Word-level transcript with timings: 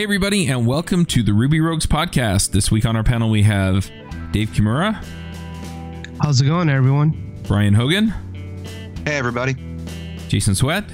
Hey, 0.00 0.04
everybody, 0.04 0.46
and 0.46 0.66
welcome 0.66 1.04
to 1.04 1.22
the 1.22 1.34
Ruby 1.34 1.60
Rogues 1.60 1.84
podcast. 1.84 2.52
This 2.52 2.70
week 2.70 2.86
on 2.86 2.96
our 2.96 3.02
panel, 3.02 3.28
we 3.28 3.42
have 3.42 3.90
Dave 4.32 4.48
Kimura, 4.48 4.94
How's 6.22 6.40
it 6.40 6.46
going, 6.46 6.70
everyone? 6.70 7.38
Brian 7.46 7.74
Hogan, 7.74 8.08
Hey, 9.04 9.18
everybody. 9.18 9.56
Jason 10.26 10.54
Swett. 10.54 10.84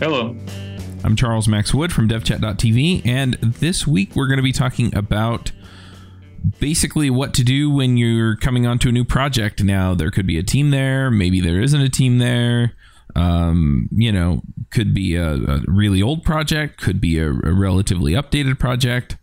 Hello. 0.00 0.36
I'm 1.04 1.14
Charles 1.14 1.46
Max 1.46 1.72
Wood 1.72 1.92
from 1.92 2.08
devchat.tv, 2.08 3.06
and 3.06 3.34
this 3.34 3.86
week 3.86 4.16
we're 4.16 4.26
going 4.26 4.38
to 4.38 4.42
be 4.42 4.50
talking 4.50 4.92
about 4.96 5.52
basically 6.58 7.10
what 7.10 7.34
to 7.34 7.44
do 7.44 7.70
when 7.70 7.96
you're 7.96 8.34
coming 8.34 8.66
onto 8.66 8.88
a 8.88 8.92
new 8.92 9.04
project. 9.04 9.62
Now, 9.62 9.94
there 9.94 10.10
could 10.10 10.26
be 10.26 10.38
a 10.38 10.42
team 10.42 10.72
there, 10.72 11.08
maybe 11.08 11.40
there 11.40 11.60
isn't 11.60 11.80
a 11.80 11.88
team 11.88 12.18
there. 12.18 12.72
Um, 13.16 13.88
you 13.92 14.12
know, 14.12 14.42
could 14.70 14.94
be 14.94 15.16
a, 15.16 15.34
a 15.34 15.60
really 15.66 16.02
old 16.02 16.24
project, 16.24 16.80
could 16.80 17.00
be 17.00 17.18
a, 17.18 17.28
a 17.30 17.52
relatively 17.52 18.12
updated 18.12 18.58
project. 18.58 19.16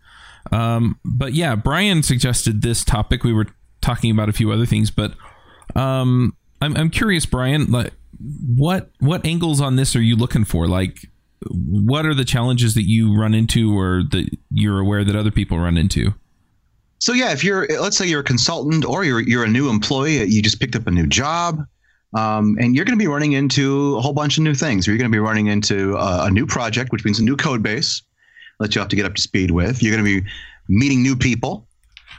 Um, 0.51 0.99
but 1.05 1.33
yeah, 1.33 1.55
Brian 1.55 2.03
suggested 2.03 2.61
this 2.61 2.83
topic. 2.83 3.23
We 3.23 3.33
were 3.33 3.47
talking 3.81 4.11
about 4.11 4.29
a 4.29 4.33
few 4.33 4.51
other 4.51 4.65
things, 4.65 4.91
but 4.91 5.13
um, 5.75 6.35
I'm, 6.61 6.75
I'm 6.75 6.89
curious, 6.89 7.25
Brian, 7.25 7.71
like 7.71 7.93
what 8.55 8.89
what 8.99 9.25
angles 9.25 9.61
on 9.61 9.75
this 9.75 9.95
are 9.95 10.01
you 10.01 10.15
looking 10.15 10.45
for? 10.45 10.67
Like, 10.67 11.07
what 11.49 12.05
are 12.05 12.13
the 12.13 12.25
challenges 12.25 12.73
that 12.75 12.87
you 12.87 13.15
run 13.17 13.33
into, 13.33 13.77
or 13.77 14.03
that 14.11 14.29
you're 14.49 14.79
aware 14.79 15.03
that 15.03 15.15
other 15.15 15.31
people 15.31 15.59
run 15.59 15.77
into? 15.77 16.13
So 16.99 17.13
yeah, 17.13 17.31
if 17.31 17.43
you're 17.43 17.67
let's 17.79 17.97
say 17.97 18.07
you're 18.07 18.21
a 18.21 18.23
consultant 18.23 18.85
or 18.85 19.03
you're 19.03 19.21
you're 19.21 19.43
a 19.43 19.49
new 19.49 19.69
employee, 19.69 20.23
you 20.23 20.41
just 20.41 20.59
picked 20.59 20.75
up 20.75 20.87
a 20.87 20.91
new 20.91 21.07
job, 21.07 21.59
um, 22.15 22.57
and 22.59 22.75
you're 22.75 22.85
going 22.85 22.97
to 22.97 23.03
be 23.03 23.07
running 23.07 23.33
into 23.33 23.97
a 23.97 24.01
whole 24.01 24.13
bunch 24.13 24.37
of 24.37 24.43
new 24.43 24.55
things. 24.55 24.87
You're 24.87 24.97
going 24.97 25.11
to 25.11 25.15
be 25.15 25.19
running 25.19 25.47
into 25.47 25.95
a, 25.97 26.25
a 26.25 26.31
new 26.31 26.45
project, 26.45 26.91
which 26.91 27.03
means 27.03 27.19
a 27.19 27.23
new 27.23 27.35
code 27.35 27.61
base 27.61 28.01
that 28.59 28.73
you 28.73 28.79
have 28.79 28.87
to 28.89 28.95
get 28.95 29.05
up 29.05 29.15
to 29.15 29.21
speed 29.21 29.51
with. 29.51 29.83
You're 29.83 29.93
going 29.93 30.05
to 30.05 30.21
be 30.21 30.27
meeting 30.69 31.03
new 31.03 31.15
people. 31.15 31.67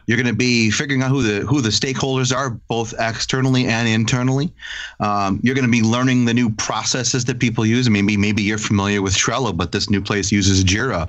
You're 0.06 0.18
going 0.18 0.28
to 0.28 0.34
be 0.34 0.70
figuring 0.70 1.02
out 1.02 1.10
who 1.10 1.22
the 1.22 1.44
who 1.46 1.60
the 1.60 1.70
stakeholders 1.70 2.32
are, 2.32 2.50
both 2.50 2.94
externally 3.00 3.66
and 3.66 3.88
internally. 3.88 4.52
Um, 5.00 5.40
you're 5.42 5.56
going 5.56 5.64
to 5.64 5.70
be 5.70 5.82
learning 5.82 6.26
the 6.26 6.34
new 6.34 6.50
processes 6.50 7.24
that 7.24 7.40
people 7.40 7.66
use. 7.66 7.90
Maybe 7.90 8.16
maybe 8.16 8.42
you're 8.42 8.58
familiar 8.58 9.02
with 9.02 9.14
Trello, 9.14 9.56
but 9.56 9.72
this 9.72 9.90
new 9.90 10.00
place 10.00 10.30
uses 10.30 10.62
Jira. 10.62 11.08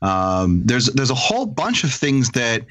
Um, 0.00 0.62
there's 0.64 0.86
there's 0.86 1.10
a 1.10 1.14
whole 1.14 1.46
bunch 1.46 1.82
of 1.82 1.92
things 1.92 2.30
that 2.32 2.64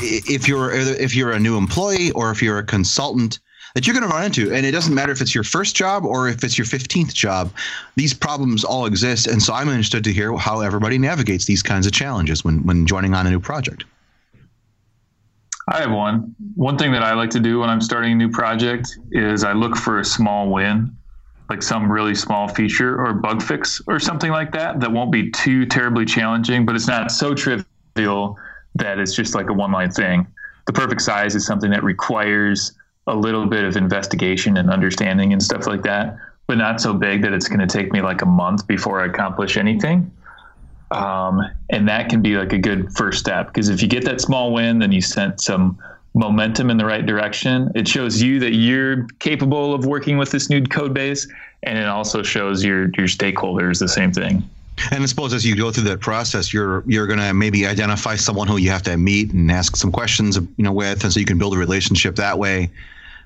if 0.00 0.48
you're 0.48 0.72
if 0.72 1.14
you're 1.14 1.32
a 1.32 1.38
new 1.38 1.58
employee 1.58 2.12
or 2.12 2.30
if 2.30 2.42
you're 2.42 2.58
a 2.58 2.64
consultant 2.64 3.40
that 3.74 3.86
you're 3.86 3.94
going 3.94 4.08
to 4.08 4.14
run 4.14 4.24
into 4.24 4.52
and 4.52 4.66
it 4.66 4.72
doesn't 4.72 4.94
matter 4.94 5.12
if 5.12 5.20
it's 5.20 5.34
your 5.34 5.44
first 5.44 5.76
job 5.76 6.04
or 6.04 6.28
if 6.28 6.42
it's 6.42 6.58
your 6.58 6.66
15th 6.66 7.12
job 7.12 7.52
these 7.96 8.14
problems 8.14 8.64
all 8.64 8.86
exist 8.86 9.26
and 9.26 9.42
so 9.42 9.52
i'm 9.52 9.68
interested 9.68 10.04
to 10.04 10.12
hear 10.12 10.36
how 10.36 10.60
everybody 10.60 10.98
navigates 10.98 11.44
these 11.44 11.62
kinds 11.62 11.86
of 11.86 11.92
challenges 11.92 12.44
when 12.44 12.64
when 12.66 12.86
joining 12.86 13.14
on 13.14 13.26
a 13.26 13.30
new 13.30 13.40
project 13.40 13.84
I 15.70 15.80
have 15.82 15.92
one. 15.92 16.34
One 16.56 16.76
thing 16.76 16.90
that 16.92 17.04
I 17.04 17.14
like 17.14 17.30
to 17.30 17.38
do 17.38 17.60
when 17.60 17.70
I'm 17.70 17.80
starting 17.80 18.12
a 18.12 18.14
new 18.16 18.28
project 18.28 18.98
is 19.12 19.44
I 19.44 19.52
look 19.52 19.76
for 19.76 20.00
a 20.00 20.04
small 20.04 20.50
win, 20.50 20.96
like 21.48 21.62
some 21.62 21.90
really 21.90 22.14
small 22.14 22.48
feature 22.48 23.00
or 23.00 23.12
bug 23.14 23.40
fix 23.40 23.80
or 23.86 24.00
something 24.00 24.32
like 24.32 24.50
that 24.52 24.80
that 24.80 24.90
won't 24.90 25.12
be 25.12 25.30
too 25.30 25.66
terribly 25.66 26.04
challenging, 26.04 26.66
but 26.66 26.74
it's 26.74 26.88
not 26.88 27.12
so 27.12 27.34
trivial 27.34 28.36
that 28.74 28.98
it's 28.98 29.14
just 29.14 29.36
like 29.36 29.48
a 29.48 29.52
one 29.52 29.70
line 29.70 29.92
thing. 29.92 30.26
The 30.66 30.72
perfect 30.72 31.02
size 31.02 31.36
is 31.36 31.46
something 31.46 31.70
that 31.70 31.84
requires 31.84 32.72
a 33.06 33.14
little 33.14 33.46
bit 33.46 33.64
of 33.64 33.76
investigation 33.76 34.56
and 34.56 34.70
understanding 34.70 35.32
and 35.32 35.42
stuff 35.42 35.66
like 35.66 35.82
that, 35.82 36.16
but 36.46 36.58
not 36.58 36.80
so 36.80 36.94
big 36.94 37.22
that 37.22 37.32
it's 37.32 37.48
going 37.48 37.60
to 37.60 37.66
take 37.66 37.92
me 37.92 38.00
like 38.00 38.22
a 38.22 38.26
month 38.26 38.66
before 38.66 39.00
I 39.00 39.06
accomplish 39.06 39.56
anything. 39.56 40.10
Um, 40.90 41.40
and 41.70 41.88
that 41.88 42.08
can 42.08 42.20
be 42.20 42.36
like 42.36 42.52
a 42.52 42.58
good 42.58 42.92
first 42.92 43.20
step 43.20 43.46
because 43.46 43.68
if 43.68 43.80
you 43.80 43.88
get 43.88 44.04
that 44.04 44.20
small 44.20 44.52
win, 44.52 44.80
then 44.80 44.90
you 44.90 45.00
sent 45.00 45.40
some 45.40 45.78
momentum 46.14 46.70
in 46.70 46.76
the 46.76 46.84
right 46.84 47.06
direction. 47.06 47.70
It 47.74 47.86
shows 47.86 48.20
you 48.20 48.40
that 48.40 48.54
you're 48.54 49.06
capable 49.20 49.72
of 49.72 49.86
working 49.86 50.18
with 50.18 50.32
this 50.32 50.50
new 50.50 50.64
code 50.64 50.92
base, 50.92 51.28
and 51.62 51.78
it 51.78 51.86
also 51.86 52.22
shows 52.22 52.64
your 52.64 52.90
your 52.96 53.06
stakeholders 53.06 53.78
the 53.78 53.88
same 53.88 54.12
thing. 54.12 54.42
and 54.92 55.02
i 55.02 55.06
suppose 55.06 55.34
as 55.34 55.44
you 55.44 55.54
go 55.56 55.70
through 55.70 55.82
that 55.84 56.00
process 56.00 56.54
you're 56.54 56.82
you're 56.86 57.06
going 57.06 57.18
to 57.18 57.34
maybe 57.34 57.66
identify 57.66 58.14
someone 58.14 58.48
who 58.48 58.56
you 58.56 58.70
have 58.70 58.82
to 58.82 58.96
meet 58.96 59.32
and 59.32 59.50
ask 59.50 59.76
some 59.76 59.92
questions 59.92 60.36
you 60.36 60.64
know 60.64 60.72
with 60.72 61.02
and 61.04 61.12
so 61.12 61.20
you 61.20 61.26
can 61.26 61.38
build 61.38 61.54
a 61.54 61.58
relationship 61.58 62.16
that 62.16 62.38
way 62.38 62.70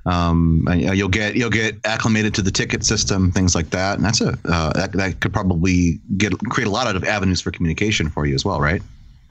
um, 0.07 0.67
and, 0.71 0.81
you'll 0.83 1.09
get 1.09 1.35
you'll 1.37 1.51
get 1.51 1.77
acclimated 1.85 2.35
to 2.35 2.43
the 2.43 2.51
ticket 2.51 2.85
system, 2.85 3.33
things 3.33 3.55
like 3.55 3.71
that, 3.71 3.97
and 3.97 4.05
that's 4.05 4.21
a 4.21 4.39
uh, 4.45 4.73
that, 4.75 4.93
that 4.93 5.21
could 5.21 5.33
probably 5.33 5.99
get 6.17 6.39
create 6.51 6.67
a 6.67 6.71
lot 6.71 6.95
of 6.95 7.05
avenues 7.05 7.41
for 7.41 7.51
communication 7.51 8.11
for 8.11 8.27
you 8.27 8.35
as 8.35 8.45
well, 8.45 8.61
right? 8.61 8.83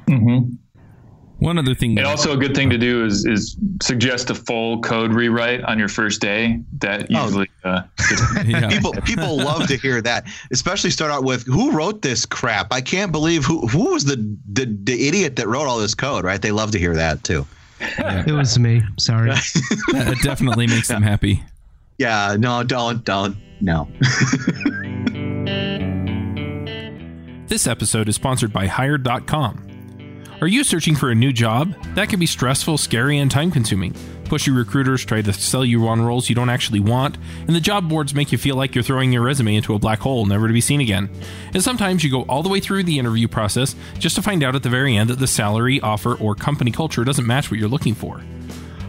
Mm-hmm. 0.08 0.56
One 1.40 1.58
other 1.58 1.76
thing. 1.76 1.98
And 1.98 2.08
also 2.08 2.32
a 2.32 2.38
good 2.38 2.56
thing 2.56 2.70
to 2.70 2.78
do 2.78 3.06
is 3.06 3.26
is 3.26 3.58
suggest 3.82 4.30
a 4.30 4.36
full 4.36 4.80
code 4.82 5.12
rewrite 5.12 5.62
on 5.64 5.78
your 5.78 5.90
first 5.90 6.22
day. 6.22 6.60
That 6.80 7.08
Oh. 7.14 7.26
usually 7.26 7.50
uh, 7.66 7.82
yeah. 8.46 8.70
People 8.70 8.94
people 9.04 9.38
love 9.38 9.68
to 9.68 9.76
hear 9.78 10.02
that, 10.02 10.26
especially 10.52 10.90
start 10.90 11.12
out 11.12 11.24
with 11.24 11.46
who 11.46 11.72
wrote 11.72 12.02
this 12.02 12.26
crap. 12.26 12.72
I 12.72 12.82
can't 12.82 13.12
believe 13.12 13.44
who 13.46 13.68
who 13.68 13.92
was 13.92 14.06
the 14.06 14.16
the, 14.54 14.66
the 14.84 15.08
idiot 15.08 15.36
that 15.36 15.48
wrote 15.48 15.68
all 15.68 15.80
this 15.80 15.94
code, 15.94 16.24
right? 16.24 16.42
They 16.42 16.52
love 16.52 16.72
to 16.72 16.80
hear 16.80 16.96
that 16.96 17.24
too. 17.24 17.46
It 18.26 18.32
was 18.32 18.58
me. 18.60 18.82
Sorry. 18.98 19.30
that 19.92 20.20
definitely 20.24 20.68
makes 20.68 20.88
them 20.88 21.04
happy. 21.04 21.44
Yeah, 21.98 22.38
no, 22.40 22.64
don't 22.64 23.04
don't 23.04 23.36
no. 23.62 23.88
This 27.54 27.68
episode 27.68 28.10
is 28.10 28.16
sponsored 28.16 28.52
by 28.52 28.66
Hired.com. 28.66 30.24
Are 30.42 30.48
you 30.48 30.64
searching 30.64 30.96
for 30.96 31.12
a 31.12 31.16
new 31.16 31.32
job? 31.32 31.76
That 31.94 32.10
can 32.10 32.20
be 32.20 32.26
stressful, 32.26 32.80
scary, 32.80 33.20
and 33.20 33.30
time 33.30 33.52
consuming. 33.52 33.94
Pushy 34.34 34.58
recruiters 34.58 35.06
try 35.06 35.22
to 35.22 35.32
sell 35.32 35.64
you 35.64 35.88
on 35.88 36.02
roles 36.02 36.28
you 36.28 36.34
don't 36.34 36.50
actually 36.50 36.80
want, 36.80 37.20
and 37.46 37.56
the 37.56 37.60
job 37.60 37.88
boards 37.88 38.16
make 38.16 38.32
you 38.32 38.40
feel 38.40 38.56
like 38.56 38.74
you're 38.74 38.84
throwing 38.84 39.12
your 39.12 39.22
resume 39.22 39.56
into 39.56 39.76
a 39.76 39.80
black 39.80 40.00
hole, 40.00 40.26
never 40.26 40.48
to 40.48 40.54
be 40.54 40.60
seen 40.60 40.82
again. 40.82 41.08
And 41.54 41.62
sometimes 41.62 42.04
you 42.04 42.10
go 42.10 42.24
all 42.24 42.42
the 42.42 42.50
way 42.50 42.60
through 42.60 42.82
the 42.86 42.98
interview 42.98 43.28
process 43.28 43.76
just 44.00 44.16
to 44.16 44.24
find 44.24 44.42
out 44.42 44.56
at 44.56 44.64
the 44.64 44.72
very 44.72 44.98
end 44.98 45.12
that 45.12 45.20
the 45.20 45.28
salary, 45.28 45.80
offer, 45.82 46.16
or 46.16 46.34
company 46.34 46.72
culture 46.72 47.04
doesn't 47.04 47.28
match 47.28 47.52
what 47.52 47.60
you're 47.60 47.70
looking 47.70 47.94
for. 47.94 48.24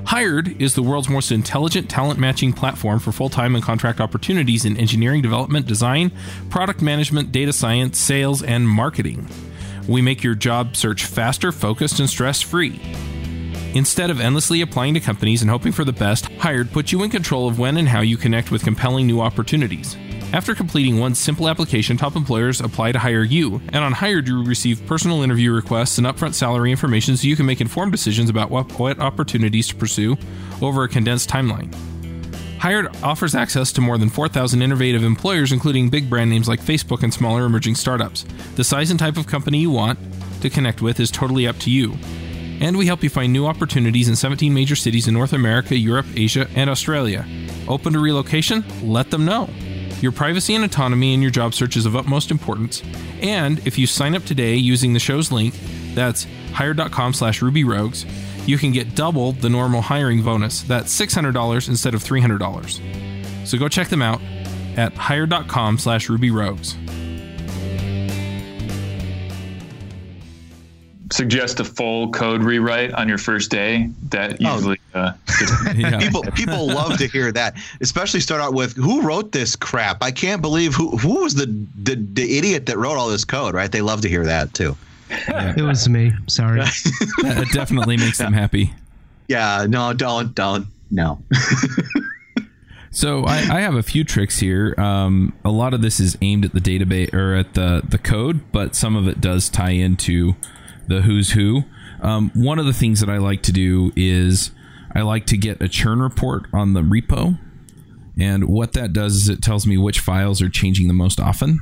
Hired 0.06 0.62
is 0.62 0.76
the 0.76 0.82
world's 0.82 1.10
most 1.10 1.30
intelligent 1.30 1.90
talent 1.90 2.18
matching 2.18 2.54
platform 2.54 2.98
for 2.98 3.12
full 3.12 3.28
time 3.28 3.54
and 3.54 3.62
contract 3.62 4.00
opportunities 4.00 4.64
in 4.64 4.78
engineering, 4.78 5.20
development, 5.20 5.66
design, 5.66 6.10
product 6.48 6.80
management, 6.80 7.32
data 7.32 7.52
science, 7.52 7.98
sales, 7.98 8.42
and 8.42 8.66
marketing. 8.66 9.28
We 9.86 10.00
make 10.00 10.22
your 10.22 10.36
job 10.36 10.74
search 10.74 11.04
faster, 11.04 11.52
focused, 11.52 12.00
and 12.00 12.08
stress 12.08 12.40
free. 12.40 12.80
Instead 13.74 14.08
of 14.08 14.20
endlessly 14.20 14.60
applying 14.60 14.94
to 14.94 15.00
companies 15.00 15.42
and 15.42 15.50
hoping 15.50 15.72
for 15.72 15.84
the 15.84 15.92
best, 15.92 16.26
Hired 16.34 16.70
puts 16.70 16.92
you 16.92 17.02
in 17.02 17.10
control 17.10 17.48
of 17.48 17.58
when 17.58 17.76
and 17.76 17.88
how 17.88 18.02
you 18.02 18.16
connect 18.16 18.52
with 18.52 18.62
compelling 18.62 19.04
new 19.04 19.20
opportunities. 19.20 19.96
After 20.32 20.54
completing 20.54 21.00
one 21.00 21.16
simple 21.16 21.48
application, 21.48 21.96
top 21.96 22.14
employers 22.14 22.60
apply 22.60 22.92
to 22.92 23.00
hire 23.00 23.24
you, 23.24 23.60
and 23.72 23.78
on 23.78 23.92
Hired, 23.92 24.28
you 24.28 24.44
receive 24.44 24.86
personal 24.86 25.22
interview 25.22 25.52
requests 25.52 25.98
and 25.98 26.06
upfront 26.06 26.34
salary 26.34 26.70
information 26.70 27.16
so 27.16 27.26
you 27.26 27.34
can 27.34 27.46
make 27.46 27.60
informed 27.60 27.90
decisions 27.90 28.30
about 28.30 28.48
what, 28.48 28.78
what 28.78 29.00
opportunities 29.00 29.66
to 29.68 29.74
pursue 29.74 30.16
over 30.62 30.84
a 30.84 30.88
condensed 30.88 31.28
timeline. 31.28 31.74
Hired 32.58 32.94
offers 33.02 33.34
access 33.34 33.72
to 33.72 33.80
more 33.80 33.98
than 33.98 34.08
4,000 34.08 34.62
innovative 34.62 35.02
employers, 35.02 35.50
including 35.50 35.90
big 35.90 36.08
brand 36.08 36.30
names 36.30 36.46
like 36.46 36.60
Facebook 36.60 37.02
and 37.02 37.12
smaller 37.12 37.44
emerging 37.44 37.74
startups. 37.74 38.24
The 38.54 38.62
size 38.62 38.92
and 38.92 39.00
type 39.00 39.16
of 39.16 39.26
company 39.26 39.58
you 39.58 39.70
want 39.70 39.98
to 40.42 40.48
connect 40.48 40.80
with 40.80 41.00
is 41.00 41.10
totally 41.10 41.48
up 41.48 41.58
to 41.58 41.72
you. 41.72 41.98
And 42.60 42.76
we 42.76 42.86
help 42.86 43.02
you 43.02 43.10
find 43.10 43.32
new 43.32 43.46
opportunities 43.46 44.08
in 44.08 44.16
17 44.16 44.52
major 44.52 44.76
cities 44.76 45.08
in 45.08 45.14
North 45.14 45.32
America, 45.32 45.76
Europe, 45.76 46.06
Asia, 46.14 46.48
and 46.54 46.70
Australia. 46.70 47.26
Open 47.68 47.92
to 47.92 47.98
relocation? 47.98 48.64
Let 48.82 49.10
them 49.10 49.24
know. 49.24 49.48
Your 50.00 50.12
privacy 50.12 50.54
and 50.54 50.64
autonomy 50.64 51.14
in 51.14 51.22
your 51.22 51.30
job 51.30 51.54
search 51.54 51.76
is 51.76 51.86
of 51.86 51.96
utmost 51.96 52.30
importance. 52.30 52.82
And 53.20 53.64
if 53.66 53.78
you 53.78 53.86
sign 53.86 54.14
up 54.14 54.24
today 54.24 54.54
using 54.54 54.92
the 54.92 55.00
show's 55.00 55.32
link, 55.32 55.54
that's 55.94 56.26
hire.com 56.52 57.14
slash 57.14 57.40
rubyrogues, 57.40 58.04
you 58.46 58.58
can 58.58 58.72
get 58.72 58.94
double 58.94 59.32
the 59.32 59.48
normal 59.48 59.80
hiring 59.80 60.22
bonus. 60.22 60.62
That's 60.62 60.94
$600 60.98 61.68
instead 61.68 61.94
of 61.94 62.04
$300. 62.04 63.46
So 63.46 63.58
go 63.58 63.68
check 63.68 63.88
them 63.88 64.02
out 64.02 64.20
at 64.76 64.92
hire.com 64.94 65.78
slash 65.78 66.08
rubyrogues. 66.08 66.74
Suggest 71.24 71.58
a 71.58 71.64
full 71.64 72.10
code 72.10 72.42
rewrite 72.42 72.92
on 72.92 73.08
your 73.08 73.16
first 73.16 73.50
day. 73.50 73.88
That 74.10 74.36
Oh. 74.44 74.56
usually 74.56 74.78
uh, 74.92 75.12
Yeah. 75.74 75.98
people 75.98 76.22
people 76.34 76.66
love 76.66 76.98
to 76.98 77.06
hear 77.06 77.32
that, 77.32 77.56
especially 77.80 78.20
start 78.20 78.42
out 78.42 78.52
with 78.52 78.76
who 78.76 79.00
wrote 79.00 79.32
this 79.32 79.56
crap. 79.56 80.02
I 80.02 80.10
can't 80.10 80.42
believe 80.42 80.74
who 80.74 80.96
who 80.98 81.22
was 81.22 81.34
the 81.34 81.46
the, 81.82 81.94
the 81.96 82.36
idiot 82.36 82.66
that 82.66 82.76
wrote 82.76 82.96
all 82.98 83.08
this 83.08 83.24
code, 83.24 83.54
right? 83.54 83.72
They 83.72 83.80
love 83.80 84.02
to 84.02 84.08
hear 84.08 84.24
that 84.26 84.52
too. 84.52 84.76
It 85.10 85.62
was 85.62 85.88
me. 85.88 86.12
Sorry. 86.26 86.60
that 87.22 87.48
definitely 87.52 87.96
makes 87.96 88.18
them 88.18 88.32
happy. 88.34 88.74
Yeah, 89.28 89.64
no, 89.66 89.94
don't 89.94 90.34
don't 90.34 90.66
no. 90.90 91.18
So 92.90 93.24
I, 93.24 93.38
I, 93.56 93.60
have 93.60 93.74
a 93.74 93.82
few 93.82 94.04
tricks 94.04 94.38
here. 94.38 94.72
Um, 94.78 95.32
a 95.44 95.50
lot 95.50 95.74
of 95.74 95.82
this 95.82 95.98
is 95.98 96.16
aimed 96.22 96.44
at 96.44 96.52
the 96.52 96.60
database 96.60 97.12
or 97.12 97.34
at 97.34 97.54
the 97.54 97.82
the 97.88 97.98
code, 97.98 98.40
but 98.52 98.76
some 98.76 98.94
of 98.94 99.08
it 99.08 99.20
does 99.20 99.48
tie 99.48 99.70
into 99.70 100.36
the 100.88 101.02
who's 101.02 101.32
who. 101.32 101.64
Um, 102.00 102.30
one 102.34 102.58
of 102.58 102.66
the 102.66 102.72
things 102.72 103.00
that 103.00 103.08
I 103.08 103.18
like 103.18 103.42
to 103.44 103.52
do 103.52 103.92
is 103.96 104.50
I 104.94 105.02
like 105.02 105.26
to 105.26 105.36
get 105.36 105.62
a 105.62 105.68
churn 105.68 106.00
report 106.00 106.46
on 106.52 106.74
the 106.74 106.82
repo, 106.82 107.38
and 108.18 108.48
what 108.48 108.72
that 108.74 108.92
does 108.92 109.16
is 109.16 109.28
it 109.28 109.42
tells 109.42 109.66
me 109.66 109.76
which 109.76 110.00
files 110.00 110.40
are 110.40 110.48
changing 110.48 110.88
the 110.88 110.94
most 110.94 111.18
often. 111.18 111.60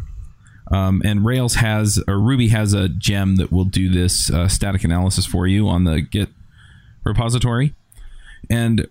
Um, 0.70 1.02
and 1.04 1.24
Rails 1.24 1.56
has 1.56 2.02
or 2.08 2.18
Ruby 2.18 2.48
has 2.48 2.72
a 2.72 2.88
gem 2.88 3.36
that 3.36 3.52
will 3.52 3.64
do 3.64 3.90
this 3.90 4.30
uh, 4.30 4.48
static 4.48 4.84
analysis 4.84 5.26
for 5.26 5.46
you 5.46 5.68
on 5.68 5.84
the 5.84 6.00
Git 6.00 6.30
repository. 7.04 7.74
And 8.48 8.86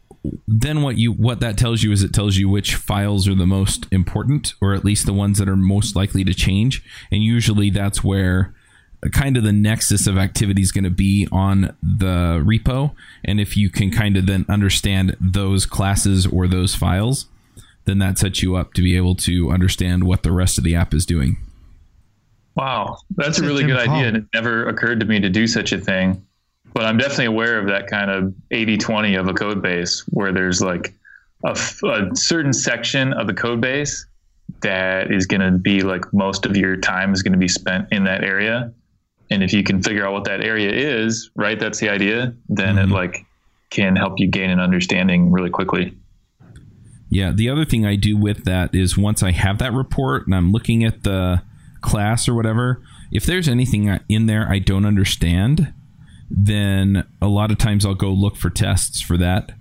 then 0.48 0.82
what 0.82 0.98
you 0.98 1.12
what 1.12 1.40
that 1.40 1.58
tells 1.58 1.82
you 1.82 1.92
is 1.92 2.04
it 2.04 2.14
tells 2.14 2.38
you 2.38 2.48
which 2.48 2.76
files 2.76 3.28
are 3.28 3.36
the 3.36 3.48
most 3.48 3.88
important 3.92 4.54
or 4.62 4.74
at 4.74 4.86
least 4.86 5.06
the 5.06 5.14
ones 5.14 5.40
that 5.40 5.50
are 5.50 5.56
most 5.56 5.96
likely 5.96 6.24
to 6.24 6.34
change 6.34 6.84
and 7.12 7.24
usually 7.24 7.72
that's 7.72 8.04
where 8.04 8.54
kind 9.10 9.38
of 9.38 9.44
the 9.44 9.52
nexus 9.52 10.08
of 10.08 10.18
activity 10.18 10.62
is 10.62 10.72
going 10.72 10.84
to 10.84 10.90
be 10.90 11.28
on 11.32 11.76
the 11.82 12.42
repo 12.46 12.94
and 13.24 13.40
if 13.40 13.58
you 13.58 13.70
can 13.70 13.92
kind 13.92 14.16
of 14.16 14.28
then 14.28 14.46
understand 14.48 15.16
those 15.20 15.66
classes 15.66 16.28
or 16.28 16.48
those 16.48 16.76
files 16.76 17.26
then 17.86 17.98
that 17.98 18.20
sets 18.20 18.44
you 18.44 18.56
up 18.56 18.74
to 18.74 18.82
be 18.82 18.96
able 18.96 19.16
to 19.16 19.50
understand 19.50 20.04
what 20.04 20.22
the 20.22 20.32
rest 20.32 20.58
of 20.58 20.64
the 20.64 20.76
app 20.76 20.94
is 20.94 21.06
doing 21.06 21.38
wow 22.56 22.98
that's 23.16 23.40
a 23.40 23.44
really 23.44 23.64
good 23.64 23.78
idea 23.78 24.08
and 24.08 24.18
it 24.18 24.26
never 24.34 24.68
occurred 24.68 25.00
to 25.00 25.06
me 25.06 25.20
to 25.20 25.30
do 25.30 25.48
such 25.48 25.72
a 25.72 25.80
thing 25.80 26.24
but 26.74 26.86
I'm 26.86 26.98
definitely 26.98 27.26
aware 27.26 27.60
of 27.60 27.68
that 27.68 27.88
kind 27.88 28.10
of 28.10 28.34
80 28.52 28.78
20 28.78 29.16
of 29.16 29.28
a 29.28 29.34
code 29.34 29.62
base 29.62 30.02
where 30.10 30.32
there's 30.32 30.62
like 30.62 30.94
a, 31.46 31.58
a 31.86 32.16
certain 32.16 32.54
section 32.54 33.14
of 33.14 33.28
the 33.28 33.34
code 33.34 33.62
base 33.62 34.06
that 34.62 35.12
is 35.12 35.26
going 35.26 35.42
to 35.42 35.58
be 35.58 35.82
like 35.82 36.14
most 36.14 36.46
of 36.46 36.56
your 36.56 36.78
time 36.78 37.14
is 37.14 37.24
going 37.24 37.34
to 37.34 37.40
be 37.40 37.48
spent 37.48 37.88
in 37.92 38.04
that 38.06 38.24
area. 38.24 38.74
And 39.32 39.42
if 39.42 39.54
you 39.54 39.64
can 39.64 39.82
figure 39.82 40.06
out 40.06 40.12
what 40.12 40.26
that 40.26 40.42
area 40.42 40.70
is, 40.70 41.32
right, 41.36 41.58
that's 41.58 41.80
the 41.80 41.90
idea, 41.90 42.36
then 42.50 42.76
mm-hmm. 42.76 42.92
it 42.92 42.94
like 42.94 43.26
can 43.70 43.96
help 43.96 44.16
you 44.18 44.28
gain 44.28 44.50
an 44.50 44.60
understanding 44.60 45.32
really 45.32 45.50
quickly. 45.50 45.98
Yeah. 47.10 47.32
The 47.34 47.50
other 47.50 47.64
thing 47.64 47.86
I 47.86 47.96
do 47.96 48.18
with 48.18 48.44
that 48.44 48.76
is 48.76 48.98
once 48.98 49.24
I 49.24 49.32
have 49.32 49.58
that 49.60 49.72
report 49.72 50.26
and 50.26 50.36
I'm 50.36 50.52
looking 50.52 50.84
at 50.84 51.04
the 51.04 51.42
class 51.80 52.28
or 52.28 52.34
whatever, 52.34 52.84
if 53.12 53.26
there's 53.26 53.48
anything 53.48 53.98
in 54.10 54.26
there 54.26 54.50
I 54.50 54.60
don't 54.60 54.86
understand, 54.86 55.74
then 56.30 57.08
a 57.22 57.28
lot 57.28 57.52
of 57.52 57.58
times 57.58 57.86
I'll 57.86 57.96
go 57.96 58.12
look 58.12 58.36
for 58.36 58.50
tests 58.50 59.02
for 59.02 59.18
that. 59.18 59.54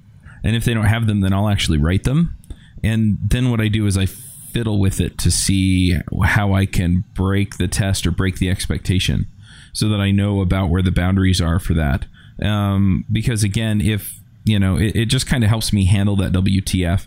And 0.42 0.56
if 0.56 0.64
they 0.64 0.74
don't 0.74 0.86
have 0.86 1.06
them, 1.06 1.20
then 1.20 1.32
I'll 1.32 1.48
actually 1.48 1.78
write 1.78 2.02
them. 2.02 2.36
And 2.82 3.18
then 3.22 3.50
what 3.50 3.60
I 3.60 3.68
do 3.68 3.86
is 3.86 3.96
I 3.96 4.06
fiddle 4.06 4.80
with 4.80 5.00
it 5.00 5.16
to 5.18 5.30
see 5.30 5.96
how 6.24 6.54
I 6.54 6.66
can 6.66 7.04
break 7.14 7.58
the 7.58 7.68
test 7.68 8.04
or 8.04 8.10
break 8.10 8.38
the 8.38 8.50
expectation 8.50 9.26
so 9.72 9.88
that 9.88 10.00
I 10.00 10.10
know 10.10 10.40
about 10.40 10.70
where 10.70 10.82
the 10.82 10.90
boundaries 10.90 11.40
are 11.40 11.58
for 11.58 11.74
that. 11.74 12.06
Um, 12.42 13.04
because 13.10 13.44
again, 13.44 13.80
if 13.80 14.18
you 14.44 14.58
know, 14.58 14.76
it, 14.76 14.96
it 14.96 15.06
just 15.06 15.26
kind 15.26 15.44
of 15.44 15.50
helps 15.50 15.72
me 15.72 15.84
handle 15.84 16.16
that 16.16 16.32
WTF. 16.32 17.06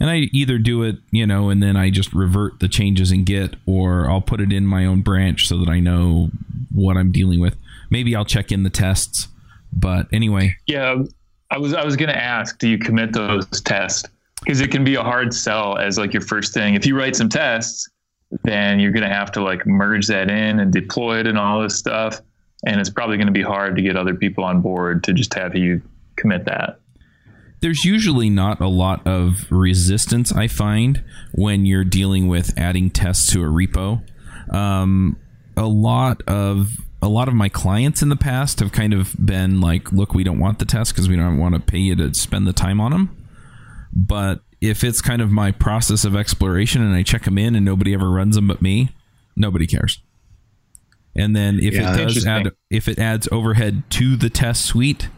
And 0.00 0.10
I 0.10 0.28
either 0.32 0.58
do 0.58 0.82
it, 0.82 0.96
you 1.10 1.26
know, 1.26 1.50
and 1.50 1.62
then 1.62 1.76
I 1.76 1.90
just 1.90 2.12
revert 2.12 2.58
the 2.58 2.68
changes 2.68 3.12
in 3.12 3.24
Git, 3.24 3.54
or 3.66 4.10
I'll 4.10 4.22
put 4.22 4.40
it 4.40 4.52
in 4.52 4.66
my 4.66 4.86
own 4.86 5.02
branch 5.02 5.46
so 5.46 5.58
that 5.58 5.68
I 5.68 5.78
know 5.78 6.30
what 6.72 6.96
I'm 6.96 7.12
dealing 7.12 7.38
with 7.38 7.56
maybe 7.94 8.16
I'll 8.16 8.24
check 8.24 8.50
in 8.50 8.64
the 8.64 8.70
tests. 8.70 9.28
But 9.72 10.06
anyway, 10.12 10.56
yeah, 10.66 10.96
I 11.50 11.58
was 11.58 11.74
I 11.74 11.84
was 11.84 11.96
to 11.96 12.16
ask, 12.16 12.58
do 12.58 12.68
you 12.68 12.78
commit 12.78 13.12
those 13.12 13.46
tests? 13.62 14.08
Because 14.40 14.60
it 14.60 14.70
can 14.70 14.84
be 14.84 14.96
a 14.96 15.02
hard 15.02 15.32
sell 15.32 15.78
as 15.78 15.96
like 15.96 16.12
your 16.12 16.22
first 16.22 16.52
thing. 16.52 16.74
If 16.74 16.84
you 16.86 16.98
write 16.98 17.16
some 17.16 17.28
tests, 17.28 17.88
then 18.42 18.80
you're 18.80 18.92
going 18.92 19.08
to 19.08 19.14
have 19.14 19.32
to 19.32 19.42
like 19.42 19.66
merge 19.66 20.06
that 20.08 20.30
in 20.30 20.60
and 20.60 20.72
deploy 20.72 21.20
it 21.20 21.26
and 21.26 21.38
all 21.38 21.62
this 21.62 21.76
stuff, 21.76 22.20
and 22.66 22.80
it's 22.80 22.90
probably 22.90 23.16
going 23.16 23.26
to 23.26 23.32
be 23.32 23.42
hard 23.42 23.76
to 23.76 23.82
get 23.82 23.96
other 23.96 24.14
people 24.14 24.44
on 24.44 24.60
board 24.60 25.04
to 25.04 25.12
just 25.12 25.34
have 25.34 25.54
you 25.54 25.82
commit 26.16 26.44
that. 26.46 26.80
There's 27.60 27.84
usually 27.84 28.28
not 28.28 28.60
a 28.60 28.68
lot 28.68 29.06
of 29.06 29.50
resistance 29.50 30.32
I 30.32 30.48
find 30.48 31.02
when 31.32 31.64
you're 31.64 31.84
dealing 31.84 32.28
with 32.28 32.52
adding 32.58 32.90
tests 32.90 33.32
to 33.32 33.42
a 33.42 33.46
repo. 33.46 34.02
Um, 34.52 35.16
a 35.56 35.66
lot 35.66 36.20
of 36.26 36.76
a 37.00 37.08
lot 37.08 37.28
of 37.28 37.34
my 37.34 37.48
clients 37.48 38.02
in 38.02 38.08
the 38.08 38.16
past 38.16 38.60
have 38.60 38.72
kind 38.72 38.94
of 38.94 39.14
been 39.24 39.60
like, 39.60 39.92
look, 39.92 40.14
we 40.14 40.24
don't 40.24 40.38
want 40.38 40.58
the 40.58 40.64
test 40.64 40.94
because 40.94 41.08
we 41.08 41.16
don't 41.16 41.38
want 41.38 41.54
to 41.54 41.60
pay 41.60 41.78
you 41.78 41.94
to 41.96 42.12
spend 42.14 42.46
the 42.46 42.52
time 42.52 42.80
on 42.80 42.92
them. 42.92 43.24
But 43.94 44.40
if 44.64 44.82
it's 44.82 45.02
kind 45.02 45.20
of 45.20 45.30
my 45.30 45.52
process 45.52 46.04
of 46.04 46.16
exploration 46.16 46.82
and 46.82 46.94
I 46.94 47.02
check 47.02 47.24
them 47.24 47.36
in 47.36 47.54
and 47.54 47.64
nobody 47.64 47.92
ever 47.92 48.10
runs 48.10 48.34
them 48.34 48.48
but 48.48 48.62
me, 48.62 48.90
nobody 49.36 49.66
cares. 49.66 50.00
And 51.16 51.36
then 51.36 51.60
if 51.60 51.74
yeah, 51.74 51.94
it 51.94 51.98
does 51.98 52.26
add, 52.26 52.50
if 52.70 52.88
it 52.88 52.98
adds 52.98 53.28
overhead 53.30 53.84
to 53.90 54.16
the 54.16 54.30
test 54.30 54.64
suite, 54.64 55.08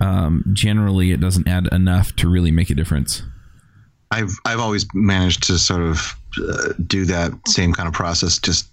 um, 0.00 0.44
generally 0.52 1.12
it 1.12 1.20
doesn't 1.20 1.46
add 1.46 1.68
enough 1.72 2.14
to 2.16 2.28
really 2.28 2.50
make 2.50 2.68
a 2.68 2.74
difference. 2.74 3.22
I've 4.10 4.32
I've 4.44 4.58
always 4.58 4.86
managed 4.92 5.44
to 5.44 5.58
sort 5.58 5.82
of 5.82 6.16
uh, 6.42 6.72
do 6.86 7.04
that 7.06 7.32
same 7.46 7.72
kind 7.72 7.86
of 7.86 7.94
process, 7.94 8.38
just 8.38 8.66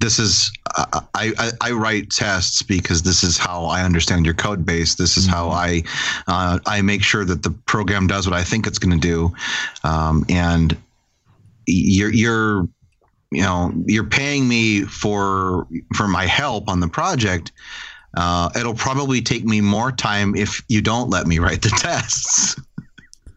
this 0.00 0.18
is 0.18 0.52
I, 0.76 1.02
I, 1.14 1.50
I 1.60 1.70
write 1.72 2.10
tests 2.10 2.62
because 2.62 3.02
this 3.02 3.22
is 3.22 3.38
how 3.38 3.64
I 3.64 3.82
understand 3.82 4.24
your 4.24 4.34
code 4.34 4.66
base. 4.66 4.94
This 4.94 5.16
is 5.16 5.24
mm-hmm. 5.24 5.34
how 5.34 5.50
I 5.50 5.82
uh, 6.26 6.58
I 6.66 6.82
make 6.82 7.02
sure 7.02 7.24
that 7.24 7.42
the 7.42 7.50
program 7.50 8.06
does 8.06 8.26
what 8.26 8.36
I 8.36 8.44
think 8.44 8.66
it's 8.66 8.78
going 8.78 8.98
to 8.98 9.08
do, 9.08 9.34
um, 9.84 10.24
and 10.28 10.76
you're 11.66 12.12
you're 12.12 12.68
you 13.30 13.42
know 13.42 13.72
you're 13.86 14.04
paying 14.04 14.46
me 14.46 14.82
for 14.82 15.66
for 15.94 16.06
my 16.06 16.26
help 16.26 16.68
on 16.68 16.80
the 16.80 16.88
project. 16.88 17.52
Uh, 18.16 18.48
it'll 18.58 18.74
probably 18.74 19.20
take 19.20 19.44
me 19.44 19.60
more 19.60 19.92
time 19.92 20.34
if 20.34 20.62
you 20.68 20.80
don't 20.80 21.10
let 21.10 21.26
me 21.26 21.38
write 21.38 21.62
the 21.62 21.68
tests. 21.68 22.56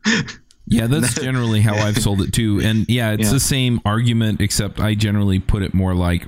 Yeah, 0.71 0.85
that's 0.85 1.15
generally 1.15 1.61
how 1.61 1.73
I've 1.73 1.97
sold 1.97 2.21
it 2.21 2.31
too. 2.31 2.61
And 2.63 2.87
yeah, 2.87 3.13
it's 3.13 3.23
yeah. 3.23 3.31
the 3.31 3.39
same 3.39 3.81
argument, 3.85 4.39
except 4.39 4.79
I 4.79 4.93
generally 4.93 5.39
put 5.39 5.63
it 5.63 5.73
more 5.73 5.95
like 5.95 6.27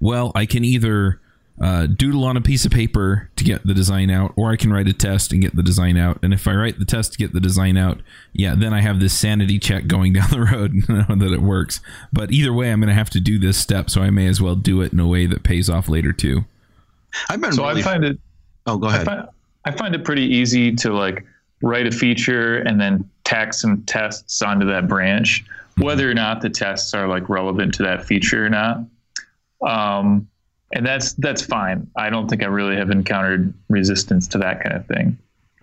well, 0.00 0.32
I 0.34 0.46
can 0.46 0.64
either 0.64 1.20
uh, 1.60 1.86
doodle 1.86 2.24
on 2.24 2.36
a 2.36 2.40
piece 2.40 2.64
of 2.64 2.72
paper 2.72 3.30
to 3.36 3.44
get 3.44 3.66
the 3.66 3.72
design 3.72 4.10
out, 4.10 4.32
or 4.36 4.52
I 4.52 4.56
can 4.56 4.72
write 4.72 4.88
a 4.88 4.92
test 4.92 5.32
and 5.32 5.40
get 5.40 5.56
the 5.56 5.62
design 5.62 5.96
out. 5.96 6.18
And 6.22 6.34
if 6.34 6.46
I 6.46 6.54
write 6.54 6.78
the 6.78 6.84
test 6.84 7.12
to 7.12 7.18
get 7.18 7.32
the 7.32 7.40
design 7.40 7.76
out, 7.76 8.00
yeah, 8.32 8.54
then 8.54 8.74
I 8.74 8.82
have 8.82 9.00
this 9.00 9.18
sanity 9.18 9.58
check 9.58 9.86
going 9.86 10.12
down 10.14 10.30
the 10.30 10.40
road 10.40 10.82
that 11.20 11.32
it 11.32 11.40
works. 11.40 11.80
But 12.12 12.30
either 12.30 12.52
way, 12.52 12.70
I'm 12.70 12.80
going 12.80 12.88
to 12.88 12.94
have 12.94 13.10
to 13.10 13.20
do 13.20 13.38
this 13.38 13.56
step, 13.56 13.90
so 13.90 14.02
I 14.02 14.10
may 14.10 14.26
as 14.26 14.40
well 14.40 14.54
do 14.54 14.82
it 14.82 14.92
in 14.92 15.00
a 15.00 15.06
way 15.06 15.26
that 15.26 15.42
pays 15.42 15.70
off 15.70 15.88
later 15.88 16.12
too. 16.12 16.44
I've 17.30 17.40
been 17.40 17.52
so 17.52 17.66
really 17.66 17.80
I 17.80 17.84
find 17.84 18.04
it. 18.04 18.18
Oh, 18.66 18.76
go 18.76 18.88
ahead. 18.88 19.02
I 19.02 19.04
find, 19.04 19.28
I 19.64 19.70
find 19.70 19.94
it 19.94 20.04
pretty 20.04 20.24
easy 20.24 20.74
to 20.76 20.92
like 20.92 21.24
write 21.62 21.86
a 21.86 21.90
feature 21.90 22.58
and 22.58 22.78
then 22.80 23.08
tack 23.24 23.54
some 23.54 23.82
tests 23.84 24.42
onto 24.42 24.66
that 24.66 24.88
branch, 24.88 25.44
whether 25.78 26.10
or 26.10 26.14
not 26.14 26.42
the 26.42 26.50
tests 26.50 26.92
are 26.92 27.08
like 27.08 27.28
relevant 27.30 27.72
to 27.74 27.82
that 27.84 28.04
feature 28.04 28.44
or 28.44 28.50
not. 28.50 28.80
Um, 29.62 30.28
and 30.72 30.84
that's 30.84 31.12
that's 31.14 31.42
fine. 31.42 31.88
I 31.96 32.10
don't 32.10 32.28
think 32.28 32.42
I 32.42 32.46
really 32.46 32.76
have 32.76 32.90
encountered 32.90 33.54
resistance 33.68 34.26
to 34.28 34.38
that 34.38 34.62
kind 34.62 34.74
of 34.74 34.86
thing. 34.86 35.18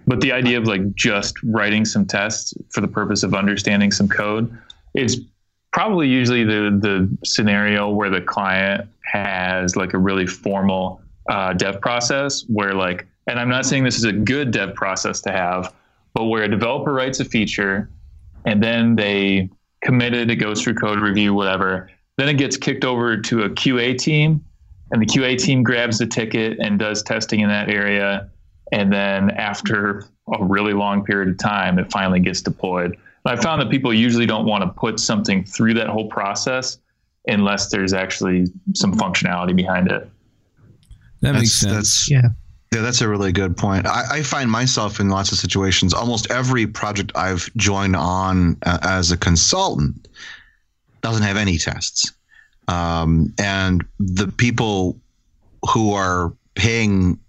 But 0.07 0.21
the 0.21 0.31
idea 0.31 0.57
of 0.57 0.65
like 0.65 0.95
just 0.95 1.35
writing 1.43 1.85
some 1.85 2.05
tests 2.05 2.53
for 2.71 2.81
the 2.81 2.87
purpose 2.87 3.23
of 3.23 3.33
understanding 3.33 3.91
some 3.91 4.07
code, 4.07 4.55
it's 4.93 5.17
probably 5.71 6.07
usually 6.07 6.43
the 6.43 6.77
the 6.81 7.17
scenario 7.25 7.89
where 7.89 8.09
the 8.09 8.21
client 8.21 8.87
has 9.05 9.75
like 9.75 9.93
a 9.93 9.97
really 9.97 10.27
formal 10.27 11.01
uh, 11.29 11.53
dev 11.53 11.81
process 11.81 12.43
where 12.47 12.73
like, 12.73 13.07
and 13.27 13.39
I'm 13.39 13.49
not 13.49 13.65
saying 13.65 13.83
this 13.83 13.97
is 13.97 14.05
a 14.05 14.13
good 14.13 14.51
dev 14.51 14.73
process 14.75 15.21
to 15.21 15.31
have, 15.31 15.73
but 16.13 16.25
where 16.25 16.43
a 16.43 16.47
developer 16.47 16.93
writes 16.93 17.19
a 17.19 17.25
feature 17.25 17.89
and 18.45 18.61
then 18.61 18.95
they 18.95 19.49
commit 19.81 20.13
it, 20.13 20.29
it 20.29 20.37
goes 20.37 20.61
through 20.61 20.75
code 20.75 20.99
review, 20.99 21.33
whatever, 21.33 21.89
then 22.17 22.29
it 22.29 22.35
gets 22.35 22.57
kicked 22.57 22.85
over 22.85 23.17
to 23.17 23.43
a 23.43 23.49
QA 23.49 23.97
team, 23.97 24.43
and 24.91 25.01
the 25.01 25.05
QA 25.05 25.37
team 25.37 25.63
grabs 25.63 25.97
the 25.97 26.05
ticket 26.05 26.59
and 26.59 26.77
does 26.77 27.01
testing 27.01 27.39
in 27.39 27.49
that 27.49 27.69
area. 27.69 28.29
And 28.71 28.91
then 28.91 29.31
after 29.31 30.05
a 30.31 30.43
really 30.43 30.73
long 30.73 31.03
period 31.03 31.29
of 31.29 31.37
time, 31.37 31.79
it 31.79 31.91
finally 31.91 32.19
gets 32.19 32.41
deployed. 32.41 32.97
And 33.25 33.39
I 33.39 33.41
found 33.41 33.61
that 33.61 33.69
people 33.69 33.93
usually 33.93 34.25
don't 34.25 34.45
want 34.45 34.63
to 34.63 34.69
put 34.79 34.99
something 34.99 35.43
through 35.43 35.73
that 35.75 35.87
whole 35.87 36.07
process 36.09 36.77
unless 37.27 37.69
there's 37.69 37.93
actually 37.93 38.47
some 38.75 38.93
functionality 38.93 39.55
behind 39.55 39.89
it. 39.91 40.09
That 41.21 41.33
makes 41.33 41.53
sense. 41.53 42.09
yeah. 42.09 42.29
Yeah, 42.73 42.81
that's 42.81 43.01
a 43.01 43.07
really 43.07 43.31
good 43.31 43.55
point. 43.55 43.85
I, 43.85 44.03
I, 44.17 44.23
find 44.23 44.49
myself 44.49 44.99
in 44.99 45.09
lots 45.09 45.31
of 45.31 45.37
situations, 45.37 45.93
almost 45.93 46.31
every 46.31 46.65
project 46.65 47.11
I've 47.13 47.47
joined 47.55 47.95
on 47.95 48.57
uh, 48.65 48.79
as 48.81 49.11
a 49.11 49.17
consultant, 49.17 50.07
doesn't 51.03 51.23
have 51.23 51.37
any 51.37 51.57
tests. 51.57 52.11
Um, 52.67 53.33
and 53.37 53.85
the 53.99 54.27
people 54.27 54.97
who 55.71 55.93
are 55.93 56.33
paying 56.55 57.19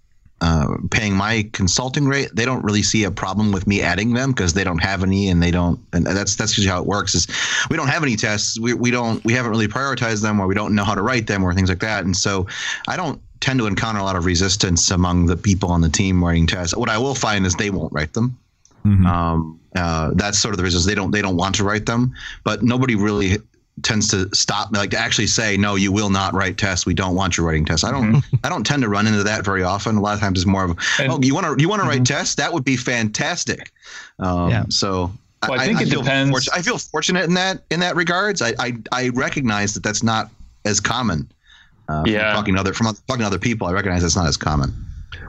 uh, 0.41 0.67
paying 0.91 1.15
my 1.15 1.49
consulting 1.53 2.05
rate, 2.07 2.29
they 2.33 2.45
don't 2.45 2.63
really 2.63 2.83
see 2.83 3.03
a 3.05 3.11
problem 3.11 3.51
with 3.51 3.65
me 3.65 3.81
adding 3.81 4.13
them 4.13 4.31
because 4.31 4.53
they 4.53 4.63
don't 4.63 4.83
have 4.83 5.01
any, 5.01 5.29
and 5.29 5.41
they 5.41 5.49
don't. 5.49 5.79
And 5.93 6.05
that's 6.05 6.35
that's 6.35 6.53
just 6.53 6.67
how 6.67 6.81
it 6.81 6.85
works. 6.85 7.15
Is 7.15 7.27
we 7.69 7.77
don't 7.77 7.87
have 7.87 8.03
any 8.03 8.15
tests. 8.15 8.59
We 8.59 8.73
we 8.73 8.91
don't 8.91 9.23
we 9.23 9.33
haven't 9.33 9.51
really 9.51 9.67
prioritized 9.67 10.21
them, 10.21 10.39
or 10.39 10.47
we 10.47 10.55
don't 10.55 10.75
know 10.75 10.83
how 10.83 10.95
to 10.95 11.01
write 11.01 11.27
them, 11.27 11.43
or 11.43 11.53
things 11.53 11.69
like 11.69 11.79
that. 11.79 12.03
And 12.03 12.15
so 12.15 12.47
I 12.87 12.97
don't 12.97 13.21
tend 13.39 13.59
to 13.59 13.67
encounter 13.67 13.99
a 13.99 14.03
lot 14.03 14.15
of 14.15 14.25
resistance 14.25 14.91
among 14.91 15.25
the 15.27 15.37
people 15.37 15.69
on 15.71 15.81
the 15.81 15.89
team 15.89 16.23
writing 16.23 16.47
tests. 16.47 16.75
What 16.75 16.89
I 16.89 16.97
will 16.97 17.15
find 17.15 17.45
is 17.45 17.55
they 17.55 17.69
won't 17.69 17.93
write 17.93 18.13
them. 18.13 18.37
Mm-hmm. 18.85 19.05
Um, 19.05 19.59
uh, 19.75 20.11
that's 20.15 20.37
sort 20.37 20.53
of 20.53 20.57
the 20.57 20.63
reasons 20.63 20.85
they 20.85 20.95
don't 20.95 21.11
they 21.11 21.21
don't 21.21 21.37
want 21.37 21.55
to 21.55 21.63
write 21.63 21.85
them. 21.85 22.13
But 22.43 22.61
nobody 22.61 22.95
really 22.95 23.37
tends 23.81 24.07
to 24.09 24.33
stop 24.33 24.71
me 24.71 24.79
like 24.79 24.91
to 24.91 24.97
actually 24.97 25.27
say 25.27 25.57
no 25.57 25.75
you 25.75 25.91
will 25.91 26.09
not 26.09 26.33
write 26.33 26.57
tests 26.57 26.85
we 26.85 26.93
don't 26.93 27.13
want 27.13 27.35
your 27.35 27.45
writing 27.45 27.65
tests 27.65 27.83
i 27.83 27.91
don't 27.91 28.13
mm-hmm. 28.13 28.35
i 28.43 28.47
don't 28.47 28.65
tend 28.65 28.81
to 28.81 28.87
run 28.87 29.05
into 29.05 29.21
that 29.21 29.43
very 29.43 29.63
often 29.63 29.97
a 29.97 30.01
lot 30.01 30.13
of 30.13 30.19
times 30.21 30.39
it's 30.39 30.47
more 30.47 30.63
of 30.63 30.77
and, 30.99 31.11
oh 31.11 31.19
you 31.21 31.35
want 31.35 31.45
to 31.45 31.61
you 31.61 31.67
want 31.67 31.81
to 31.81 31.83
mm-hmm. 31.87 31.97
write 31.97 32.05
tests 32.05 32.35
that 32.35 32.53
would 32.53 32.63
be 32.63 32.77
fantastic 32.77 33.71
um, 34.19 34.49
yeah. 34.49 34.63
so 34.69 35.11
well, 35.49 35.59
I, 35.59 35.65
think 35.65 35.79
I, 35.79 35.83
it 35.83 35.93
I 35.93 35.97
depends. 35.97 36.49
I 36.49 36.61
feel 36.61 36.77
fortunate 36.77 37.25
in 37.25 37.33
that 37.35 37.63
in 37.69 37.79
that 37.81 37.95
regards. 37.95 38.41
I, 38.41 38.53
I, 38.59 38.73
I 38.91 39.09
recognize 39.09 39.73
that 39.73 39.83
that's 39.83 40.03
not 40.03 40.29
as 40.65 40.79
common. 40.79 41.29
Uh, 41.87 42.03
yeah. 42.05 42.31
From 42.31 42.39
talking 42.39 42.53
to 42.55 42.59
other 42.59 42.73
from 42.73 42.87
talking 43.07 43.19
to 43.19 43.27
other 43.27 43.39
people, 43.39 43.67
I 43.67 43.73
recognize 43.73 44.01
that's 44.01 44.15
not 44.15 44.27
as 44.27 44.37
common. 44.37 44.73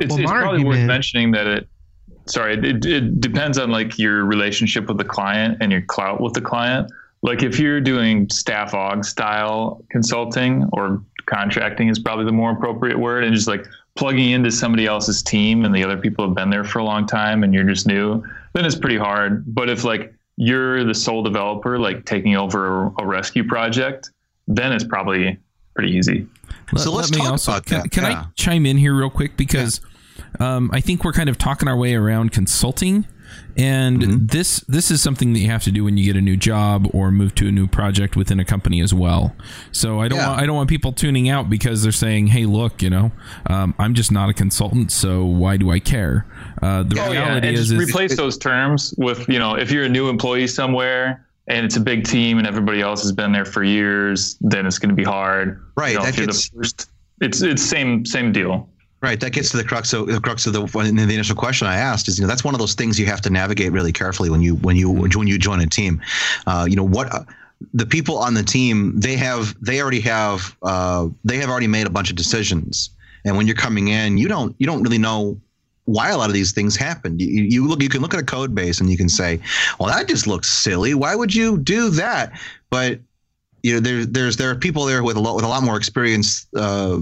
It's, 0.00 0.10
well, 0.10 0.22
it's 0.22 0.30
probably 0.30 0.64
worth 0.64 0.78
mentioning 0.80 1.32
that 1.32 1.46
it. 1.46 1.68
Sorry, 2.26 2.54
it, 2.54 2.84
it 2.84 3.20
depends 3.20 3.56
on 3.56 3.70
like 3.70 3.98
your 3.98 4.24
relationship 4.24 4.88
with 4.88 4.98
the 4.98 5.04
client 5.04 5.58
and 5.60 5.70
your 5.70 5.82
clout 5.82 6.20
with 6.20 6.32
the 6.32 6.40
client 6.40 6.90
like 7.26 7.42
if 7.42 7.58
you're 7.58 7.80
doing 7.80 8.30
staff 8.30 8.72
aug 8.72 9.04
style 9.04 9.84
consulting 9.90 10.66
or 10.72 11.02
contracting 11.26 11.88
is 11.88 11.98
probably 11.98 12.24
the 12.24 12.32
more 12.32 12.52
appropriate 12.52 12.98
word 12.98 13.24
and 13.24 13.34
just 13.34 13.48
like 13.48 13.66
plugging 13.96 14.30
into 14.30 14.50
somebody 14.50 14.86
else's 14.86 15.22
team 15.22 15.64
and 15.64 15.74
the 15.74 15.82
other 15.82 15.96
people 15.96 16.24
have 16.24 16.36
been 16.36 16.50
there 16.50 16.62
for 16.62 16.78
a 16.78 16.84
long 16.84 17.04
time 17.04 17.42
and 17.42 17.52
you're 17.52 17.64
just 17.64 17.86
new 17.86 18.22
then 18.54 18.64
it's 18.64 18.76
pretty 18.76 18.96
hard. 18.96 19.44
But 19.54 19.68
if 19.68 19.84
like 19.84 20.14
you're 20.36 20.84
the 20.84 20.94
sole 20.94 21.22
developer 21.22 21.78
like 21.78 22.06
taking 22.06 22.36
over 22.36 22.86
a, 22.86 22.92
a 23.00 23.06
rescue 23.06 23.44
project 23.44 24.10
then 24.46 24.72
it's 24.72 24.84
probably 24.84 25.36
pretty 25.74 25.90
easy. 25.90 26.26
Let, 26.72 26.82
so 26.82 26.92
let's 26.92 27.10
let 27.10 27.20
me 27.20 27.26
also 27.26 27.60
can, 27.60 27.88
can 27.88 28.04
yeah. 28.04 28.20
i 28.20 28.26
chime 28.36 28.64
in 28.66 28.76
here 28.76 28.94
real 28.94 29.10
quick? 29.10 29.36
Because 29.36 29.80
yeah. 30.40 30.56
um, 30.56 30.70
i 30.72 30.80
think 30.80 31.04
we're 31.04 31.12
kind 31.12 31.28
of 31.28 31.38
talking 31.38 31.68
our 31.68 31.76
way 31.76 31.94
around 31.94 32.30
consulting 32.30 33.04
and 33.56 34.02
mm-hmm. 34.02 34.26
this 34.26 34.60
this 34.60 34.90
is 34.90 35.02
something 35.02 35.32
that 35.32 35.40
you 35.40 35.48
have 35.48 35.64
to 35.64 35.70
do 35.70 35.84
when 35.84 35.96
you 35.96 36.04
get 36.04 36.16
a 36.16 36.20
new 36.20 36.36
job 36.36 36.88
or 36.92 37.10
move 37.10 37.34
to 37.36 37.48
a 37.48 37.52
new 37.52 37.66
project 37.66 38.16
within 38.16 38.38
a 38.38 38.44
company 38.44 38.80
as 38.80 38.92
well. 38.92 39.34
So 39.72 40.00
I 40.00 40.08
don't 40.08 40.18
yeah. 40.18 40.28
want, 40.28 40.40
I 40.42 40.46
don't 40.46 40.56
want 40.56 40.68
people 40.68 40.92
tuning 40.92 41.28
out 41.28 41.48
because 41.48 41.82
they're 41.82 41.92
saying, 41.92 42.28
"Hey, 42.28 42.44
look, 42.44 42.82
you 42.82 42.90
know, 42.90 43.12
um, 43.48 43.74
I'm 43.78 43.94
just 43.94 44.12
not 44.12 44.28
a 44.28 44.34
consultant, 44.34 44.92
so 44.92 45.24
why 45.24 45.56
do 45.56 45.70
I 45.70 45.78
care?" 45.78 46.26
Uh, 46.60 46.82
the 46.82 47.00
oh, 47.00 47.10
reality 47.10 47.48
yeah. 47.48 47.54
is, 47.54 47.70
is 47.70 47.78
replace 47.78 48.16
those 48.16 48.36
terms 48.36 48.94
with 48.98 49.28
you 49.28 49.38
know, 49.38 49.54
if 49.54 49.70
you're 49.70 49.84
a 49.84 49.88
new 49.88 50.08
employee 50.08 50.46
somewhere 50.46 51.26
and 51.48 51.64
it's 51.64 51.76
a 51.76 51.80
big 51.80 52.04
team 52.04 52.38
and 52.38 52.46
everybody 52.46 52.80
else 52.80 53.02
has 53.02 53.12
been 53.12 53.32
there 53.32 53.44
for 53.44 53.62
years, 53.62 54.36
then 54.40 54.66
it's 54.66 54.78
going 54.78 54.90
to 54.90 54.96
be 54.96 55.04
hard. 55.04 55.62
Right. 55.76 55.92
You 55.92 55.98
know, 55.98 56.04
that 56.04 56.16
gets, 56.16 56.48
first, 56.48 56.90
it's 57.20 57.40
it's 57.40 57.62
same 57.62 58.04
same 58.04 58.32
deal. 58.32 58.68
Right. 59.06 59.20
That 59.20 59.30
gets 59.30 59.50
to 59.50 59.56
the 59.56 59.62
crux 59.62 59.92
of 59.92 60.08
the 60.08 60.20
crux 60.20 60.48
of 60.48 60.52
the 60.52 60.62
the 60.62 61.14
initial 61.14 61.36
question 61.36 61.68
I 61.68 61.76
asked 61.76 62.08
is 62.08 62.18
you 62.18 62.24
know 62.24 62.28
that's 62.28 62.42
one 62.42 62.56
of 62.56 62.58
those 62.58 62.74
things 62.74 62.98
you 62.98 63.06
have 63.06 63.20
to 63.20 63.30
navigate 63.30 63.70
really 63.70 63.92
carefully 63.92 64.30
when 64.30 64.42
you 64.42 64.56
when 64.56 64.74
you 64.74 64.90
when 64.90 65.28
you 65.28 65.38
join 65.38 65.60
a 65.60 65.66
team. 65.66 66.02
Uh, 66.44 66.66
you 66.68 66.74
know 66.74 66.82
what. 66.82 67.14
Uh, 67.14 67.20
the 67.72 67.86
people 67.86 68.18
on 68.18 68.34
the 68.34 68.42
team 68.42 68.98
they 68.98 69.14
have 69.14 69.54
they 69.64 69.80
already 69.80 70.00
have 70.00 70.56
uh, 70.64 71.06
they 71.24 71.36
have 71.36 71.48
already 71.48 71.68
made 71.68 71.86
a 71.86 71.90
bunch 71.90 72.10
of 72.10 72.16
decisions 72.16 72.90
and 73.24 73.36
when 73.36 73.46
you're 73.46 73.54
coming 73.54 73.88
in 73.88 74.18
you 74.18 74.26
don't 74.26 74.56
you 74.58 74.66
don't 74.66 74.82
really 74.82 74.98
know 74.98 75.40
why 75.84 76.10
a 76.10 76.16
lot 76.16 76.28
of 76.28 76.34
these 76.34 76.50
things 76.50 76.74
happen. 76.74 77.16
You, 77.20 77.28
you, 77.28 77.68
look, 77.68 77.80
you 77.80 77.88
can 77.88 78.02
look 78.02 78.12
at 78.12 78.18
a 78.18 78.24
code 78.24 78.56
base 78.56 78.80
and 78.80 78.90
you 78.90 78.96
can 78.96 79.08
say, 79.08 79.38
"Well, 79.78 79.88
that 79.88 80.08
just 80.08 80.26
looks 80.26 80.48
silly. 80.48 80.94
Why 80.94 81.14
would 81.14 81.32
you 81.32 81.58
do 81.58 81.90
that?" 81.90 82.32
But 82.70 82.98
you 83.62 83.74
know, 83.74 83.80
there, 83.80 84.04
there's 84.04 84.36
there 84.36 84.50
are 84.50 84.56
people 84.56 84.84
there 84.84 85.04
with 85.04 85.16
a 85.16 85.20
lot 85.20 85.36
with 85.36 85.44
a 85.44 85.48
lot 85.48 85.62
more 85.62 85.76
experience 85.76 86.44
uh, 86.56 86.98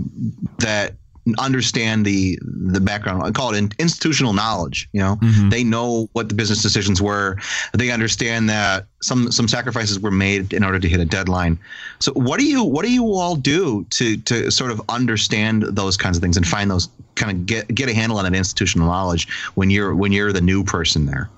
that 0.59 0.97
understand 1.39 2.05
the 2.05 2.39
the 2.43 2.81
background. 2.81 3.23
I 3.23 3.31
call 3.31 3.55
it 3.55 3.75
institutional 3.79 4.33
knowledge. 4.33 4.89
You 4.93 5.01
know, 5.01 5.17
mm-hmm. 5.17 5.49
they 5.49 5.65
know 5.65 6.09
what 6.13 6.29
the 6.29 6.35
business 6.35 6.63
decisions 6.63 7.01
were. 7.01 7.39
They 7.73 7.91
understand 7.91 8.49
that 8.51 8.87
some 9.03 9.33
some 9.33 9.49
sacrifices 9.49 9.99
were 9.99 10.11
made 10.11 10.53
in 10.53 10.65
order 10.65 10.79
to 10.79 10.89
hit 10.89 11.01
a 11.01 11.05
deadline. 11.05 11.59
So, 11.99 12.13
what 12.13 12.39
do 12.39 12.47
you 12.47 12.63
what 12.63 12.85
do 12.85 12.93
you 12.93 13.05
all 13.15 13.37
do 13.37 13.85
to 13.91 14.17
to 14.19 14.51
sort 14.51 14.71
of 14.71 14.83
understand 14.89 15.63
those 15.63 15.97
kinds 15.97 16.17
of 16.17 16.23
things 16.23 16.37
and 16.37 16.47
find 16.47 16.71
those 16.71 16.89
kind 17.15 17.33
of 17.33 17.47
get 17.47 17.69
get 17.69 17.89
a 17.89 17.95
handle 17.95 18.19
on 18.19 18.25
that 18.25 18.35
institutional 18.35 18.87
knowledge 18.89 19.29
when 19.55 19.71
you're 19.71 19.95
when 19.95 20.13
you're 20.13 20.33
the 20.33 20.41
new 20.41 20.63
person 20.65 21.07
there? 21.07 21.31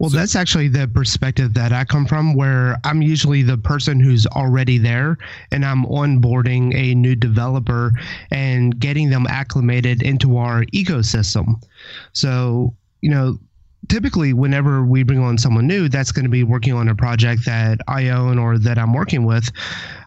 Well, 0.00 0.08
so, 0.08 0.16
that's 0.16 0.34
actually 0.34 0.68
the 0.68 0.88
perspective 0.88 1.52
that 1.54 1.72
I 1.72 1.84
come 1.84 2.06
from, 2.06 2.34
where 2.34 2.78
I'm 2.84 3.02
usually 3.02 3.42
the 3.42 3.58
person 3.58 4.00
who's 4.00 4.26
already 4.26 4.78
there 4.78 5.18
and 5.52 5.64
I'm 5.64 5.84
onboarding 5.84 6.74
a 6.74 6.94
new 6.94 7.14
developer 7.14 7.92
and 8.30 8.78
getting 8.80 9.10
them 9.10 9.26
acclimated 9.28 10.02
into 10.02 10.38
our 10.38 10.64
ecosystem. 10.72 11.62
So, 12.14 12.74
you 13.02 13.10
know, 13.10 13.38
typically 13.90 14.32
whenever 14.32 14.84
we 14.84 15.02
bring 15.02 15.18
on 15.18 15.36
someone 15.36 15.66
new 15.66 15.88
that's 15.88 16.12
going 16.12 16.24
to 16.24 16.30
be 16.30 16.44
working 16.44 16.72
on 16.72 16.88
a 16.88 16.94
project 16.94 17.44
that 17.44 17.80
I 17.88 18.08
own 18.10 18.38
or 18.38 18.56
that 18.56 18.78
I'm 18.78 18.94
working 18.94 19.24
with, 19.24 19.50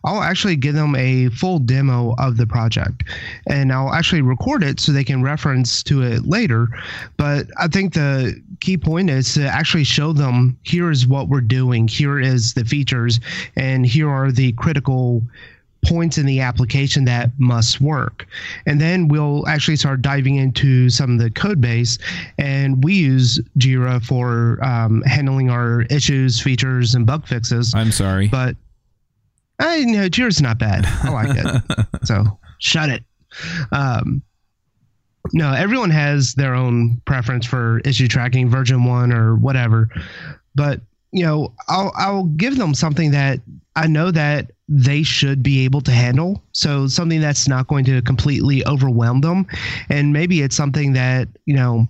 I'll 0.06 0.22
actually 0.22 0.56
give 0.56 0.74
them 0.74 0.96
a 0.96 1.30
full 1.30 1.60
demo 1.60 2.16
of 2.18 2.38
the 2.38 2.48
project 2.48 3.04
and 3.48 3.74
I'll 3.74 3.94
actually 3.94 4.22
record 4.22 4.64
it 4.64 4.80
so 4.80 4.92
they 4.92 5.04
can 5.04 5.22
reference 5.22 5.84
to 5.84 6.02
it 6.02 6.26
later. 6.26 6.70
But 7.18 7.48
I 7.58 7.68
think 7.68 7.94
the 7.94 8.42
key 8.62 8.78
point 8.78 9.10
is 9.10 9.34
to 9.34 9.46
actually 9.46 9.84
show 9.84 10.14
them 10.14 10.58
here 10.64 10.90
is 10.90 11.06
what 11.06 11.28
we're 11.28 11.42
doing, 11.42 11.88
here 11.90 12.20
is 12.20 12.54
the 12.54 12.64
features, 12.64 13.20
and 13.58 13.86
here 13.86 14.10
are 14.10 14.32
the 14.32 14.54
critical 14.54 15.22
points 15.84 16.18
in 16.18 16.26
the 16.26 16.40
application 16.40 17.06
that 17.06 17.30
must 17.38 17.82
work. 17.82 18.26
And 18.66 18.80
then 18.80 19.08
we'll 19.08 19.48
actually 19.48 19.76
start 19.76 20.02
diving 20.02 20.36
into 20.36 20.90
some 20.90 21.14
of 21.14 21.20
the 21.20 21.30
code 21.30 21.62
base. 21.62 21.98
And 22.38 22.84
we 22.84 22.96
use 22.96 23.40
Jira 23.58 24.04
for 24.04 24.64
um, 24.64 25.02
handling 25.04 25.50
our 25.50 25.82
issues, 25.84 26.42
features, 26.42 26.96
and 26.96 27.06
bug 27.06 27.28
fixes. 27.28 27.74
I'm 27.76 27.92
sorry. 27.92 28.28
But 28.28 28.56
I 29.60 29.84
know 29.84 30.10
Jira's 30.10 30.42
not 30.42 30.58
bad. 30.58 30.86
I 30.86 31.10
like 31.10 31.38
it. 31.38 31.88
so 32.04 32.40
shut 32.60 32.90
it. 32.90 33.04
Um, 33.72 34.22
no, 35.32 35.54
everyone 35.54 35.90
has 35.90 36.34
their 36.34 36.54
own 36.54 37.02
preference 37.06 37.46
for 37.46 37.80
issue 37.80 38.08
tracking, 38.08 38.50
VersionOne 38.50 39.14
or 39.14 39.36
whatever. 39.36 39.90
But 40.56 40.82
you 41.12 41.24
know, 41.24 41.54
I'll 41.68 41.94
I'll 41.96 42.26
give 42.26 42.58
them 42.58 42.74
something 42.74 43.12
that 43.12 43.40
I 43.76 43.88
know 43.88 44.12
that 44.12 44.52
they 44.76 45.04
should 45.04 45.44
be 45.44 45.64
able 45.64 45.82
to 45.82 45.92
handle. 45.92 46.42
So 46.52 46.88
something 46.88 47.22
that's 47.22 47.48
not 47.48 47.68
going 47.68 47.86
to 47.86 48.02
completely 48.02 48.66
overwhelm 48.66 49.22
them, 49.22 49.46
and 49.90 50.12
maybe 50.12 50.42
it's 50.42 50.56
something 50.56 50.94
that 50.94 51.28
you 51.46 51.54
know, 51.54 51.88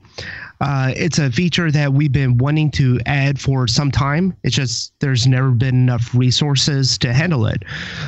uh, 0.60 0.92
it's 0.96 1.18
a 1.18 1.32
feature 1.32 1.72
that 1.72 1.94
we've 1.94 2.12
been 2.12 2.38
wanting 2.38 2.72
to 2.72 3.00
add 3.06 3.40
for 3.40 3.68
some 3.68 3.90
time. 3.90 4.36
It's 4.44 4.56
just 4.56 4.94
there's 5.00 5.26
never 5.26 5.52
been 5.52 5.76
enough 5.76 6.14
resources 6.14 6.98
to 7.00 7.14
handle 7.14 7.46
it. 7.46 7.64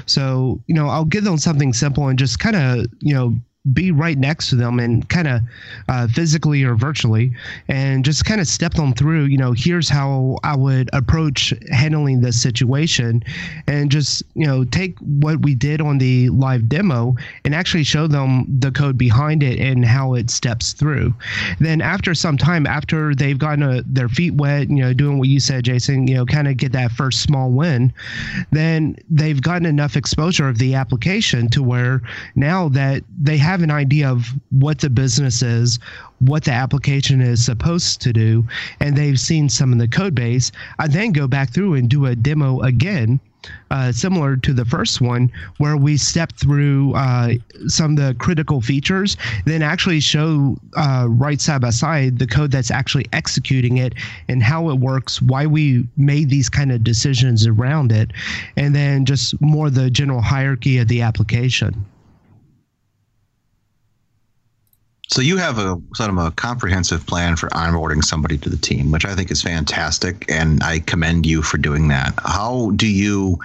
So 0.07 0.61
you 0.67 0.75
know, 0.75 0.89
I'll 0.89 1.05
give 1.05 1.23
them 1.23 1.37
something 1.37 1.71
simple 1.71 2.09
and 2.09 2.19
just 2.19 2.39
kind 2.39 2.57
of 2.57 2.85
you 2.99 3.13
know 3.13 3.33
be 3.73 3.91
right 3.91 4.17
next 4.17 4.49
to 4.49 4.55
them 4.55 4.79
and 4.79 5.07
kind 5.09 5.27
of 5.27 5.41
uh, 5.89 6.07
physically 6.07 6.63
or 6.63 6.75
virtually 6.75 7.31
and 7.67 8.05
just 8.05 8.25
kind 8.25 8.39
of 8.39 8.47
step 8.47 8.73
them 8.73 8.93
through 8.93 9.25
you 9.25 9.37
know 9.37 9.51
here's 9.51 9.89
how 9.89 10.37
i 10.43 10.55
would 10.55 10.89
approach 10.93 11.53
handling 11.71 12.21
this 12.21 12.39
situation 12.41 13.23
and 13.67 13.91
just 13.91 14.23
you 14.35 14.45
know 14.45 14.63
take 14.65 14.97
what 14.99 15.41
we 15.41 15.55
did 15.55 15.81
on 15.81 15.97
the 15.97 16.29
live 16.29 16.67
demo 16.69 17.15
and 17.43 17.55
actually 17.55 17.83
show 17.83 18.07
them 18.07 18.45
the 18.59 18.71
code 18.71 18.97
behind 18.97 19.41
it 19.41 19.59
and 19.59 19.85
how 19.85 20.13
it 20.13 20.29
steps 20.29 20.73
through. 20.73 21.13
Then 21.59 21.81
after 21.81 22.13
some 22.13 22.37
time 22.37 22.67
after 22.67 23.15
they've 23.15 23.37
gotten 23.37 23.63
a, 23.63 23.81
their 23.83 24.09
feet 24.09 24.33
wet 24.35 24.69
you 24.69 24.77
know 24.77 24.93
doing 24.93 25.17
what 25.19 25.27
you 25.27 25.39
said 25.39 25.63
jason 25.63 26.07
you 26.07 26.15
know 26.15 26.25
kind 26.25 26.47
of 26.47 26.57
get 26.57 26.71
that 26.71 26.91
first 26.91 27.21
small 27.21 27.51
win 27.51 27.93
then 28.51 28.95
they've 29.09 29.41
gotten 29.41 29.65
enough 29.65 29.95
exposure 29.95 30.47
of 30.47 30.57
the 30.57 30.73
application 30.75 31.47
to 31.49 31.63
where 31.63 32.01
now 32.35 32.69
that 32.69 33.03
they 33.19 33.37
have 33.37 33.54
have 33.55 33.63
an 33.63 33.71
idea 33.71 34.09
of 34.09 34.33
what 34.49 34.79
the 34.79 34.89
business 34.89 35.41
is, 35.41 35.79
what 36.19 36.43
the 36.43 36.51
application 36.51 37.21
is 37.21 37.45
supposed 37.45 38.01
to 38.01 38.11
do, 38.11 38.45
and 38.81 38.97
they've 38.97 39.17
seen 39.17 39.47
some 39.47 39.71
of 39.71 39.79
the 39.79 39.87
code 39.87 40.13
base, 40.13 40.51
I 40.77 40.89
then 40.89 41.13
go 41.13 41.25
back 41.25 41.53
through 41.53 41.75
and 41.75 41.87
do 41.87 42.05
a 42.05 42.17
demo 42.17 42.59
again. 42.59 43.21
Uh, 43.71 43.91
similar 43.91 44.35
to 44.35 44.51
the 44.53 44.65
first 44.65 44.99
one, 44.99 45.31
where 45.59 45.77
we 45.77 45.95
step 45.95 46.33
through 46.33 46.93
uh, 46.95 47.33
some 47.67 47.91
of 47.91 47.97
the 47.97 48.15
critical 48.15 48.59
features, 48.59 49.15
then 49.45 49.61
actually 49.61 49.99
show 50.01 50.57
uh, 50.75 51.05
right 51.09 51.39
side 51.39 51.61
by 51.61 51.69
side 51.69 52.19
the 52.19 52.27
code 52.27 52.51
that's 52.51 52.71
actually 52.71 53.05
executing 53.13 53.77
it 53.77 53.93
and 54.27 54.43
how 54.43 54.69
it 54.69 54.79
works, 54.79 55.21
why 55.21 55.45
we 55.45 55.87
made 55.95 56.29
these 56.29 56.49
kind 56.49 56.71
of 56.73 56.83
decisions 56.83 57.47
around 57.47 57.91
it, 57.91 58.11
and 58.57 58.75
then 58.75 59.05
just 59.05 59.39
more 59.39 59.69
the 59.69 59.89
general 59.91 60.21
hierarchy 60.21 60.79
of 60.79 60.87
the 60.87 61.01
application. 61.01 61.85
So 65.07 65.21
you 65.21 65.37
have 65.37 65.59
a 65.59 65.79
sort 65.93 66.09
of 66.09 66.17
a 66.17 66.31
comprehensive 66.31 67.05
plan 67.05 67.35
for 67.35 67.47
onboarding 67.49 68.03
somebody 68.03 68.37
to 68.39 68.49
the 68.49 68.57
team, 68.57 68.91
which 68.91 69.05
I 69.05 69.15
think 69.15 69.31
is 69.31 69.41
fantastic, 69.41 70.25
and 70.29 70.63
I 70.63 70.79
commend 70.79 71.25
you 71.25 71.41
for 71.41 71.57
doing 71.57 71.87
that. 71.89 72.13
How 72.23 72.71
do 72.75 72.87
you, 72.87 73.39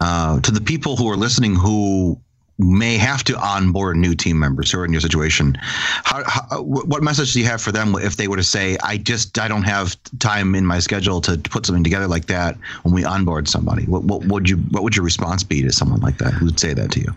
uh, 0.00 0.40
to 0.40 0.50
the 0.50 0.60
people 0.60 0.96
who 0.96 1.10
are 1.10 1.16
listening 1.16 1.54
who 1.54 2.18
may 2.58 2.96
have 2.96 3.24
to 3.24 3.36
onboard 3.36 3.96
new 3.96 4.14
team 4.14 4.38
members 4.38 4.70
who 4.70 4.78
are 4.78 4.84
in 4.84 4.92
your 4.92 5.00
situation, 5.00 5.58
how, 6.04 6.22
how, 6.26 6.62
what 6.62 7.02
message 7.02 7.32
do 7.32 7.40
you 7.40 7.46
have 7.46 7.60
for 7.60 7.72
them 7.72 7.94
if 7.96 8.16
they 8.16 8.28
were 8.28 8.36
to 8.36 8.44
say, 8.44 8.78
"I 8.82 8.96
just 8.96 9.38
I 9.38 9.48
don't 9.48 9.64
have 9.64 9.96
time 10.20 10.54
in 10.54 10.64
my 10.64 10.78
schedule 10.78 11.20
to 11.22 11.36
put 11.36 11.66
something 11.66 11.84
together 11.84 12.06
like 12.06 12.26
that 12.26 12.56
when 12.82 12.94
we 12.94 13.04
onboard 13.04 13.48
somebody"? 13.48 13.84
What, 13.86 14.04
what 14.04 14.24
would 14.26 14.48
you 14.48 14.56
what 14.56 14.82
would 14.84 14.96
your 14.96 15.04
response 15.04 15.42
be 15.42 15.62
to 15.62 15.72
someone 15.72 16.00
like 16.00 16.18
that 16.18 16.32
who 16.32 16.46
would 16.46 16.60
say 16.60 16.74
that 16.74 16.92
to 16.92 17.00
you? 17.00 17.14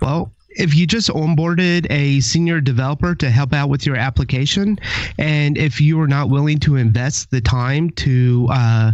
Well, 0.00 0.32
if 0.58 0.74
you 0.74 0.86
just 0.86 1.08
onboarded 1.08 1.86
a 1.90 2.20
senior 2.20 2.60
developer 2.60 3.14
to 3.14 3.30
help 3.30 3.52
out 3.52 3.70
with 3.70 3.86
your 3.86 3.96
application, 3.96 4.78
and 5.16 5.56
if 5.56 5.80
you 5.80 6.00
are 6.00 6.08
not 6.08 6.28
willing 6.28 6.58
to 6.60 6.76
invest 6.76 7.30
the 7.30 7.40
time 7.40 7.90
to 7.90 8.46
uh, 8.50 8.92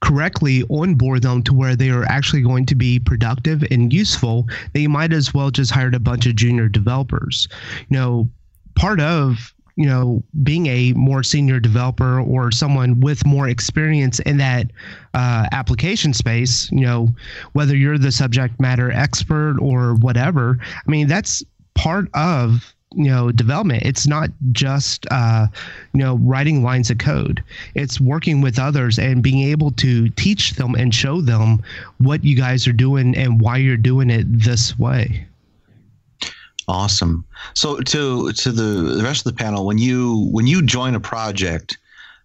correctly 0.00 0.62
onboard 0.70 1.22
them 1.22 1.42
to 1.42 1.52
where 1.52 1.76
they 1.76 1.90
are 1.90 2.04
actually 2.04 2.42
going 2.42 2.66
to 2.66 2.74
be 2.74 2.98
productive 2.98 3.64
and 3.70 3.92
useful, 3.92 4.46
then 4.72 4.82
you 4.82 4.88
might 4.88 5.12
as 5.12 5.34
well 5.34 5.50
just 5.50 5.70
hire 5.70 5.90
a 5.92 5.98
bunch 5.98 6.26
of 6.26 6.36
junior 6.36 6.68
developers. 6.68 7.48
You 7.88 7.96
know, 7.96 8.28
part 8.74 9.00
of 9.00 9.52
you 9.76 9.86
know, 9.86 10.22
being 10.42 10.66
a 10.66 10.92
more 10.92 11.22
senior 11.22 11.60
developer 11.60 12.20
or 12.20 12.50
someone 12.50 13.00
with 13.00 13.24
more 13.24 13.48
experience 13.48 14.20
in 14.20 14.36
that 14.38 14.70
uh, 15.14 15.46
application 15.52 16.12
space, 16.12 16.70
you 16.70 16.80
know, 16.80 17.08
whether 17.52 17.76
you're 17.76 17.98
the 17.98 18.12
subject 18.12 18.60
matter 18.60 18.90
expert 18.90 19.56
or 19.60 19.94
whatever, 19.94 20.58
I 20.60 20.90
mean, 20.90 21.06
that's 21.06 21.42
part 21.74 22.08
of 22.14 22.74
you 22.94 23.04
know 23.04 23.32
development. 23.32 23.84
It's 23.84 24.06
not 24.06 24.30
just 24.52 25.06
uh, 25.10 25.46
you 25.94 26.00
know 26.00 26.16
writing 26.16 26.62
lines 26.62 26.90
of 26.90 26.98
code. 26.98 27.42
It's 27.74 28.00
working 28.00 28.42
with 28.42 28.58
others 28.58 28.98
and 28.98 29.22
being 29.22 29.48
able 29.48 29.70
to 29.72 30.10
teach 30.10 30.52
them 30.52 30.74
and 30.74 30.94
show 30.94 31.20
them 31.22 31.62
what 31.98 32.24
you 32.24 32.36
guys 32.36 32.66
are 32.66 32.72
doing 32.72 33.16
and 33.16 33.40
why 33.40 33.56
you're 33.56 33.76
doing 33.78 34.10
it 34.10 34.26
this 34.28 34.78
way 34.78 35.26
Awesome. 36.68 37.24
So 37.54 37.80
to 37.80 38.32
to 38.32 38.52
the, 38.52 38.94
the 38.96 39.02
rest 39.02 39.26
of 39.26 39.36
the 39.36 39.42
panel, 39.42 39.66
when 39.66 39.78
you 39.78 40.28
when 40.30 40.46
you 40.46 40.62
join 40.62 40.94
a 40.94 41.00
project, 41.00 41.76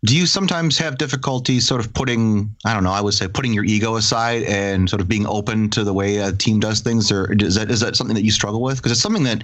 do 0.06 0.16
you 0.16 0.28
sometimes 0.28 0.78
have 0.78 1.00
difficulty 1.00 1.60
sort 1.60 1.84
of 1.84 1.92
putting 1.94 2.56
I 2.64 2.74
don't 2.74 2.84
know 2.84 2.92
I 2.92 3.02
would 3.02 3.16
say 3.16 3.28
putting 3.28 3.52
your 3.52 3.64
ego 3.64 3.96
aside 3.96 4.44
and 4.44 4.88
sort 4.88 5.02
of 5.02 5.08
being 5.08 5.26
open 5.26 5.70
to 5.72 5.84
the 5.84 5.94
way 5.94 6.18
a 6.18 6.32
team 6.32 6.60
does 6.60 6.82
things, 6.82 7.12
or 7.12 7.34
is 7.34 7.56
that 7.56 7.72
is 7.72 7.80
that 7.80 7.96
something 7.96 8.16
that 8.16 8.24
you 8.24 8.32
struggle 8.32 8.62
with? 8.62 8.78
Because 8.78 8.92
it's 8.92 9.02
something 9.02 9.24
that 9.24 9.44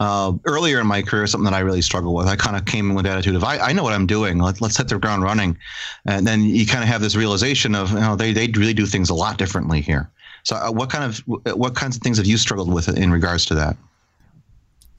uh, 0.00 0.32
earlier 0.44 0.80
in 0.80 0.88
my 0.88 1.02
career, 1.02 1.26
something 1.28 1.50
that 1.50 1.56
I 1.56 1.60
really 1.60 1.82
struggle 1.82 2.14
with. 2.14 2.26
I 2.26 2.34
kind 2.34 2.56
of 2.56 2.64
came 2.64 2.90
in 2.90 2.96
with 2.96 3.04
the 3.04 3.12
attitude 3.12 3.36
of 3.36 3.44
I, 3.44 3.58
I 3.58 3.72
know 3.72 3.84
what 3.84 3.92
I'm 3.92 4.06
doing. 4.06 4.38
Let, 4.38 4.60
let's 4.60 4.76
hit 4.76 4.88
the 4.88 4.98
ground 4.98 5.22
running, 5.22 5.56
and 6.04 6.26
then 6.26 6.42
you 6.42 6.66
kind 6.66 6.82
of 6.82 6.88
have 6.88 7.00
this 7.00 7.14
realization 7.14 7.76
of 7.76 7.92
you 7.92 8.00
know 8.00 8.16
they 8.16 8.32
they 8.32 8.48
really 8.48 8.74
do 8.74 8.86
things 8.86 9.08
a 9.08 9.14
lot 9.14 9.38
differently 9.38 9.80
here. 9.80 10.10
So 10.42 10.56
uh, 10.56 10.72
what 10.72 10.90
kind 10.90 11.04
of 11.04 11.18
what 11.56 11.76
kinds 11.76 11.94
of 11.94 12.02
things 12.02 12.16
have 12.16 12.26
you 12.26 12.38
struggled 12.38 12.72
with 12.72 12.88
in 12.88 13.12
regards 13.12 13.46
to 13.46 13.54
that? 13.54 13.76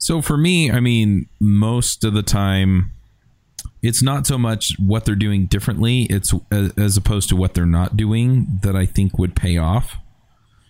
So 0.04 0.20
for 0.20 0.36
me, 0.36 0.70
I 0.70 0.80
mean, 0.80 1.30
most 1.40 2.04
of 2.04 2.12
the 2.12 2.22
time, 2.22 2.92
it's 3.82 4.02
not 4.02 4.26
so 4.26 4.36
much 4.36 4.74
what 4.78 5.06
they're 5.06 5.14
doing 5.14 5.46
differently; 5.46 6.02
it's 6.10 6.30
as 6.52 6.98
opposed 6.98 7.30
to 7.30 7.36
what 7.36 7.54
they're 7.54 7.64
not 7.64 7.96
doing 7.96 8.58
that 8.62 8.76
I 8.76 8.84
think 8.84 9.18
would 9.18 9.34
pay 9.34 9.56
off. 9.56 9.96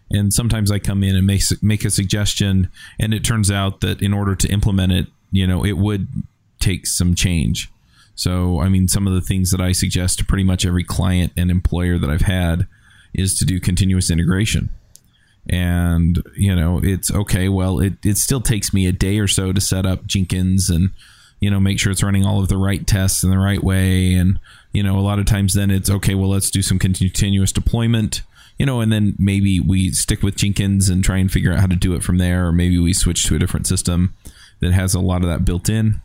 And 0.09 0.33
sometimes 0.33 0.71
I 0.71 0.79
come 0.79 1.03
in 1.03 1.17
and 1.17 1.27
make 1.27 1.43
make 1.63 1.85
a 1.85 1.91
suggestion, 1.91 2.69
and 3.01 3.13
it 3.13 3.25
turns 3.25 3.51
out 3.51 3.81
that 3.81 4.01
in 4.01 4.15
order 4.15 4.37
to 4.37 4.49
implement 4.53 4.93
it, 4.93 5.09
you 5.33 5.49
know, 5.49 5.65
it 5.65 5.79
would 5.79 6.07
take 6.61 6.87
some 6.87 7.17
change. 7.17 7.73
So, 8.15 8.61
I 8.61 8.69
mean, 8.69 8.87
some 8.87 9.09
of 9.09 9.15
the 9.15 9.21
things 9.21 9.51
that 9.51 9.61
I 9.61 9.73
suggest 9.73 10.21
to 10.21 10.25
pretty 10.25 10.45
much 10.45 10.65
every 10.65 10.85
client 10.85 11.33
and 11.37 11.51
employer 11.51 11.99
that 11.99 12.09
I've 12.09 12.21
had 12.21 12.69
is 13.13 13.37
to 13.39 13.45
do 13.45 13.59
continuous 13.59 14.13
integration 14.13 14.71
and 15.49 16.23
you 16.37 16.55
know 16.55 16.81
it's 16.83 17.11
okay. 17.11 17.49
Well 17.49 17.81
it, 17.81 17.95
it 18.05 18.17
still 18.17 18.41
takes 18.41 18.73
me 18.73 18.87
a 18.87 18.93
day 18.93 19.19
or 19.19 19.29
so 19.29 19.53
to 19.53 19.61
set 19.61 19.87
up 19.87 20.07
jenkins 20.07 20.71
and 20.71 20.91
you 21.41 21.51
know 21.51 21.61
make 21.61 21.79
sure 21.79 21.93
it's 21.93 22.03
running 22.03 22.25
all 22.25 22.41
of 22.41 22.49
the 22.49 22.57
right 22.57 22.87
tests 22.87 23.23
in 23.23 23.31
the 23.31 23.39
right 23.39 23.63
way. 23.63 24.15
And 24.15 24.39
you 24.73 24.83
know 24.83 24.99
a 24.99 25.01
lot 25.01 25.19
of 25.19 25.27
times 25.27 25.55
then 25.55 25.71
it's 25.71 25.91
okay 25.91 26.15
well 26.15 26.31
let's 26.31 26.51
do 26.51 26.61
some 26.63 26.79
continuous 26.79 27.53
deployment 27.53 28.23
you 28.59 28.67
know 28.67 28.81
and 28.81 28.93
then 28.93 29.15
maybe 29.19 29.61
we 29.61 29.91
stick 29.93 30.23
with 30.23 30.37
jenkins 30.37 30.89
and 30.89 31.05
try 31.05 31.19
and 31.19 31.31
figure 31.31 31.53
out 31.53 31.61
how 31.61 31.67
to 31.67 31.77
do 31.77 31.95
it 31.95 32.03
from 32.03 32.19
there. 32.19 32.49
Or 32.49 32.53
maybe 32.53 32.79
we 32.79 32.93
switch 32.93 33.25
to 33.27 33.37
a 33.37 33.39
different 33.39 33.67
system 33.67 34.15
that 34.61 34.73
has 34.73 34.95
a 34.95 35.01
lot 35.01 35.23
of 35.23 35.29
that 35.29 35.45
built 35.45 35.69
in. 35.69 36.01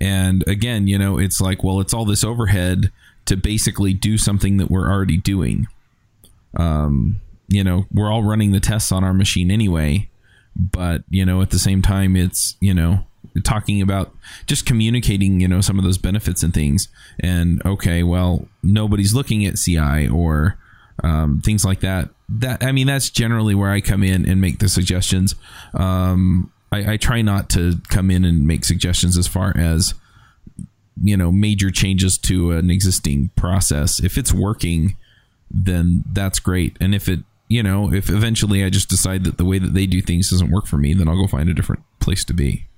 And 0.00 0.46
again 0.46 0.86
you 0.86 0.98
know 0.98 1.18
it's 1.18 1.40
like 1.40 1.64
well 1.64 1.80
it's 1.80 1.94
all 1.94 2.04
this 2.04 2.24
overhead 2.24 2.92
to 3.26 3.36
basically 3.36 3.92
do 3.92 4.16
something 4.18 4.56
that 4.56 4.70
we're 4.70 4.90
already 4.90 5.18
doing. 5.18 5.66
Um 6.56 7.20
you 7.50 7.64
know, 7.64 7.86
we're 7.92 8.10
all 8.10 8.22
running 8.22 8.52
the 8.52 8.60
tests 8.60 8.92
on 8.92 9.04
our 9.04 9.12
machine 9.12 9.50
anyway. 9.50 10.08
But, 10.56 11.02
you 11.10 11.26
know, 11.26 11.42
at 11.42 11.50
the 11.50 11.58
same 11.58 11.82
time, 11.82 12.16
it's, 12.16 12.56
you 12.60 12.72
know, 12.72 13.04
talking 13.44 13.82
about 13.82 14.14
just 14.46 14.66
communicating, 14.66 15.40
you 15.40 15.48
know, 15.48 15.60
some 15.60 15.78
of 15.78 15.84
those 15.84 15.98
benefits 15.98 16.42
and 16.42 16.54
things. 16.54 16.88
And, 17.18 17.60
okay, 17.66 18.02
well, 18.02 18.48
nobody's 18.62 19.14
looking 19.14 19.44
at 19.44 19.56
CI 19.56 20.08
or 20.08 20.58
um, 21.02 21.40
things 21.44 21.64
like 21.64 21.80
that. 21.80 22.10
That, 22.28 22.62
I 22.62 22.72
mean, 22.72 22.86
that's 22.86 23.10
generally 23.10 23.54
where 23.54 23.70
I 23.70 23.80
come 23.80 24.02
in 24.02 24.28
and 24.28 24.40
make 24.40 24.60
the 24.60 24.68
suggestions. 24.68 25.34
Um, 25.74 26.52
I, 26.72 26.92
I 26.92 26.96
try 26.96 27.22
not 27.22 27.50
to 27.50 27.80
come 27.88 28.10
in 28.10 28.24
and 28.24 28.46
make 28.46 28.64
suggestions 28.64 29.18
as 29.18 29.26
far 29.26 29.52
as, 29.56 29.94
you 31.02 31.16
know, 31.16 31.32
major 31.32 31.70
changes 31.70 32.16
to 32.18 32.52
an 32.52 32.70
existing 32.70 33.30
process. 33.34 34.00
If 34.00 34.18
it's 34.18 34.32
working, 34.32 34.96
then 35.50 36.04
that's 36.12 36.38
great. 36.38 36.76
And 36.80 36.94
if 36.94 37.08
it 37.08 37.20
you 37.50 37.64
know, 37.64 37.92
if 37.92 38.08
eventually 38.08 38.64
I 38.64 38.70
just 38.70 38.88
decide 38.88 39.24
that 39.24 39.36
the 39.36 39.44
way 39.44 39.58
that 39.58 39.74
they 39.74 39.84
do 39.84 40.00
things 40.00 40.30
doesn't 40.30 40.52
work 40.52 40.66
for 40.66 40.78
me, 40.78 40.94
then 40.94 41.08
I'll 41.08 41.20
go 41.20 41.26
find 41.26 41.48
a 41.50 41.54
different 41.54 41.82
place 41.98 42.24
to 42.26 42.32
be. 42.32 42.68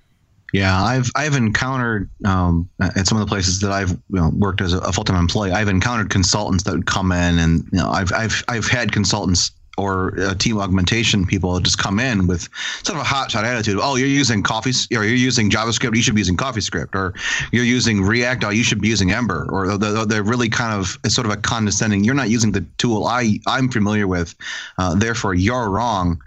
Yeah, 0.55 0.83
I've 0.83 1.11
I've 1.15 1.35
encountered 1.35 2.11
um, 2.25 2.69
at 2.81 3.07
some 3.07 3.19
of 3.19 3.27
the 3.27 3.29
places 3.29 3.61
that 3.61 3.71
I've 3.71 3.91
you 3.91 3.99
know, 4.11 4.31
worked 4.35 4.63
as 4.63 4.73
a 4.73 4.93
full 4.93 5.05
time 5.05 5.17
employee. 5.17 5.53
I've 5.53 5.69
encountered 5.69 6.09
consultants 6.11 6.65
that 6.65 6.73
would 6.73 6.87
come 6.87 7.13
in, 7.13 7.39
and 7.39 7.65
you 7.71 7.79
know, 7.79 7.91
I've 7.91 8.13
I've 8.13 8.43
I've 8.49 8.67
had 8.67 8.93
consultants 8.93 9.53
or 9.79 10.19
uh, 10.21 10.35
team 10.35 10.59
augmentation 10.59 11.25
people 11.25 11.59
just 11.61 11.79
come 11.79 11.99
in 11.99 12.27
with 12.27 12.49
sort 12.83 12.99
of 12.99 13.07
a 13.07 13.09
hotshot 13.09 13.45
attitude. 13.45 13.79
Oh, 13.81 13.97
you're 13.97 14.09
using 14.09 14.43
Coffee, 14.43 14.73
or 14.95 15.05
you're 15.05 15.15
using 15.15 15.51
JavaScript. 15.51 15.97
You 15.97 16.03
should 16.03 16.15
be 16.15 16.21
using 16.21 16.37
CoffeeScript, 16.37 16.95
or 16.95 17.15
you're 17.53 17.65
using 17.65 18.03
React. 18.03 18.45
Oh, 18.45 18.51
you 18.51 18.65
should 18.65 18.81
be 18.81 18.89
using 18.89 19.13
Ember. 19.13 19.47
Or 19.51 19.79
they're 19.79 20.23
really 20.23 20.49
kind 20.49 20.79
of 20.79 20.99
sort 21.11 21.27
of 21.27 21.33
a 21.33 21.37
condescending. 21.37 22.05
You're 22.05 22.15
not 22.15 22.29
using 22.29 22.53
the 22.53 22.65
tool 22.79 23.07
I 23.07 23.41
I'm 23.47 23.69
familiar 23.69 24.07
with, 24.07 24.35
uh, 24.79 24.95
therefore 24.95 25.35
you're 25.35 25.71
wrong. 25.71 26.21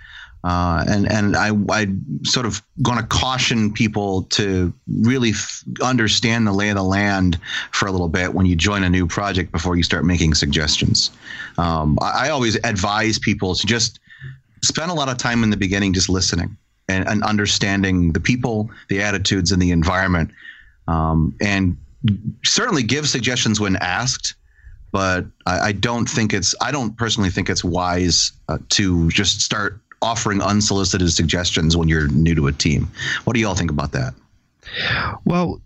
Uh, 0.46 0.86
and 0.88 1.12
and 1.12 1.36
I 1.36 1.50
I 1.70 1.88
sort 2.22 2.46
of 2.46 2.62
going 2.84 3.00
to 3.00 3.04
caution 3.08 3.74
people 3.74 4.24
to 4.24 4.72
really 4.88 5.32
f- 5.32 5.64
understand 5.82 6.46
the 6.46 6.52
lay 6.52 6.70
of 6.70 6.76
the 6.76 6.84
land 6.84 7.40
for 7.72 7.88
a 7.88 7.92
little 7.92 8.10
bit 8.10 8.36
when 8.36 8.46
you 8.46 8.56
join 8.56 8.84
a 8.84 8.90
new 8.90 9.08
project 9.08 9.52
before 9.52 9.76
you 9.76 9.82
start 9.82 10.06
making 10.06 10.36
suggestions. 10.36 11.10
Um, 11.58 11.98
I, 12.00 12.28
I, 12.28 12.30
always 12.30 12.58
advise 12.64 13.18
people 13.18 13.56
to 13.56 13.66
just 13.66 14.00
spend 14.62 14.92
a 14.92 14.94
lot 14.94 15.10
of 15.10 15.18
time 15.18 15.42
in 15.42 15.50
the 15.50 15.58
beginning 15.58 15.94
just 15.94 16.10
listening 16.10 16.56
and, 16.88 17.08
and 17.08 17.24
understanding 17.24 18.12
the 18.12 18.20
people, 18.20 18.70
the 18.88 19.02
attitudes, 19.02 19.52
and 19.52 19.60
the 19.60 19.72
environment, 19.72 20.30
um, 20.88 21.36
and 21.42 21.76
certainly 22.44 22.84
give 22.84 23.10
suggestions 23.10 23.60
when 23.60 23.78
asked 23.78 24.36
but 24.92 25.26
I, 25.46 25.60
I, 25.60 25.72
don't 25.74 26.06
think 26.06 26.34
it's 26.34 26.56
I 26.62 26.72
don't 26.72 26.96
personally 26.96 27.30
think 27.30 27.50
it's 27.50 27.66
wise 27.66 28.32
uh, 28.48 28.60
to 28.70 29.10
just 29.10 29.42
start 29.42 29.82
offering 30.02 30.42
unsolicited 30.42 31.12
suggestions 31.12 31.76
when 31.76 31.88
you're 31.88 32.08
new 32.10 32.36
to 32.36 32.48
a 32.48 32.52
team. 32.52 32.90
What 33.24 33.34
do 33.34 33.40
y'all 33.40 33.56
think 33.56 33.72
about 33.72 33.92
that? 33.94 34.14
Well, 35.26 35.62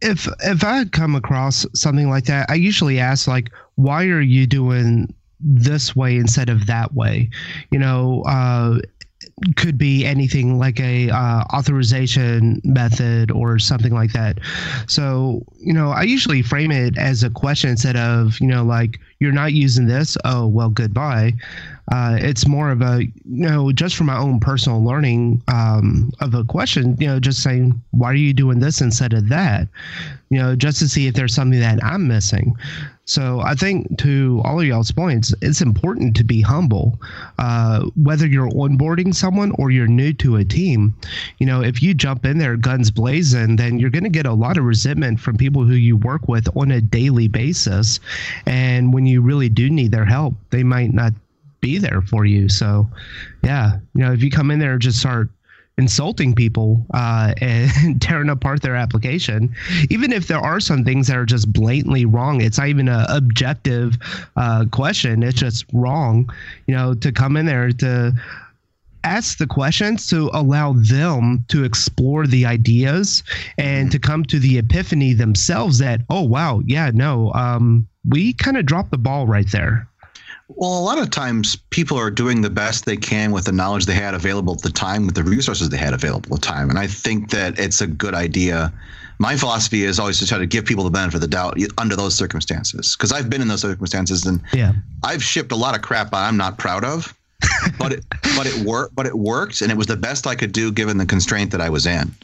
if 0.00 0.28
if 0.40 0.64
I 0.64 0.84
come 0.86 1.14
across 1.14 1.64
something 1.74 2.08
like 2.08 2.24
that, 2.24 2.50
I 2.50 2.54
usually 2.54 2.98
ask 2.98 3.28
like, 3.28 3.50
why 3.76 4.06
are 4.06 4.20
you 4.20 4.46
doing 4.46 5.14
this 5.40 5.94
way 5.96 6.16
instead 6.16 6.48
of 6.48 6.66
that 6.66 6.94
way? 6.94 7.30
You 7.70 7.78
know, 7.78 8.22
uh, 8.26 8.78
could 9.56 9.78
be 9.78 10.04
anything 10.04 10.58
like 10.58 10.80
a 10.80 11.10
uh, 11.10 11.44
authorization 11.52 12.60
method 12.64 13.30
or 13.30 13.58
something 13.58 13.92
like 13.92 14.12
that. 14.12 14.38
So, 14.86 15.44
you 15.58 15.72
know, 15.72 15.90
I 15.90 16.02
usually 16.02 16.42
frame 16.42 16.70
it 16.70 16.96
as 16.98 17.22
a 17.22 17.30
question 17.30 17.70
instead 17.70 17.96
of, 17.96 18.38
you 18.40 18.46
know, 18.46 18.64
like 18.64 18.98
you're 19.20 19.32
not 19.32 19.52
using 19.52 19.86
this. 19.86 20.16
Oh, 20.24 20.46
well, 20.46 20.68
goodbye. 20.68 21.34
Uh, 21.90 22.16
it's 22.20 22.46
more 22.46 22.70
of 22.70 22.80
a, 22.80 23.02
you 23.02 23.12
know, 23.24 23.72
just 23.72 23.96
for 23.96 24.04
my 24.04 24.16
own 24.16 24.38
personal 24.38 24.82
learning 24.82 25.42
um, 25.48 26.12
of 26.20 26.34
a 26.34 26.44
question, 26.44 26.96
you 27.00 27.06
know, 27.06 27.18
just 27.18 27.42
saying, 27.42 27.80
why 27.90 28.10
are 28.10 28.14
you 28.14 28.32
doing 28.32 28.60
this 28.60 28.80
instead 28.80 29.12
of 29.12 29.28
that? 29.28 29.66
You 30.30 30.38
know, 30.38 30.56
just 30.56 30.78
to 30.78 30.88
see 30.88 31.06
if 31.06 31.14
there's 31.14 31.34
something 31.34 31.60
that 31.60 31.82
I'm 31.84 32.06
missing. 32.06 32.56
So 33.04 33.40
I 33.40 33.54
think 33.54 33.98
to 33.98 34.40
all 34.44 34.60
of 34.60 34.66
y'all's 34.66 34.92
points, 34.92 35.34
it's 35.42 35.60
important 35.60 36.16
to 36.16 36.24
be 36.24 36.40
humble. 36.40 36.98
Uh, 37.38 37.86
whether 37.96 38.26
you're 38.26 38.48
onboarding 38.50 39.14
someone 39.14 39.52
or 39.58 39.70
you're 39.70 39.88
new 39.88 40.12
to 40.14 40.36
a 40.36 40.44
team, 40.44 40.94
you 41.38 41.46
know, 41.46 41.62
if 41.62 41.82
you 41.82 41.94
jump 41.94 42.24
in 42.24 42.38
there 42.38 42.56
guns 42.56 42.90
blazing, 42.90 43.56
then 43.56 43.78
you're 43.78 43.90
going 43.90 44.04
to 44.04 44.08
get 44.08 44.24
a 44.24 44.32
lot 44.32 44.56
of 44.56 44.64
resentment 44.64 45.18
from 45.18 45.36
people 45.36 45.64
who 45.64 45.74
you 45.74 45.96
work 45.96 46.28
with 46.28 46.48
on 46.56 46.70
a 46.70 46.80
daily 46.80 47.28
basis. 47.28 47.98
And 48.46 48.94
when 48.94 49.04
you 49.04 49.20
really 49.20 49.48
do 49.48 49.68
need 49.68 49.90
their 49.90 50.06
help, 50.06 50.34
they 50.50 50.62
might 50.62 50.94
not 50.94 51.12
be 51.62 51.78
there 51.78 52.02
for 52.02 52.26
you. 52.26 52.50
So, 52.50 52.90
yeah, 53.42 53.78
you 53.94 54.04
know, 54.04 54.12
if 54.12 54.22
you 54.22 54.30
come 54.30 54.50
in 54.50 54.58
there 54.58 54.72
and 54.72 54.82
just 54.82 54.98
start 54.98 55.30
insulting 55.78 56.34
people 56.34 56.84
uh, 56.92 57.32
and 57.40 58.02
tearing 58.02 58.28
apart 58.28 58.60
their 58.60 58.76
application, 58.76 59.54
even 59.88 60.12
if 60.12 60.26
there 60.26 60.40
are 60.40 60.60
some 60.60 60.84
things 60.84 61.06
that 61.06 61.16
are 61.16 61.24
just 61.24 61.50
blatantly 61.50 62.04
wrong, 62.04 62.42
it's 62.42 62.58
not 62.58 62.68
even 62.68 62.88
an 62.88 63.06
objective 63.08 63.96
uh, 64.36 64.66
question. 64.70 65.22
It's 65.22 65.38
just 65.38 65.64
wrong, 65.72 66.28
you 66.66 66.74
know, 66.74 66.92
to 66.92 67.10
come 67.10 67.38
in 67.38 67.46
there 67.46 67.72
to 67.72 68.12
ask 69.04 69.38
the 69.38 69.46
questions 69.46 70.06
to 70.08 70.30
allow 70.32 70.74
them 70.74 71.44
to 71.48 71.64
explore 71.64 72.26
the 72.26 72.46
ideas 72.46 73.24
and 73.58 73.90
to 73.90 73.98
come 73.98 74.24
to 74.24 74.38
the 74.38 74.58
epiphany 74.58 75.12
themselves 75.12 75.78
that, 75.78 76.02
oh, 76.08 76.22
wow, 76.22 76.60
yeah, 76.66 76.90
no, 76.94 77.32
um, 77.32 77.88
we 78.08 78.32
kind 78.32 78.56
of 78.56 78.66
dropped 78.66 78.90
the 78.90 78.98
ball 78.98 79.26
right 79.26 79.50
there. 79.50 79.88
Well, 80.56 80.78
a 80.78 80.80
lot 80.80 80.98
of 80.98 81.10
times 81.10 81.56
people 81.70 81.98
are 81.98 82.10
doing 82.10 82.40
the 82.40 82.50
best 82.50 82.84
they 82.84 82.96
can 82.96 83.32
with 83.32 83.44
the 83.44 83.52
knowledge 83.52 83.86
they 83.86 83.94
had 83.94 84.14
available 84.14 84.54
at 84.54 84.62
the 84.62 84.70
time, 84.70 85.06
with 85.06 85.14
the 85.14 85.24
resources 85.24 85.68
they 85.68 85.76
had 85.76 85.94
available 85.94 86.34
at 86.34 86.40
the 86.40 86.46
time. 86.46 86.70
And 86.70 86.78
I 86.78 86.86
think 86.86 87.30
that 87.30 87.58
it's 87.58 87.80
a 87.80 87.86
good 87.86 88.14
idea. 88.14 88.72
My 89.18 89.36
philosophy 89.36 89.84
is 89.84 89.98
always 89.98 90.18
to 90.18 90.26
try 90.26 90.38
to 90.38 90.46
give 90.46 90.64
people 90.64 90.84
the 90.84 90.90
benefit 90.90 91.16
of 91.16 91.20
the 91.20 91.28
doubt 91.28 91.58
under 91.78 91.96
those 91.96 92.14
circumstances. 92.14 92.96
Because 92.96 93.12
I've 93.12 93.30
been 93.30 93.42
in 93.42 93.48
those 93.48 93.62
circumstances 93.62 94.26
and 94.26 94.40
yeah. 94.52 94.72
I've 95.02 95.22
shipped 95.22 95.52
a 95.52 95.56
lot 95.56 95.74
of 95.74 95.82
crap 95.82 96.12
I'm 96.12 96.36
not 96.36 96.58
proud 96.58 96.84
of. 96.84 97.14
but 97.78 97.92
it 97.92 98.04
but 98.36 98.46
it 98.46 98.64
worked 98.64 98.94
but 98.94 99.04
it 99.04 99.18
worked 99.18 99.62
and 99.62 99.72
it 99.72 99.76
was 99.76 99.88
the 99.88 99.96
best 99.96 100.28
I 100.28 100.36
could 100.36 100.52
do 100.52 100.70
given 100.70 100.96
the 100.96 101.06
constraint 101.06 101.50
that 101.50 101.60
I 101.60 101.70
was 101.70 101.86
in. 101.86 102.14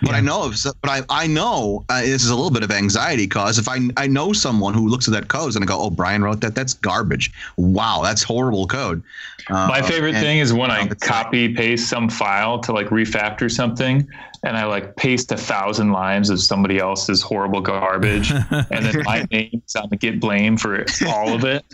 But 0.00 0.10
yeah. 0.10 0.16
I 0.16 0.20
know, 0.20 0.50
if, 0.50 0.62
but 0.80 0.90
I, 0.90 1.02
I 1.08 1.26
know 1.26 1.84
uh, 1.88 2.00
this 2.00 2.24
is 2.24 2.30
a 2.30 2.34
little 2.34 2.50
bit 2.50 2.62
of 2.62 2.70
anxiety 2.70 3.26
cause 3.26 3.58
if 3.58 3.68
I, 3.68 3.80
I 3.96 4.06
know 4.06 4.32
someone 4.32 4.74
who 4.74 4.88
looks 4.88 5.08
at 5.08 5.14
that 5.14 5.28
code 5.28 5.54
and 5.54 5.64
I 5.64 5.66
go, 5.66 5.78
oh, 5.78 5.90
Brian 5.90 6.22
wrote 6.22 6.40
that. 6.40 6.54
That's 6.54 6.74
garbage. 6.74 7.32
Wow, 7.56 8.00
that's 8.02 8.22
horrible 8.22 8.66
code. 8.66 9.02
Uh, 9.48 9.66
My 9.68 9.82
favorite 9.82 10.14
and, 10.14 10.24
thing 10.24 10.38
is 10.38 10.52
when 10.52 10.70
I 10.70 10.86
copy 10.88 11.48
like, 11.48 11.56
paste 11.56 11.88
some 11.88 12.08
file 12.08 12.58
to 12.60 12.72
like 12.72 12.86
refactor 12.88 13.50
something, 13.50 14.08
and 14.42 14.56
I 14.56 14.64
like 14.64 14.96
paste 14.96 15.32
a 15.32 15.36
thousand 15.36 15.92
lines 15.92 16.30
of 16.30 16.40
somebody 16.40 16.78
else's 16.78 17.20
horrible 17.22 17.60
garbage, 17.60 18.30
and 18.50 18.84
then 18.84 19.02
my 19.04 19.26
name's 19.30 19.74
on 19.76 19.88
the 19.90 19.96
git 19.96 20.20
blame 20.20 20.56
for 20.56 20.84
all 21.08 21.34
of 21.34 21.44
it. 21.44 21.64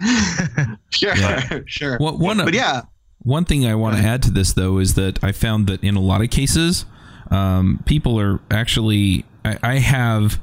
sure, 0.90 1.16
yeah. 1.16 1.60
sure. 1.66 1.98
Well, 2.00 2.16
one, 2.16 2.38
but 2.38 2.54
yeah. 2.54 2.82
One 3.22 3.44
thing 3.44 3.66
I 3.66 3.74
want 3.74 3.96
to 3.96 4.02
add 4.02 4.22
to 4.22 4.30
this 4.30 4.52
though 4.52 4.78
is 4.78 4.94
that 4.94 5.22
I 5.22 5.32
found 5.32 5.66
that 5.66 5.82
in 5.82 5.96
a 5.96 6.00
lot 6.00 6.22
of 6.22 6.30
cases 6.30 6.86
um, 7.30 7.82
people 7.86 8.18
are 8.18 8.40
actually 8.50 9.24
I, 9.44 9.58
I 9.62 9.74
have 9.78 10.40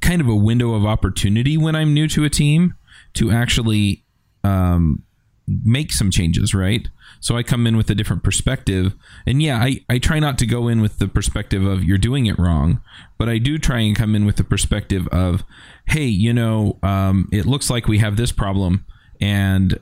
kind 0.00 0.20
of 0.20 0.28
a 0.28 0.34
window 0.34 0.74
of 0.74 0.84
opportunity 0.84 1.56
when 1.56 1.74
I'm 1.74 1.94
new 1.94 2.08
to 2.08 2.24
a 2.24 2.30
team 2.30 2.74
to 3.14 3.30
actually 3.30 4.04
um, 4.44 5.02
make 5.46 5.92
some 5.92 6.10
changes, 6.10 6.54
right? 6.54 6.88
So 7.20 7.36
I 7.36 7.42
come 7.42 7.66
in 7.66 7.76
with 7.76 7.88
a 7.90 7.94
different 7.94 8.22
perspective. 8.22 8.94
And 9.26 9.42
yeah, 9.42 9.58
I, 9.58 9.80
I 9.88 9.98
try 9.98 10.18
not 10.18 10.38
to 10.38 10.46
go 10.46 10.68
in 10.68 10.80
with 10.80 10.98
the 10.98 11.08
perspective 11.08 11.64
of 11.64 11.82
you're 11.82 11.98
doing 11.98 12.26
it 12.26 12.38
wrong, 12.38 12.82
but 13.18 13.28
I 13.28 13.38
do 13.38 13.58
try 13.58 13.80
and 13.80 13.96
come 13.96 14.14
in 14.14 14.26
with 14.26 14.36
the 14.36 14.44
perspective 14.44 15.08
of, 15.08 15.44
hey, 15.86 16.04
you 16.04 16.32
know, 16.32 16.78
um, 16.82 17.28
it 17.32 17.46
looks 17.46 17.70
like 17.70 17.88
we 17.88 17.98
have 17.98 18.16
this 18.16 18.32
problem 18.32 18.84
and 19.20 19.78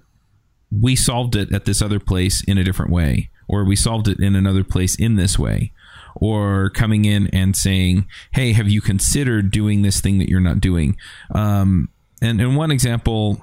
we 0.71 0.97
solved 0.97 1.35
it 1.35 1.53
at 1.53 1.65
this 1.65 1.83
other 1.83 2.01
place 2.01 2.43
in 2.45 2.59
a 2.59 2.65
different 2.65 2.93
way, 2.93 3.31
or 3.49 3.65
we 3.65 3.77
solved 3.77 4.09
it 4.09 4.21
in 4.21 4.35
another 4.37 4.65
place 4.65 4.95
in 4.95 5.17
this 5.17 5.39
way 5.39 5.73
or 6.17 6.71
coming 6.71 7.05
in 7.05 7.29
and 7.29 7.57
saying, 7.57 8.07
"Hey, 8.33 8.53
have 8.53 8.69
you 8.69 8.81
considered 8.81 9.51
doing 9.51 9.83
this 9.83 10.01
thing 10.01 10.19
that 10.19 10.29
you're 10.29 10.41
not 10.41 10.61
doing?" 10.61 10.97
Um, 11.35 11.89
and 12.21 12.41
and 12.41 12.57
one 12.57 12.71
example. 12.71 13.43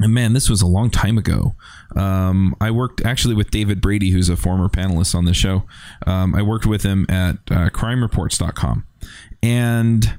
And 0.00 0.12
man, 0.12 0.32
this 0.32 0.50
was 0.50 0.60
a 0.60 0.66
long 0.66 0.90
time 0.90 1.18
ago. 1.18 1.54
Um, 1.94 2.56
I 2.60 2.72
worked 2.72 3.04
actually 3.04 3.36
with 3.36 3.52
David 3.52 3.80
Brady, 3.80 4.10
who's 4.10 4.28
a 4.28 4.36
former 4.36 4.68
panelist 4.68 5.14
on 5.14 5.24
the 5.24 5.32
show. 5.32 5.62
Um, 6.04 6.34
I 6.34 6.42
worked 6.42 6.66
with 6.66 6.82
him 6.82 7.06
at 7.08 7.36
uh, 7.48 7.70
crimereports.com. 7.70 8.84
And 9.40 10.18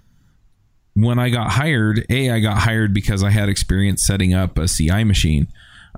when 0.94 1.20
I 1.20 1.30
got 1.30 1.52
hired, 1.52 2.06
A, 2.10 2.32
I 2.32 2.40
got 2.40 2.60
hired 2.60 2.94
because 2.94 3.22
I 3.22 3.32
had 3.32 3.50
experience 3.50 4.02
setting 4.02 4.34
up 4.34 4.58
a 4.58 4.70
CI 4.70 5.04
machine. 5.04 5.48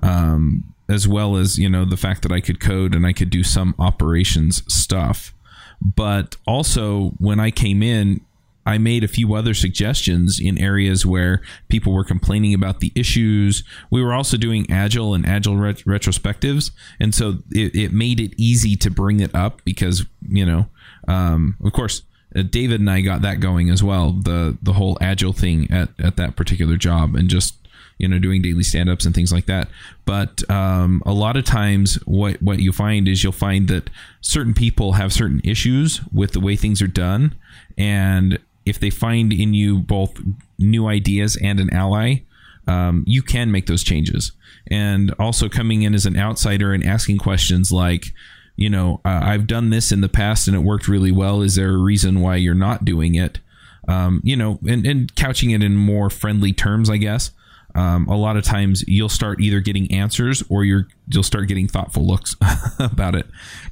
Um, 0.02 0.74
as 0.88 1.06
well 1.06 1.36
as 1.36 1.58
you 1.58 1.68
know 1.68 1.84
the 1.84 1.96
fact 1.96 2.22
that 2.22 2.32
I 2.32 2.40
could 2.40 2.60
code 2.60 2.94
and 2.94 3.06
I 3.06 3.12
could 3.12 3.30
do 3.30 3.42
some 3.44 3.74
operations 3.78 4.62
stuff. 4.72 5.34
But 5.80 6.36
also, 6.46 7.10
when 7.18 7.38
I 7.40 7.50
came 7.50 7.82
in, 7.82 8.20
I 8.68 8.76
made 8.76 9.02
a 9.02 9.08
few 9.08 9.32
other 9.32 9.54
suggestions 9.54 10.38
in 10.38 10.58
areas 10.58 11.06
where 11.06 11.40
people 11.70 11.94
were 11.94 12.04
complaining 12.04 12.52
about 12.52 12.80
the 12.80 12.92
issues. 12.94 13.64
We 13.90 14.02
were 14.02 14.12
also 14.12 14.36
doing 14.36 14.70
agile 14.70 15.14
and 15.14 15.24
agile 15.24 15.56
ret- 15.56 15.84
retrospectives, 15.86 16.70
and 17.00 17.14
so 17.14 17.38
it, 17.50 17.74
it, 17.74 17.92
made 17.92 18.20
it 18.20 18.34
easy 18.36 18.76
to 18.76 18.90
bring 18.90 19.20
it 19.20 19.34
up 19.34 19.62
because 19.64 20.04
you 20.28 20.44
know, 20.44 20.66
um, 21.06 21.56
of 21.64 21.72
course, 21.72 22.02
uh, 22.36 22.42
David 22.42 22.80
and 22.80 22.90
I 22.90 23.00
got 23.00 23.22
that 23.22 23.40
going 23.40 23.70
as 23.70 23.82
well. 23.82 24.12
The 24.12 24.58
the 24.60 24.74
whole 24.74 24.98
agile 25.00 25.32
thing 25.32 25.70
at 25.70 25.88
at 25.98 26.16
that 26.16 26.36
particular 26.36 26.76
job, 26.76 27.14
and 27.14 27.30
just 27.30 27.54
you 27.98 28.08
know 28.08 28.18
doing 28.18 28.42
daily 28.42 28.62
stand-ups 28.62 29.04
and 29.04 29.14
things 29.14 29.32
like 29.32 29.46
that. 29.46 29.68
But 30.04 30.48
um, 30.50 31.02
a 31.04 31.12
lot 31.12 31.36
of 31.36 31.44
times 31.44 31.96
what 32.06 32.40
what 32.42 32.60
you 32.60 32.72
find 32.72 33.06
is 33.08 33.22
you'll 33.22 33.32
find 33.32 33.68
that 33.68 33.90
certain 34.20 34.54
people 34.54 34.92
have 34.92 35.12
certain 35.12 35.40
issues 35.44 36.00
with 36.12 36.32
the 36.32 36.40
way 36.40 36.56
things 36.56 36.80
are 36.80 36.88
done. 36.88 37.34
And 37.76 38.38
if 38.64 38.78
they 38.78 38.90
find 38.90 39.32
in 39.32 39.54
you 39.54 39.78
both 39.78 40.20
new 40.58 40.86
ideas 40.86 41.38
and 41.42 41.60
an 41.60 41.72
ally 41.72 42.22
um, 42.68 43.02
you 43.06 43.22
can 43.22 43.50
make 43.50 43.66
those 43.66 43.82
changes. 43.82 44.32
And 44.70 45.12
also 45.18 45.48
coming 45.48 45.82
in 45.82 45.94
as 45.94 46.06
an 46.06 46.16
outsider 46.16 46.72
and 46.72 46.84
asking 46.84 47.18
questions 47.18 47.72
like 47.72 48.12
you 48.56 48.68
know 48.68 49.00
uh, 49.04 49.20
i've 49.22 49.46
done 49.46 49.70
this 49.70 49.92
in 49.92 50.00
the 50.00 50.08
past 50.08 50.48
and 50.48 50.56
it 50.56 50.60
worked 50.60 50.86
really 50.86 51.12
well. 51.12 51.40
Is 51.42 51.54
there 51.56 51.70
a 51.70 51.78
reason 51.78 52.20
why 52.20 52.36
you're 52.36 52.54
not 52.54 52.84
doing 52.84 53.14
it? 53.14 53.40
Um, 53.88 54.20
you 54.22 54.36
know, 54.36 54.58
and, 54.68 54.86
and 54.86 55.14
couching 55.16 55.50
it 55.50 55.62
in 55.62 55.74
more 55.74 56.10
friendly 56.10 56.52
terms, 56.52 56.90
I 56.90 56.98
guess 56.98 57.30
um, 57.78 58.08
a 58.08 58.16
lot 58.16 58.36
of 58.36 58.42
times 58.42 58.82
you'll 58.88 59.08
start 59.08 59.40
either 59.40 59.60
getting 59.60 59.92
answers 59.92 60.42
or 60.48 60.64
you're 60.64 60.88
you'll 61.06 61.22
start 61.22 61.46
getting 61.46 61.68
thoughtful 61.68 62.04
looks 62.04 62.34
about 62.80 63.14
it. 63.14 63.26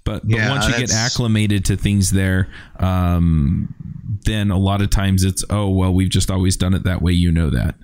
But, 0.05 0.23
but 0.23 0.31
yeah, 0.31 0.49
once 0.49 0.69
you 0.69 0.77
get 0.77 0.92
acclimated 0.92 1.64
to 1.66 1.77
things 1.77 2.12
there, 2.12 2.49
um, 2.79 3.75
then 4.25 4.53
a 4.53 4.59
lot 4.59 4.81
of 4.81 4.90
times 4.90 5.25
it's 5.25 5.45
oh 5.51 5.69
well 5.71 5.92
we've 5.92 6.09
just 6.09 6.31
always 6.31 6.57
done 6.57 6.73
it 6.73 6.85
that 6.85 7.03
way. 7.03 7.12
You 7.14 7.33
know 7.33 7.51
that. 7.51 7.75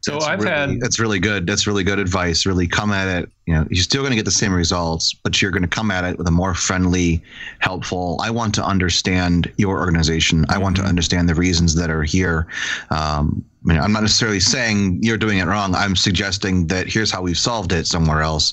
So 0.00 0.14
that's 0.14 0.26
I've 0.26 0.40
really, 0.40 0.50
had 0.50 0.80
that's 0.80 0.98
really 0.98 1.20
good. 1.20 1.46
That's 1.46 1.68
really 1.68 1.84
good 1.84 2.00
advice. 2.00 2.44
Really 2.44 2.66
come 2.66 2.90
at 2.90 3.22
it. 3.22 3.30
You 3.46 3.54
know, 3.54 3.68
you're 3.70 3.84
still 3.84 4.02
going 4.02 4.10
to 4.10 4.16
get 4.16 4.24
the 4.24 4.32
same 4.32 4.52
results, 4.52 5.14
but 5.14 5.40
you're 5.40 5.52
going 5.52 5.62
to 5.62 5.68
come 5.68 5.92
at 5.92 6.02
it 6.02 6.18
with 6.18 6.26
a 6.26 6.32
more 6.32 6.54
friendly, 6.54 7.22
helpful. 7.60 8.18
I 8.20 8.30
want 8.30 8.52
to 8.56 8.64
understand 8.64 9.50
your 9.58 9.78
organization. 9.78 10.44
I 10.48 10.58
want 10.58 10.74
to 10.76 10.82
mm-hmm. 10.82 10.88
understand 10.88 11.28
the 11.28 11.36
reasons 11.36 11.76
that 11.76 11.88
are 11.88 12.02
here. 12.02 12.48
Um, 12.90 13.44
I 13.64 13.72
mean, 13.72 13.78
I'm 13.78 13.92
not 13.92 14.02
necessarily 14.02 14.40
saying 14.40 14.98
you're 15.02 15.16
doing 15.16 15.38
it 15.38 15.46
wrong. 15.46 15.74
I'm 15.74 15.96
suggesting 15.96 16.66
that 16.66 16.86
here's 16.86 17.10
how 17.10 17.22
we've 17.22 17.38
solved 17.38 17.72
it 17.72 17.86
somewhere 17.86 18.20
else. 18.20 18.52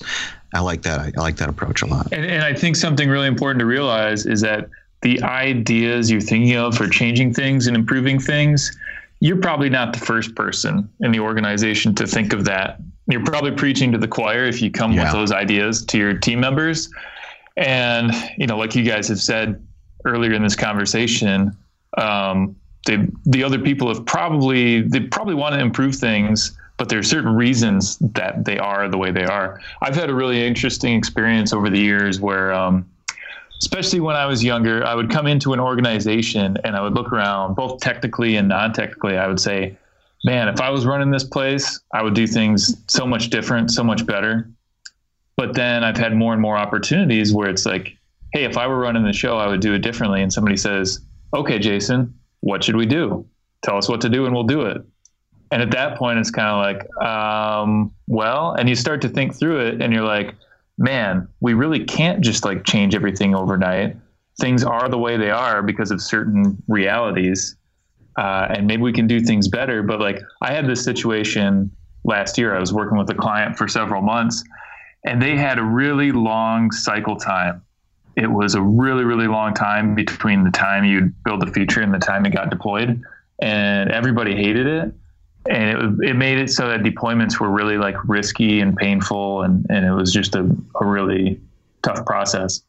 I 0.54 0.60
like 0.60 0.82
that. 0.84 1.00
I, 1.00 1.12
I 1.18 1.22
like 1.22 1.38
that 1.38 1.50
approach 1.50 1.82
a 1.82 1.86
lot. 1.86 2.08
And, 2.12 2.26
and 2.26 2.44
I 2.44 2.54
think 2.54 2.76
something 2.76 3.10
really 3.10 3.28
important 3.28 3.60
to 3.60 3.66
realize 3.66 4.26
is 4.26 4.42
that 4.42 4.70
the 5.02 5.22
ideas 5.24 6.12
you're 6.12 6.22
thinking 6.22 6.56
of 6.56 6.78
for 6.78 6.88
changing 6.88 7.34
things 7.34 7.68
and 7.68 7.76
improving 7.76 8.20
things 8.20 8.78
you're 9.22 9.38
probably 9.38 9.70
not 9.70 9.94
the 9.94 10.00
first 10.00 10.36
person 10.36 10.90
in 11.00 11.12
the 11.12 11.20
organization 11.20 11.96
to 11.96 12.08
think 12.08 12.34
of 12.34 12.44
that. 12.46 12.80
You're 13.08 13.24
probably 13.24 13.52
preaching 13.52 13.92
to 13.92 13.98
the 14.00 14.08
choir 14.08 14.46
if 14.46 14.62
you 14.62 14.72
come 14.72 14.92
yeah. 14.92 15.04
with 15.04 15.14
those 15.14 15.32
ideas 15.32 15.86
to 15.86 15.98
your 15.98 16.16
team 16.16 16.40
members. 16.40 16.90
And, 17.56 18.12
you 18.38 18.48
know, 18.48 18.58
like 18.58 18.76
you 18.76 18.84
guys 18.84 19.08
have 19.10 19.20
said 19.20 19.66
earlier 20.06 20.34
in 20.34 20.42
this 20.42 20.56
conversation, 20.56 21.56
um, 21.98 22.56
they, 22.86 23.08
the 23.26 23.44
other 23.44 23.60
people 23.60 23.88
have 23.88 24.06
probably, 24.06 24.82
they 24.82 25.02
probably 25.02 25.36
want 25.36 25.54
to 25.54 25.60
improve 25.60 25.96
things, 25.96 26.58
but 26.78 26.90
there 26.90 26.98
are 26.98 27.04
certain 27.04 27.36
reasons 27.36 27.98
that 28.00 28.44
they 28.44 28.58
are 28.58 28.88
the 28.88 28.98
way 28.98 29.12
they 29.12 29.26
are. 29.26 29.62
I've 29.82 29.96
had 29.96 30.10
a 30.10 30.16
really 30.16 30.46
interesting 30.46 30.96
experience 30.96 31.54
over 31.54 31.70
the 31.70 31.80
years 31.80 32.20
where, 32.20 32.52
um, 32.54 32.90
especially 33.62 34.00
when 34.00 34.16
I 34.16 34.26
was 34.26 34.44
younger, 34.44 34.84
I 34.84 34.96
would 34.96 35.12
come 35.12 35.28
into 35.28 35.54
an 35.54 35.60
organization 35.60 36.58
and 36.64 36.76
I 36.76 36.82
would 36.82 36.96
look 36.96 37.14
around, 37.14 37.56
both 37.56 37.82
technically 37.82 38.36
and 38.36 38.48
non 38.48 38.74
technically. 38.74 39.18
I 39.18 39.28
would 39.28 39.40
say, 39.40 39.78
man, 40.24 40.48
if 40.48 40.60
I 40.60 40.72
was 40.72 40.86
running 40.86 41.12
this 41.12 41.24
place, 41.24 41.80
I 41.94 42.02
would 42.02 42.16
do 42.16 42.26
things 42.26 42.76
so 42.88 43.06
much 43.06 43.30
different, 43.30 43.70
so 43.70 43.84
much 43.84 44.06
better. 44.08 44.50
But 45.38 45.54
then 45.54 45.84
I've 45.84 45.98
had 45.98 46.16
more 46.16 46.34
and 46.34 46.42
more 46.42 46.58
opportunities 46.58 47.34
where 47.34 47.50
it's 47.50 47.66
like, 47.66 47.96
hey, 48.34 48.44
if 48.44 48.58
I 48.58 48.66
were 48.66 48.80
running 48.80 49.04
the 49.04 49.14
show, 49.14 49.38
I 49.38 49.48
would 49.48 49.62
do 49.62 49.74
it 49.74 49.80
differently. 49.80 50.24
And 50.24 50.34
somebody 50.34 50.58
says, 50.58 51.02
okay, 51.34 51.60
Jason, 51.60 52.14
what 52.42 52.64
should 52.64 52.76
we 52.76 52.86
do? 52.86 53.26
Tell 53.64 53.78
us 53.78 53.88
what 53.88 54.02
to 54.02 54.10
do 54.10 54.26
and 54.26 54.34
we'll 54.34 54.44
do 54.44 54.62
it. 54.62 54.82
And 55.52 55.62
at 55.62 55.72
that 55.72 55.98
point, 55.98 56.20
it's 56.20 56.32
kind 56.32 56.48
of 56.48 56.58
like, 56.58 57.06
um, 57.06 57.92
well, 58.08 58.54
and 58.54 58.70
you 58.70 58.76
start 58.76 59.02
to 59.02 59.10
think 59.10 59.38
through 59.38 59.68
it 59.68 59.82
and 59.82 59.94
you're 59.94 60.06
like, 60.06 60.36
man, 60.78 61.28
we 61.42 61.54
really 61.54 61.84
can't 61.84 62.22
just 62.22 62.46
like 62.46 62.64
change 62.64 62.96
everything 62.96 63.36
overnight. 63.36 63.98
Things 64.40 64.64
are 64.64 64.88
the 64.88 64.98
way 64.98 65.18
they 65.18 65.30
are 65.30 65.62
because 65.62 65.92
of 65.92 66.02
certain 66.02 66.62
realities. 66.68 67.58
Uh, 68.18 68.48
and 68.50 68.66
maybe 68.68 68.82
we 68.82 68.94
can 68.94 69.08
do 69.08 69.20
things 69.20 69.48
better. 69.48 69.84
But 69.84 70.00
like, 70.00 70.22
I 70.42 70.54
had 70.54 70.68
this 70.68 70.84
situation 70.84 71.70
last 72.06 72.38
year. 72.38 72.56
I 72.56 72.60
was 72.60 72.74
working 72.74 72.98
with 72.98 73.10
a 73.10 73.16
client 73.16 73.58
for 73.58 73.68
several 73.68 74.02
months 74.02 74.44
and 75.04 75.22
they 75.22 75.36
had 75.36 75.58
a 75.58 75.64
really 75.64 76.12
long 76.12 76.72
cycle 76.72 77.16
time. 77.16 77.62
It 78.16 78.28
was 78.28 78.56
a 78.56 78.62
really, 78.62 79.04
really 79.04 79.28
long 79.28 79.54
time 79.54 79.96
between 79.96 80.44
the 80.44 80.52
time 80.52 80.84
you 80.84 81.14
build 81.24 81.42
the 81.42 81.52
feature 81.52 81.82
and 81.82 81.94
the 81.94 82.00
time 82.00 82.26
it 82.26 82.32
got 82.32 82.50
deployed. 82.50 83.02
And 83.40 83.90
everybody 83.90 84.36
hated 84.36 84.68
it. 84.68 84.94
And 85.50 86.00
it, 86.04 86.10
it 86.10 86.14
made 86.16 86.38
it 86.38 86.52
so 86.52 86.68
that 86.68 86.82
deployments 86.82 87.40
were 87.40 87.50
really 87.50 87.78
like 87.78 87.96
risky 88.08 88.60
and 88.60 88.76
painful. 88.76 89.44
And, 89.44 89.66
and 89.70 89.86
it 89.86 89.92
was 89.92 90.14
just 90.14 90.36
a, 90.36 90.56
a 90.80 90.86
really 90.86 91.40
tough 91.82 92.06
process. 92.06 92.62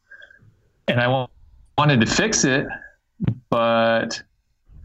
And 0.88 1.00
i 1.00 1.26
wanted 1.78 2.00
to 2.00 2.06
fix 2.06 2.44
it 2.44 2.66
but 3.50 4.22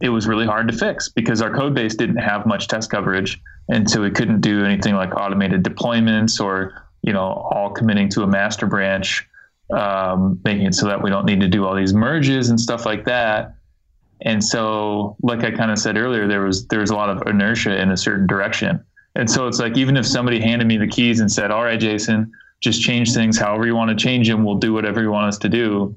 it 0.02 0.10
was 0.10 0.28
really 0.28 0.46
hard 0.46 0.67
to 0.67 0.78
fix 0.78 1.10
because 1.10 1.41
our 1.41 1.54
code 1.54 1.74
base 1.74 1.96
didn't 1.96 2.17
have 2.17 2.46
much 2.46 2.67
test 2.67 2.89
coverage. 2.89 3.41
And 3.70 3.89
so 3.89 4.02
we 4.02 4.12
couldn't 4.12 4.41
do 4.41 4.63
anything 4.63 4.96
like 4.96 5.15
automated 5.15 5.63
deployments 5.63 6.39
or 6.39 6.84
you 7.02 7.13
know 7.13 7.48
all 7.52 7.70
committing 7.70 8.10
to 8.10 8.24
a 8.24 8.28
master 8.28 8.65
branch 8.65 9.28
um, 9.71 10.39
making 10.43 10.65
it 10.65 10.75
so 10.75 10.88
that 10.88 11.01
we 11.01 11.10
don't 11.10 11.25
need 11.25 11.41
to 11.41 11.47
do 11.47 11.65
all 11.65 11.75
these 11.75 11.93
merges 11.93 12.49
and 12.49 12.60
stuff 12.60 12.86
like 12.86 13.06
that 13.06 13.58
and 14.21 14.43
so, 14.43 15.15
like 15.21 15.43
I 15.43 15.51
kind 15.51 15.71
of 15.71 15.77
said 15.77 15.97
earlier, 15.97 16.27
there 16.27 16.41
was 16.41 16.67
there 16.67 16.80
was 16.80 16.89
a 16.89 16.95
lot 16.95 17.10
of 17.10 17.27
inertia 17.27 17.80
in 17.80 17.91
a 17.91 17.97
certain 17.97 18.25
direction. 18.25 18.84
And 19.15 19.30
so 19.30 19.47
it's 19.47 19.60
like 19.60 19.77
even 19.77 19.97
if 19.97 20.06
somebody 20.06 20.39
handed 20.39 20.67
me 20.67 20.77
the 20.77 20.88
keys 20.88 21.19
and 21.19 21.32
said, 21.32 21.51
"All 21.51 21.63
right, 21.63 21.80
Jason, 21.80 22.32
just 22.60 22.82
change 22.82 23.13
things 23.13 23.38
however 23.38 23.65
you 23.65 23.75
want 23.75 23.89
to 23.89 23.95
change 23.95 24.27
them. 24.27 24.43
We'll 24.43 24.56
do 24.58 24.73
whatever 24.73 25.01
you 25.01 25.12
want 25.12 25.27
us 25.27 25.38
to 25.39 25.49
do." 25.49 25.95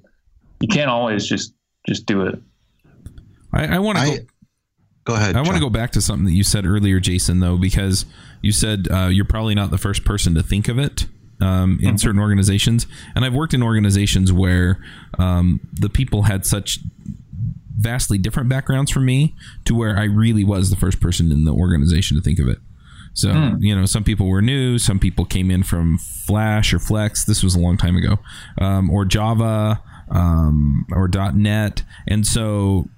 You 0.61 0.69
can't 0.69 0.91
always 0.91 1.27
just 1.27 1.55
just 1.89 2.05
do 2.05 2.23
it. 2.23 2.39
I, 3.53 3.77
I 3.77 3.79
want 3.79 3.99
to 3.99 4.19
go. 4.19 4.25
Go 5.05 5.15
ahead. 5.15 5.35
I 5.35 5.41
want 5.41 5.55
to 5.55 5.61
go 5.61 5.71
back 5.71 5.93
to 5.93 6.03
something 6.03 6.27
that 6.27 6.33
you 6.33 6.45
said 6.45 6.67
earlier, 6.67 7.01
Jason, 7.01 7.41
though, 7.41 7.57
because 7.57 8.05
you 8.43 8.53
said 8.53 8.87
uh, 8.91 9.07
you're 9.07 9.25
probably 9.25 9.55
not 9.55 9.71
the 9.71 9.79
first 9.79 10.05
person 10.05 10.35
to 10.35 10.43
think 10.43 10.69
of 10.69 10.79
it 10.79 11.07
um, 11.41 11.79
in 11.81 11.89
mm-hmm. 11.89 11.97
certain 11.97 12.21
organizations. 12.21 12.87
And 13.15 13.25
I've 13.25 13.35
worked 13.35 13.55
in 13.55 13.63
organizations 13.63 14.33
where 14.33 14.83
um, 15.19 15.61
the 15.73 15.89
people 15.89 16.23
had 16.23 16.47
such 16.47 16.79
vastly 17.77 18.19
different 18.19 18.49
backgrounds 18.49 18.91
from 18.91 19.07
me 19.07 19.35
to 19.65 19.75
where 19.75 19.97
I 19.97 20.05
really 20.05 20.45
was 20.45 20.71
the 20.71 20.77
first 20.77 21.01
person 21.01 21.33
in 21.33 21.45
the 21.45 21.53
organization 21.53 22.17
to 22.17 22.23
think 22.23 22.39
of 22.39 22.49
it. 22.49 22.59
So, 23.15 23.31
mm. 23.31 23.57
you 23.61 23.75
know, 23.75 23.87
some 23.87 24.05
people 24.05 24.29
were 24.29 24.43
new, 24.43 24.79
some 24.79 24.99
people 24.99 25.25
came 25.25 25.51
in 25.51 25.63
from 25.63 25.99
Flash 25.99 26.73
or 26.73 26.79
Flex. 26.79 27.25
This 27.25 27.43
was 27.43 27.55
a 27.55 27.59
long 27.59 27.77
time 27.77 27.97
ago, 27.97 28.19
um, 28.59 28.89
or 28.89 29.05
Java 29.05 29.83
um, 30.11 30.87
or 30.91 31.09
.NET, 31.09 31.83
and 32.07 32.27
so 32.27 32.89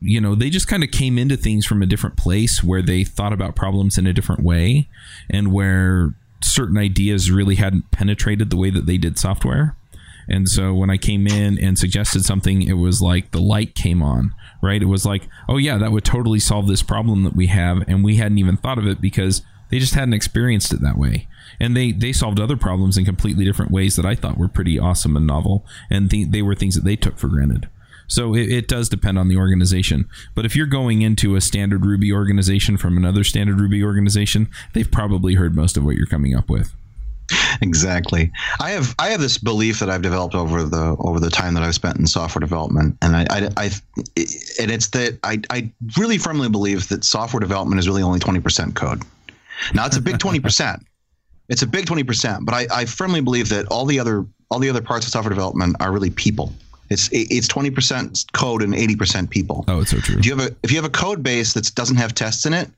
you 0.00 0.20
know 0.20 0.34
they 0.34 0.50
just 0.50 0.68
kind 0.68 0.82
of 0.82 0.90
came 0.90 1.18
into 1.18 1.36
things 1.36 1.66
from 1.66 1.82
a 1.82 1.86
different 1.86 2.16
place 2.16 2.62
where 2.62 2.82
they 2.82 3.04
thought 3.04 3.32
about 3.32 3.56
problems 3.56 3.98
in 3.98 4.06
a 4.06 4.12
different 4.12 4.42
way, 4.42 4.88
and 5.30 5.52
where 5.52 6.14
certain 6.42 6.78
ideas 6.78 7.30
really 7.30 7.56
hadn't 7.56 7.90
penetrated 7.90 8.50
the 8.50 8.56
way 8.56 8.70
that 8.70 8.86
they 8.86 8.98
did 8.98 9.18
software. 9.18 9.76
And 10.28 10.48
so 10.48 10.74
when 10.74 10.90
I 10.90 10.96
came 10.96 11.26
in 11.26 11.58
and 11.58 11.78
suggested 11.78 12.24
something, 12.24 12.62
it 12.62 12.74
was 12.74 13.00
like 13.00 13.30
the 13.30 13.40
light 13.40 13.74
came 13.74 14.02
on, 14.02 14.34
right? 14.60 14.82
It 14.82 14.86
was 14.86 15.06
like, 15.06 15.28
oh, 15.48 15.56
yeah, 15.56 15.78
that 15.78 15.92
would 15.92 16.04
totally 16.04 16.40
solve 16.40 16.66
this 16.66 16.82
problem 16.82 17.22
that 17.24 17.36
we 17.36 17.46
have. 17.46 17.84
And 17.86 18.04
we 18.04 18.16
hadn't 18.16 18.38
even 18.38 18.56
thought 18.56 18.78
of 18.78 18.86
it 18.86 19.00
because 19.00 19.42
they 19.70 19.78
just 19.78 19.94
hadn't 19.94 20.14
experienced 20.14 20.72
it 20.72 20.80
that 20.82 20.98
way. 20.98 21.28
And 21.60 21.76
they, 21.76 21.92
they 21.92 22.12
solved 22.12 22.40
other 22.40 22.56
problems 22.56 22.98
in 22.98 23.04
completely 23.04 23.44
different 23.44 23.70
ways 23.70 23.96
that 23.96 24.06
I 24.06 24.14
thought 24.14 24.38
were 24.38 24.48
pretty 24.48 24.78
awesome 24.78 25.16
and 25.16 25.26
novel. 25.26 25.64
And 25.90 26.10
th- 26.10 26.30
they 26.30 26.42
were 26.42 26.54
things 26.54 26.74
that 26.74 26.84
they 26.84 26.96
took 26.96 27.18
for 27.18 27.28
granted. 27.28 27.68
So 28.08 28.34
it, 28.34 28.50
it, 28.50 28.68
does 28.68 28.88
depend 28.88 29.18
on 29.18 29.28
the 29.28 29.36
organization. 29.36 30.08
But 30.34 30.44
if 30.44 30.56
you're 30.56 30.66
going 30.66 31.02
into 31.02 31.36
a 31.36 31.40
standard 31.40 31.84
Ruby 31.84 32.12
organization 32.12 32.76
from 32.76 32.96
another 32.96 33.24
standard 33.24 33.60
Ruby 33.60 33.82
organization, 33.82 34.48
they've 34.74 34.90
probably 34.90 35.34
heard 35.34 35.54
most 35.54 35.76
of 35.76 35.84
what 35.84 35.96
you're 35.96 36.06
coming 36.06 36.34
up 36.34 36.48
with 36.48 36.74
exactly. 37.60 38.30
I 38.60 38.70
have 38.70 38.94
I 38.98 39.08
have 39.08 39.20
this 39.20 39.38
belief 39.38 39.80
that 39.80 39.90
I've 39.90 40.02
developed 40.02 40.34
over 40.34 40.62
the 40.62 40.96
over 40.98 41.20
the 41.20 41.30
time 41.30 41.54
that 41.54 41.62
I've 41.62 41.74
spent 41.74 41.96
in 41.98 42.06
software 42.06 42.40
development, 42.40 42.96
and 43.02 43.16
I, 43.16 43.26
I, 43.30 43.50
I 43.56 43.70
and 44.60 44.70
it's 44.70 44.88
that 44.88 45.18
I, 45.22 45.40
I 45.50 45.70
really 45.98 46.18
firmly 46.18 46.48
believe 46.48 46.88
that 46.88 47.04
software 47.04 47.40
development 47.40 47.78
is 47.78 47.88
really 47.88 48.02
only 48.02 48.20
twenty 48.20 48.40
percent 48.40 48.74
code. 48.74 49.02
Now 49.74 49.86
it's 49.86 49.96
a 49.96 50.00
big 50.00 50.18
twenty 50.18 50.40
percent. 50.40 50.86
It's 51.48 51.62
a 51.62 51.66
big 51.68 51.86
twenty 51.86 52.02
percent, 52.02 52.44
but 52.44 52.56
I, 52.56 52.66
I 52.72 52.84
firmly 52.86 53.20
believe 53.20 53.50
that 53.50 53.68
all 53.68 53.84
the 53.84 54.00
other 54.00 54.26
all 54.50 54.58
the 54.58 54.68
other 54.68 54.82
parts 54.82 55.06
of 55.06 55.12
software 55.12 55.32
development 55.32 55.76
are 55.78 55.92
really 55.92 56.10
people. 56.10 56.52
It's 56.88 57.08
it's 57.12 57.48
twenty 57.48 57.70
percent 57.70 58.24
code 58.32 58.62
and 58.62 58.74
eighty 58.74 58.96
percent 58.96 59.30
people. 59.30 59.64
Oh, 59.68 59.80
it's 59.80 59.90
so 59.90 59.98
true. 59.98 60.20
Do 60.20 60.28
you 60.28 60.36
have 60.36 60.52
a 60.52 60.56
if 60.62 60.70
you 60.70 60.76
have 60.76 60.84
a 60.84 60.90
code 60.90 61.22
base 61.22 61.54
that 61.54 61.74
doesn't 61.74 61.96
have 61.96 62.14
tests 62.14 62.46
in 62.46 62.54
it, 62.54 62.70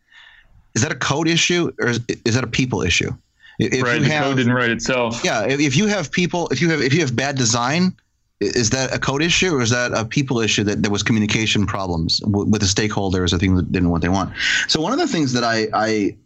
is 0.75 0.83
that 0.83 0.93
a 0.93 0.97
code 0.97 1.29
issue 1.29 1.71
or 1.79 1.89
is, 1.89 2.01
is 2.25 2.35
that 2.35 2.45
a 2.45 2.49
people 2.49 2.83
issue? 2.83 3.11
If 3.59 3.83
right, 3.83 4.01
the 4.01 4.09
have, 4.09 4.25
code 4.25 4.37
didn't 4.37 4.53
write 4.53 4.71
itself. 4.71 5.23
Yeah, 5.25 5.45
if, 5.45 5.59
if 5.59 5.77
you 5.77 5.89
have 5.89 6.13
people, 6.13 6.49
if 6.49 6.61
you 6.61 6.71
have 6.71 6.81
if 6.81 6.95
you 6.95 7.01
have 7.01 7.17
bad 7.17 7.37
design, 7.37 7.93
is 8.41 8.71
that 8.71 8.95
a 8.95 8.99
code 8.99 9.23
issue 9.23 9.57
or 9.57 9.63
is 9.63 9.71
that 9.71 9.93
a 9.93 10.05
people 10.05 10.41
issue 10.41 10.63
that 10.65 10.83
there 10.83 10.93
was 10.93 11.03
communication 11.03 11.67
problems 11.67 12.21
with 12.25 12.61
the 12.61 12.67
stakeholders 12.67 13.33
or 13.33 13.39
things 13.39 13.59
that 13.59 13.73
didn't 13.73 13.91
want 13.91 14.03
they 14.03 14.09
want? 14.09 14.33
So 14.69 14.81
one 14.81 14.93
of 14.93 14.99
the 14.99 15.09
things 15.09 15.33
that 15.33 15.43
I, 15.43 15.67
I 15.75 16.17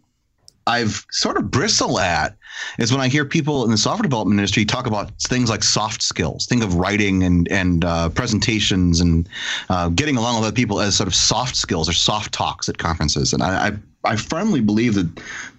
I've 0.67 1.05
sort 1.11 1.37
of 1.37 1.51
bristle 1.51 1.99
at 1.99 2.35
is 2.79 2.91
when 2.91 3.01
I 3.01 3.07
hear 3.07 3.25
people 3.25 3.65
in 3.65 3.71
the 3.71 3.77
software 3.77 4.03
development 4.03 4.39
industry 4.39 4.65
talk 4.65 4.87
about 4.87 5.11
things 5.21 5.49
like 5.49 5.63
soft 5.63 6.01
skills, 6.01 6.45
think 6.45 6.63
of 6.63 6.75
writing 6.75 7.23
and 7.23 7.47
and 7.49 7.83
uh, 7.83 8.09
presentations 8.09 9.01
and 9.01 9.27
uh, 9.69 9.89
getting 9.89 10.17
along 10.17 10.35
with 10.35 10.47
other 10.47 10.55
people 10.55 10.79
as 10.79 10.95
sort 10.95 11.07
of 11.07 11.15
soft 11.15 11.55
skills 11.55 11.89
or 11.89 11.93
soft 11.93 12.33
talks 12.33 12.69
at 12.69 12.77
conferences. 12.77 13.33
And 13.33 13.43
I, 13.43 13.67
I 13.67 13.71
I 14.05 14.17
firmly 14.17 14.59
believe 14.59 14.95
that 14.95 15.07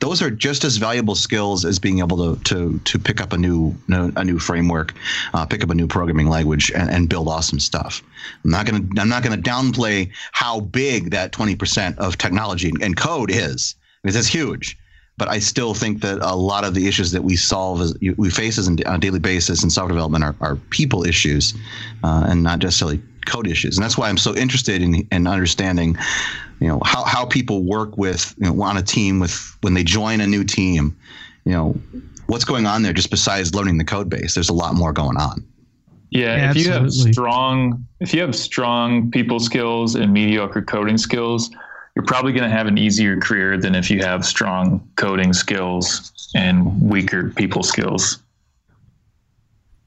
those 0.01 0.21
are 0.21 0.31
just 0.31 0.65
as 0.65 0.77
valuable 0.77 1.15
skills 1.15 1.65
as 1.65 1.79
being 1.79 2.01
able 2.01 2.35
to 2.35 2.43
to 2.45 2.79
to 2.79 2.99
pick 2.99 3.21
up 3.21 3.33
a 3.33 3.39
new 3.39 3.75
a 3.89 4.25
new 4.25 4.39
framework, 4.39 4.95
uh, 5.33 5.47
pick 5.47 5.63
up 5.63 5.71
a 5.71 5.75
new 5.75 5.87
programming 5.87 6.29
language, 6.29 6.71
and, 6.75 6.91
and 6.91 7.09
build 7.09 7.29
awesome 7.29 7.59
stuff. 7.59 8.03
I'm 8.45 8.51
not 8.51 8.67
gonna 8.67 8.85
I'm 8.99 9.09
not 9.09 9.23
gonna 9.23 9.39
downplay 9.39 10.11
how 10.33 10.61
big 10.61 11.11
that 11.11 11.33
20% 11.33 11.99
of 11.99 12.19
technology 12.19 12.73
and 12.81 12.97
code 12.97 13.31
is 13.31 13.75
because 14.03 14.17
it's 14.17 14.29
huge. 14.29 14.77
But 15.17 15.29
I 15.29 15.39
still 15.39 15.75
think 15.75 16.03
that 16.03 16.19
a 16.23 16.35
lot 16.35 16.65
of 16.65 16.75
the 16.75 16.89
issues 16.89 17.13
that 17.13 17.23
we 17.23 17.37
solve, 17.37 17.81
as, 17.81 17.95
we 18.17 18.31
face 18.31 18.59
as 18.59 18.67
on 18.67 18.79
a 18.87 18.99
daily 18.99 19.21
basis 19.21 19.63
in 19.63 19.71
software 19.71 19.95
development, 19.95 20.25
are, 20.25 20.35
are 20.41 20.57
people 20.71 21.05
issues, 21.05 21.55
uh, 22.03 22.27
and 22.29 22.43
not 22.43 22.61
necessarily 22.61 23.01
code 23.27 23.47
issues. 23.47 23.77
And 23.77 23.85
that's 23.85 23.97
why 23.97 24.09
I'm 24.09 24.19
so 24.19 24.35
interested 24.35 24.83
in, 24.83 25.07
in 25.13 25.27
understanding 25.27 25.97
you 26.61 26.69
know 26.69 26.81
how, 26.85 27.05
how 27.05 27.27
people 27.27 27.65
work 27.65 27.97
with 27.97 28.35
you 28.39 28.51
know, 28.51 28.63
on 28.63 28.77
a 28.77 28.83
team 28.83 29.19
with 29.21 29.57
when 29.61 29.75
they 29.75 29.83
join 29.83 30.21
a 30.21 30.27
new 30.27 30.45
team 30.45 30.97
you 31.45 31.53
know 31.53 31.75
what's 32.27 32.45
going 32.45 32.67
on 32.67 32.83
there 32.83 32.93
just 32.93 33.11
besides 33.11 33.55
learning 33.55 33.79
the 33.79 33.85
code 33.85 34.09
base? 34.09 34.35
There's 34.35 34.49
a 34.49 34.55
lot 34.55 34.75
more 34.75 34.93
going 34.93 35.17
on. 35.17 35.45
Yeah, 36.11 36.37
yeah 36.37 36.51
if 36.51 36.57
you 36.57 36.71
have 36.71 36.93
strong 36.93 37.87
if 38.01 38.15
you 38.15 38.21
have 38.21 38.35
strong 38.35 39.11
people 39.11 39.41
skills 39.41 39.95
and 39.95 40.13
mediocre 40.13 40.63
coding 40.63 40.99
skills 40.99 41.51
you're 41.95 42.05
probably 42.05 42.33
going 42.33 42.49
to 42.49 42.55
have 42.55 42.67
an 42.67 42.77
easier 42.77 43.19
career 43.19 43.57
than 43.57 43.75
if 43.75 43.91
you 43.91 44.01
have 44.01 44.25
strong 44.25 44.87
coding 44.97 45.33
skills 45.33 46.13
and 46.35 46.81
weaker 46.81 47.31
people 47.31 47.63
skills 47.63 48.25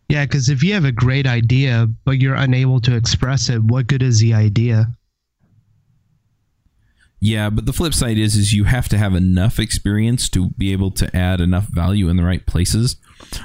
yeah, 0.10 0.26
because 0.26 0.50
if 0.50 0.64
you 0.64 0.74
have 0.74 0.86
a 0.86 0.92
great 0.92 1.28
idea 1.28 1.88
but 2.06 2.20
you're 2.20 2.36
unable 2.36 2.80
to 2.82 2.96
express 2.96 3.50
it, 3.50 3.62
what 3.64 3.88
good 3.88 4.02
is 4.02 4.20
the 4.20 4.34
idea? 4.34 4.88
Yeah, 7.20 7.50
but 7.50 7.66
the 7.66 7.74
flip 7.74 7.94
side 7.94 8.18
is 8.18 8.36
is 8.36 8.54
you 8.54 8.66
have 8.66 8.88
to 8.90 8.98
have 8.98 9.16
enough 9.16 9.60
experience 9.60 10.30
to 10.30 10.50
be 10.52 10.72
able 10.72 10.92
to 10.92 11.14
add 11.16 11.42
enough 11.42 11.66
value 11.66 12.10
in 12.10 12.16
the 12.16 12.24
right 12.24 12.46
places. 12.46 12.98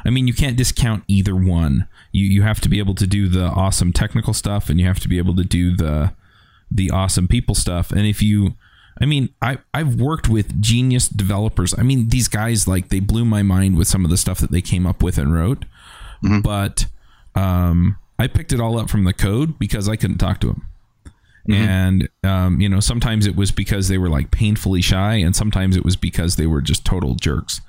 I 0.04 0.10
mean, 0.10 0.26
you 0.26 0.34
can't 0.34 0.58
discount 0.58 1.04
either 1.08 1.34
one. 1.34 1.88
You 2.12 2.26
you 2.26 2.42
have 2.42 2.60
to 2.60 2.68
be 2.68 2.78
able 2.78 2.94
to 2.96 3.06
do 3.06 3.28
the 3.28 3.46
awesome 3.46 3.92
technical 3.92 4.34
stuff 4.34 4.68
and 4.68 4.78
you 4.78 4.86
have 4.86 5.00
to 5.00 5.08
be 5.08 5.18
able 5.18 5.34
to 5.36 5.44
do 5.44 5.74
the 5.74 6.12
the 6.74 6.90
awesome 6.90 7.28
people 7.28 7.54
stuff. 7.54 7.90
And 7.90 8.06
if 8.06 8.22
you 8.22 8.54
I 9.00 9.06
mean, 9.06 9.30
I 9.40 9.58
I've 9.72 10.00
worked 10.00 10.28
with 10.28 10.60
genius 10.60 11.08
developers. 11.08 11.74
I 11.78 11.82
mean, 11.82 12.08
these 12.08 12.28
guys 12.28 12.68
like 12.68 12.88
they 12.88 13.00
blew 13.00 13.24
my 13.24 13.42
mind 13.42 13.76
with 13.76 13.88
some 13.88 14.04
of 14.04 14.10
the 14.10 14.16
stuff 14.16 14.38
that 14.38 14.50
they 14.50 14.62
came 14.62 14.86
up 14.86 15.02
with 15.02 15.18
and 15.18 15.34
wrote. 15.34 15.64
Mm-hmm. 16.24 16.40
But 16.40 16.86
um 17.34 17.96
I 18.18 18.28
picked 18.28 18.52
it 18.52 18.60
all 18.60 18.78
up 18.78 18.88
from 18.88 19.04
the 19.04 19.12
code 19.12 19.58
because 19.58 19.88
I 19.88 19.96
couldn't 19.96 20.18
talk 20.18 20.40
to 20.40 20.48
them 20.48 20.66
Mm-hmm. 21.48 21.62
And 21.62 22.08
um, 22.22 22.60
you 22.60 22.68
know, 22.68 22.80
sometimes 22.80 23.26
it 23.26 23.34
was 23.34 23.50
because 23.50 23.88
they 23.88 23.98
were 23.98 24.08
like 24.08 24.30
painfully 24.30 24.80
shy, 24.80 25.14
and 25.14 25.34
sometimes 25.34 25.76
it 25.76 25.84
was 25.84 25.96
because 25.96 26.36
they 26.36 26.46
were 26.46 26.60
just 26.60 26.84
total 26.84 27.14
jerks. 27.14 27.60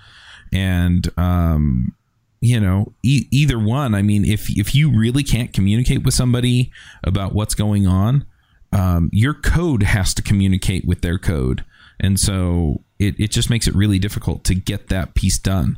And 0.51 1.09
um, 1.17 1.95
you 2.39 2.59
know, 2.59 2.93
e- 3.01 3.27
either 3.31 3.57
one. 3.57 3.95
I 3.95 4.03
mean, 4.03 4.25
if 4.25 4.49
if 4.55 4.75
you 4.75 4.95
really 4.95 5.23
can't 5.23 5.53
communicate 5.53 6.03
with 6.03 6.13
somebody 6.13 6.71
about 7.03 7.33
what's 7.33 7.55
going 7.55 7.87
on, 7.87 8.25
um, 8.73 9.09
your 9.11 9.33
code 9.33 9.83
has 9.83 10.13
to 10.15 10.21
communicate 10.21 10.85
with 10.85 11.01
their 11.01 11.17
code, 11.17 11.63
and 11.99 12.19
so 12.19 12.83
it 12.99 13.15
it 13.19 13.31
just 13.31 13.49
makes 13.49 13.67
it 13.67 13.75
really 13.75 13.99
difficult 13.99 14.43
to 14.45 14.55
get 14.55 14.89
that 14.89 15.13
piece 15.13 15.37
done. 15.39 15.77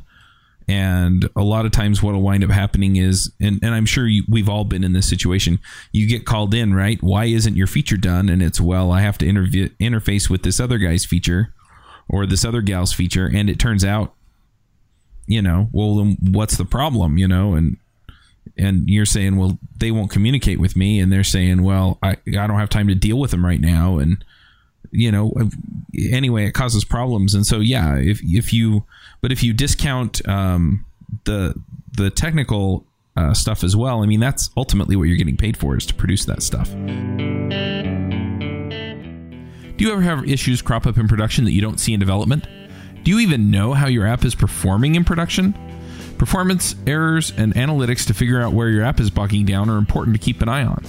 And 0.68 1.28
a 1.36 1.42
lot 1.42 1.64
of 1.64 1.70
times, 1.70 2.02
what 2.02 2.14
will 2.14 2.22
wind 2.22 2.42
up 2.42 2.50
happening 2.50 2.96
is, 2.96 3.32
and, 3.40 3.60
and 3.62 3.72
I'm 3.72 3.86
sure 3.86 4.08
you, 4.08 4.24
we've 4.28 4.48
all 4.48 4.64
been 4.64 4.82
in 4.82 4.94
this 4.94 5.08
situation. 5.08 5.60
You 5.92 6.08
get 6.08 6.26
called 6.26 6.54
in, 6.54 6.74
right? 6.74 7.00
Why 7.00 7.26
isn't 7.26 7.56
your 7.56 7.68
feature 7.68 7.96
done? 7.96 8.28
And 8.28 8.42
it's, 8.42 8.60
well, 8.60 8.90
I 8.90 9.00
have 9.00 9.16
to 9.18 9.26
interv- 9.26 9.76
interface 9.78 10.28
with 10.28 10.42
this 10.42 10.58
other 10.58 10.78
guy's 10.78 11.04
feature 11.04 11.54
or 12.08 12.26
this 12.26 12.44
other 12.44 12.62
gal's 12.62 12.92
feature. 12.92 13.30
And 13.32 13.48
it 13.48 13.60
turns 13.60 13.84
out, 13.84 14.14
you 15.28 15.40
know, 15.40 15.68
well, 15.70 15.98
then 15.98 16.16
what's 16.20 16.56
the 16.56 16.64
problem, 16.64 17.16
you 17.16 17.28
know? 17.28 17.54
And, 17.54 17.76
and 18.56 18.88
you're 18.88 19.06
saying, 19.06 19.36
well, 19.36 19.58
they 19.76 19.90
won't 19.90 20.10
communicate 20.10 20.58
with 20.58 20.76
me. 20.76 21.00
And 21.00 21.12
they're 21.12 21.24
saying, 21.24 21.62
well, 21.62 21.98
I, 22.02 22.10
I 22.10 22.46
don't 22.46 22.58
have 22.58 22.70
time 22.70 22.88
to 22.88 22.94
deal 22.94 23.18
with 23.18 23.30
them 23.30 23.44
right 23.44 23.60
now. 23.60 23.98
And, 23.98 24.24
you 24.90 25.10
know, 25.12 25.32
anyway, 26.10 26.46
it 26.46 26.52
causes 26.52 26.84
problems. 26.84 27.34
And 27.34 27.46
so, 27.46 27.60
yeah, 27.60 27.96
if, 27.96 28.20
if 28.22 28.52
you, 28.52 28.84
but 29.20 29.32
if 29.32 29.42
you 29.42 29.52
discount 29.52 30.26
um, 30.28 30.84
the 31.24 31.54
the 31.96 32.10
technical 32.10 32.84
uh, 33.16 33.32
stuff 33.34 33.64
as 33.64 33.74
well, 33.74 34.02
I 34.02 34.06
mean 34.06 34.20
that's 34.20 34.50
ultimately 34.56 34.96
what 34.96 35.04
you're 35.04 35.16
getting 35.16 35.36
paid 35.36 35.56
for 35.56 35.76
is 35.76 35.86
to 35.86 35.94
produce 35.94 36.24
that 36.26 36.42
stuff. 36.42 36.70
Do 39.76 39.84
you 39.84 39.92
ever 39.92 40.02
have 40.02 40.28
issues 40.28 40.62
crop 40.62 40.86
up 40.86 40.96
in 40.96 41.08
production 41.08 41.44
that 41.44 41.52
you 41.52 41.60
don't 41.60 41.78
see 41.78 41.92
in 41.92 42.00
development? 42.00 42.46
Do 43.02 43.10
you 43.10 43.18
even 43.20 43.50
know 43.50 43.74
how 43.74 43.86
your 43.88 44.06
app 44.06 44.24
is 44.24 44.34
performing 44.34 44.94
in 44.94 45.04
production? 45.04 45.54
Performance, 46.18 46.74
errors, 46.86 47.32
and 47.36 47.54
analytics 47.54 48.06
to 48.06 48.14
figure 48.14 48.40
out 48.40 48.52
where 48.52 48.70
your 48.70 48.84
app 48.84 49.00
is 49.00 49.10
bogging 49.10 49.44
down 49.44 49.68
are 49.68 49.76
important 49.76 50.16
to 50.16 50.22
keep 50.22 50.40
an 50.40 50.48
eye 50.48 50.64
on. 50.64 50.84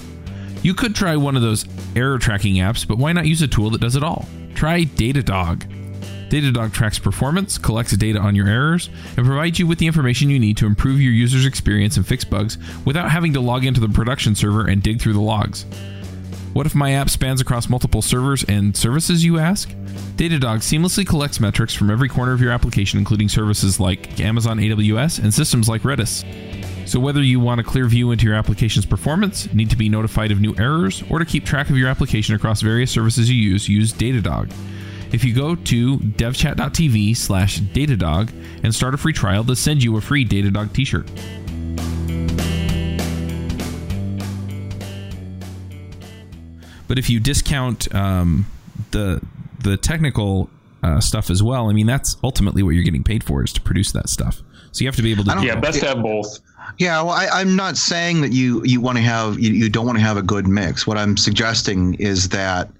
You 0.62 0.74
could 0.74 0.94
try 0.94 1.16
one 1.16 1.36
of 1.36 1.42
those 1.42 1.66
error 1.94 2.18
tracking 2.18 2.56
apps, 2.56 2.86
but 2.86 2.98
why 2.98 3.12
not 3.12 3.26
use 3.26 3.42
a 3.42 3.48
tool 3.48 3.70
that 3.70 3.80
does 3.80 3.94
it 3.94 4.02
all? 4.02 4.26
Try 4.54 4.84
Datadog. 4.84 5.74
Datadog 6.30 6.72
tracks 6.72 6.98
performance, 6.98 7.58
collects 7.58 7.96
data 7.96 8.18
on 8.18 8.34
your 8.34 8.48
errors, 8.48 8.90
and 9.16 9.24
provides 9.24 9.58
you 9.58 9.66
with 9.66 9.78
the 9.78 9.86
information 9.86 10.30
you 10.30 10.38
need 10.38 10.56
to 10.56 10.66
improve 10.66 11.00
your 11.00 11.12
user's 11.12 11.46
experience 11.46 11.96
and 11.96 12.06
fix 12.06 12.24
bugs 12.24 12.58
without 12.84 13.10
having 13.10 13.32
to 13.34 13.40
log 13.40 13.64
into 13.64 13.80
the 13.80 13.88
production 13.88 14.34
server 14.34 14.66
and 14.66 14.82
dig 14.82 15.00
through 15.00 15.14
the 15.14 15.20
logs. 15.20 15.64
What 16.52 16.66
if 16.66 16.74
my 16.74 16.92
app 16.92 17.10
spans 17.10 17.40
across 17.40 17.68
multiple 17.68 18.02
servers 18.02 18.42
and 18.44 18.76
services, 18.76 19.24
you 19.24 19.38
ask? 19.38 19.68
Datadog 20.16 20.58
seamlessly 20.58 21.06
collects 21.06 21.40
metrics 21.40 21.74
from 21.74 21.90
every 21.90 22.08
corner 22.08 22.32
of 22.32 22.40
your 22.40 22.50
application, 22.52 22.98
including 22.98 23.28
services 23.28 23.78
like 23.78 24.18
Amazon 24.18 24.58
AWS 24.58 25.22
and 25.22 25.32
systems 25.32 25.68
like 25.68 25.82
Redis. 25.82 26.24
So, 26.88 26.98
whether 26.98 27.22
you 27.22 27.38
want 27.38 27.60
a 27.60 27.64
clear 27.64 27.86
view 27.86 28.10
into 28.12 28.24
your 28.24 28.34
application's 28.34 28.86
performance, 28.86 29.52
need 29.52 29.68
to 29.70 29.76
be 29.76 29.88
notified 29.88 30.32
of 30.32 30.40
new 30.40 30.54
errors, 30.58 31.04
or 31.10 31.18
to 31.18 31.24
keep 31.24 31.44
track 31.44 31.68
of 31.68 31.76
your 31.76 31.88
application 31.88 32.34
across 32.34 32.62
various 32.62 32.90
services 32.90 33.30
you 33.30 33.36
use, 33.36 33.68
use 33.68 33.92
Datadog. 33.92 34.50
If 35.12 35.22
you 35.24 35.34
go 35.34 35.54
to 35.54 35.98
devchat.tv 35.98 37.16
slash 37.16 37.60
Datadog 37.60 38.32
and 38.62 38.74
start 38.74 38.94
a 38.94 38.96
free 38.96 39.12
trial, 39.12 39.42
they'll 39.42 39.56
send 39.56 39.82
you 39.82 39.96
a 39.96 40.00
free 40.00 40.24
Datadog 40.24 40.72
t 40.72 40.84
shirt. 40.84 41.08
But 46.88 46.98
if 46.98 47.08
you 47.08 47.20
discount 47.20 47.94
um, 47.94 48.46
the 48.90 49.20
the 49.60 49.76
technical 49.76 50.50
uh, 50.82 51.00
stuff 51.00 51.30
as 51.30 51.42
well, 51.42 51.70
I 51.70 51.72
mean 51.72 51.86
that's 51.86 52.16
ultimately 52.24 52.62
what 52.62 52.70
you're 52.70 52.84
getting 52.84 53.04
paid 53.04 53.22
for 53.22 53.44
is 53.44 53.52
to 53.52 53.60
produce 53.60 53.92
that 53.92 54.08
stuff. 54.08 54.42
So 54.72 54.82
you 54.82 54.88
have 54.88 54.96
to 54.96 55.02
be 55.02 55.12
able 55.12 55.24
to. 55.24 55.40
Yeah, 55.44 55.56
best 55.56 55.80
to 55.80 55.86
have 55.86 56.02
both. 56.02 56.40
Yeah, 56.78 57.00
well, 57.02 57.14
I, 57.14 57.40
am 57.40 57.56
not 57.56 57.76
saying 57.76 58.20
that 58.20 58.32
you 58.32 58.62
you 58.64 58.80
want 58.80 58.98
to 58.98 59.02
have 59.02 59.38
you, 59.38 59.52
you 59.52 59.68
don't 59.68 59.86
want 59.86 59.98
to 59.98 60.04
have 60.04 60.16
a 60.16 60.22
good 60.22 60.46
mix. 60.46 60.86
What 60.86 60.98
I'm 60.98 61.16
suggesting 61.16 61.94
is 61.94 62.28
that 62.30 62.70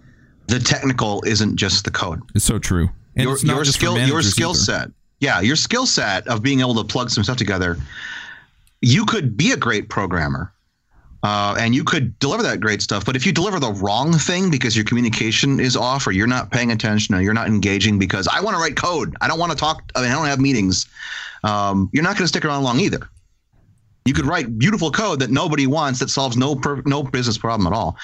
the 0.46 0.58
technical 0.58 1.22
isn't 1.26 1.56
just 1.56 1.84
the 1.84 1.90
code. 1.90 2.22
It's 2.34 2.44
so 2.44 2.58
true. 2.58 2.90
And 3.16 3.24
your 3.24 3.38
your 3.38 3.64
skill 3.64 3.98
your 3.98 4.22
skill 4.22 4.54
set. 4.54 4.90
Yeah, 5.20 5.40
your 5.40 5.56
skill 5.56 5.86
set 5.86 6.26
of 6.28 6.42
being 6.42 6.60
able 6.60 6.76
to 6.76 6.84
plug 6.84 7.10
some 7.10 7.24
stuff 7.24 7.36
together. 7.36 7.76
You 8.80 9.04
could 9.04 9.36
be 9.36 9.50
a 9.50 9.56
great 9.56 9.88
programmer. 9.88 10.52
Uh, 11.22 11.56
and 11.58 11.74
you 11.74 11.82
could 11.82 12.16
deliver 12.20 12.42
that 12.42 12.60
great 12.60 12.80
stuff, 12.80 13.04
but 13.04 13.16
if 13.16 13.26
you 13.26 13.32
deliver 13.32 13.58
the 13.58 13.72
wrong 13.72 14.12
thing 14.12 14.50
because 14.50 14.76
your 14.76 14.84
communication 14.84 15.58
is 15.58 15.76
off, 15.76 16.06
or 16.06 16.12
you're 16.12 16.28
not 16.28 16.50
paying 16.50 16.70
attention, 16.70 17.14
or 17.14 17.20
you're 17.20 17.34
not 17.34 17.48
engaging 17.48 17.98
because 17.98 18.28
I 18.28 18.40
want 18.40 18.56
to 18.56 18.60
write 18.60 18.76
code, 18.76 19.16
I 19.20 19.26
don't 19.26 19.38
want 19.38 19.50
to 19.50 19.58
talk, 19.58 19.90
I 19.96 20.02
mean, 20.02 20.10
I 20.10 20.14
don't 20.14 20.26
have 20.26 20.38
meetings, 20.38 20.86
um, 21.42 21.90
you're 21.92 22.04
not 22.04 22.14
going 22.16 22.24
to 22.24 22.28
stick 22.28 22.44
around 22.44 22.62
long 22.62 22.78
either. 22.78 23.08
You 24.04 24.14
could 24.14 24.26
write 24.26 24.58
beautiful 24.58 24.90
code 24.90 25.20
that 25.20 25.30
nobody 25.30 25.66
wants 25.66 25.98
that 25.98 26.08
solves 26.08 26.36
no 26.36 26.54
per, 26.54 26.82
no 26.86 27.02
business 27.02 27.36
problem 27.36 27.66
at 27.66 27.76
all. 27.76 27.96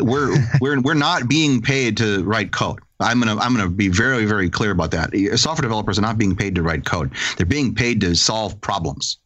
we're 0.00 0.34
we're 0.60 0.80
we're 0.80 0.94
not 0.94 1.28
being 1.28 1.60
paid 1.60 1.98
to 1.98 2.24
write 2.24 2.52
code. 2.52 2.78
I'm 2.98 3.18
gonna 3.18 3.36
I'm 3.36 3.54
gonna 3.54 3.68
be 3.68 3.88
very 3.88 4.24
very 4.24 4.48
clear 4.48 4.70
about 4.70 4.90
that. 4.92 5.10
Software 5.36 5.62
developers 5.62 5.98
are 5.98 6.02
not 6.02 6.16
being 6.16 6.34
paid 6.34 6.54
to 6.54 6.62
write 6.62 6.86
code. 6.86 7.12
They're 7.36 7.44
being 7.44 7.74
paid 7.74 8.00
to 8.00 8.14
solve 8.14 8.58
problems. 8.62 9.18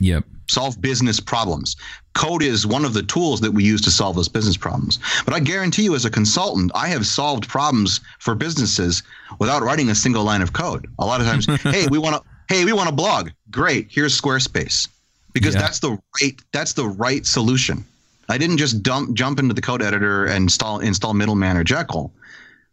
Yep. 0.00 0.24
Solve 0.48 0.80
business 0.80 1.20
problems. 1.20 1.76
Code 2.14 2.42
is 2.42 2.66
one 2.66 2.84
of 2.84 2.92
the 2.92 3.04
tools 3.04 3.40
that 3.40 3.52
we 3.52 3.62
use 3.62 3.80
to 3.82 3.90
solve 3.90 4.16
those 4.16 4.28
business 4.28 4.56
problems. 4.56 4.98
But 5.24 5.34
I 5.34 5.40
guarantee 5.40 5.84
you, 5.84 5.94
as 5.94 6.04
a 6.04 6.10
consultant, 6.10 6.72
I 6.74 6.88
have 6.88 7.06
solved 7.06 7.48
problems 7.48 8.00
for 8.18 8.34
businesses 8.34 9.02
without 9.38 9.62
writing 9.62 9.90
a 9.90 9.94
single 9.94 10.24
line 10.24 10.42
of 10.42 10.52
code. 10.52 10.88
A 10.98 11.06
lot 11.06 11.20
of 11.20 11.26
times, 11.26 11.46
hey, 11.62 11.86
we 11.88 11.98
want 11.98 12.16
to 12.16 12.54
hey, 12.54 12.64
we 12.64 12.72
want 12.72 12.88
a 12.88 12.92
blog. 12.92 13.30
Great. 13.50 13.86
Here's 13.88 14.20
Squarespace 14.20 14.88
because 15.32 15.54
yeah. 15.54 15.60
that's 15.60 15.78
the 15.78 15.98
right 16.20 16.40
that's 16.52 16.72
the 16.72 16.88
right 16.88 17.24
solution. 17.24 17.84
I 18.28 18.38
didn't 18.38 18.58
just 18.58 18.82
dump 18.82 19.14
jump 19.14 19.38
into 19.38 19.54
the 19.54 19.60
code 19.60 19.82
editor 19.82 20.26
and 20.26 20.44
install 20.44 20.80
install 20.80 21.14
Middleman 21.14 21.56
or 21.56 21.64
Jekyll. 21.64 22.12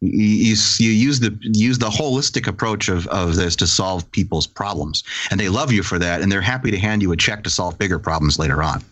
You, 0.01 0.09
you, 0.11 0.55
you, 0.77 0.91
use 0.91 1.19
the 1.19 1.35
use 1.41 1.79
the 1.79 1.89
holistic 1.89 2.47
approach 2.47 2.87
of, 2.87 3.07
of 3.07 3.35
this 3.35 3.55
to 3.57 3.67
solve 3.67 4.09
people's 4.11 4.45
problems, 4.45 5.03
and 5.31 5.39
they 5.39 5.49
love 5.49 5.71
you 5.71 5.81
for 5.81 5.97
that, 5.97 6.21
and 6.21 6.31
they're 6.31 6.41
happy 6.41 6.69
to 6.69 6.77
hand 6.77 7.01
you 7.01 7.11
a 7.11 7.17
check 7.17 7.43
to 7.43 7.49
solve 7.49 7.79
bigger 7.79 7.97
problems 7.97 8.37
later 8.37 8.61
on. 8.61 8.83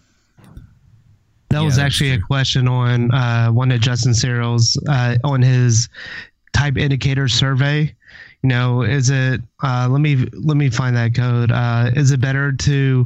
That 1.50 1.60
yeah, 1.60 1.66
was 1.66 1.78
actually 1.78 2.12
a 2.12 2.20
question 2.20 2.68
on 2.68 3.12
uh, 3.12 3.50
one 3.50 3.72
of 3.72 3.82
Justin 3.82 4.16
Searls 4.16 4.78
uh, 4.90 5.18
on 5.24 5.42
his 5.42 5.90
type 6.54 6.76
indicator 6.76 7.28
survey. 7.28 7.94
You 8.42 8.50
know, 8.50 8.82
is 8.82 9.10
it? 9.12 9.42
Uh, 9.62 9.88
let 9.90 10.02
me 10.02 10.28
let 10.34 10.58
me 10.58 10.70
find 10.70 10.96
that 10.96 11.14
code. 11.14 11.52
Uh, 11.52 11.92
is 11.96 12.12
it 12.12 12.20
better 12.20 12.52
to 12.52 13.06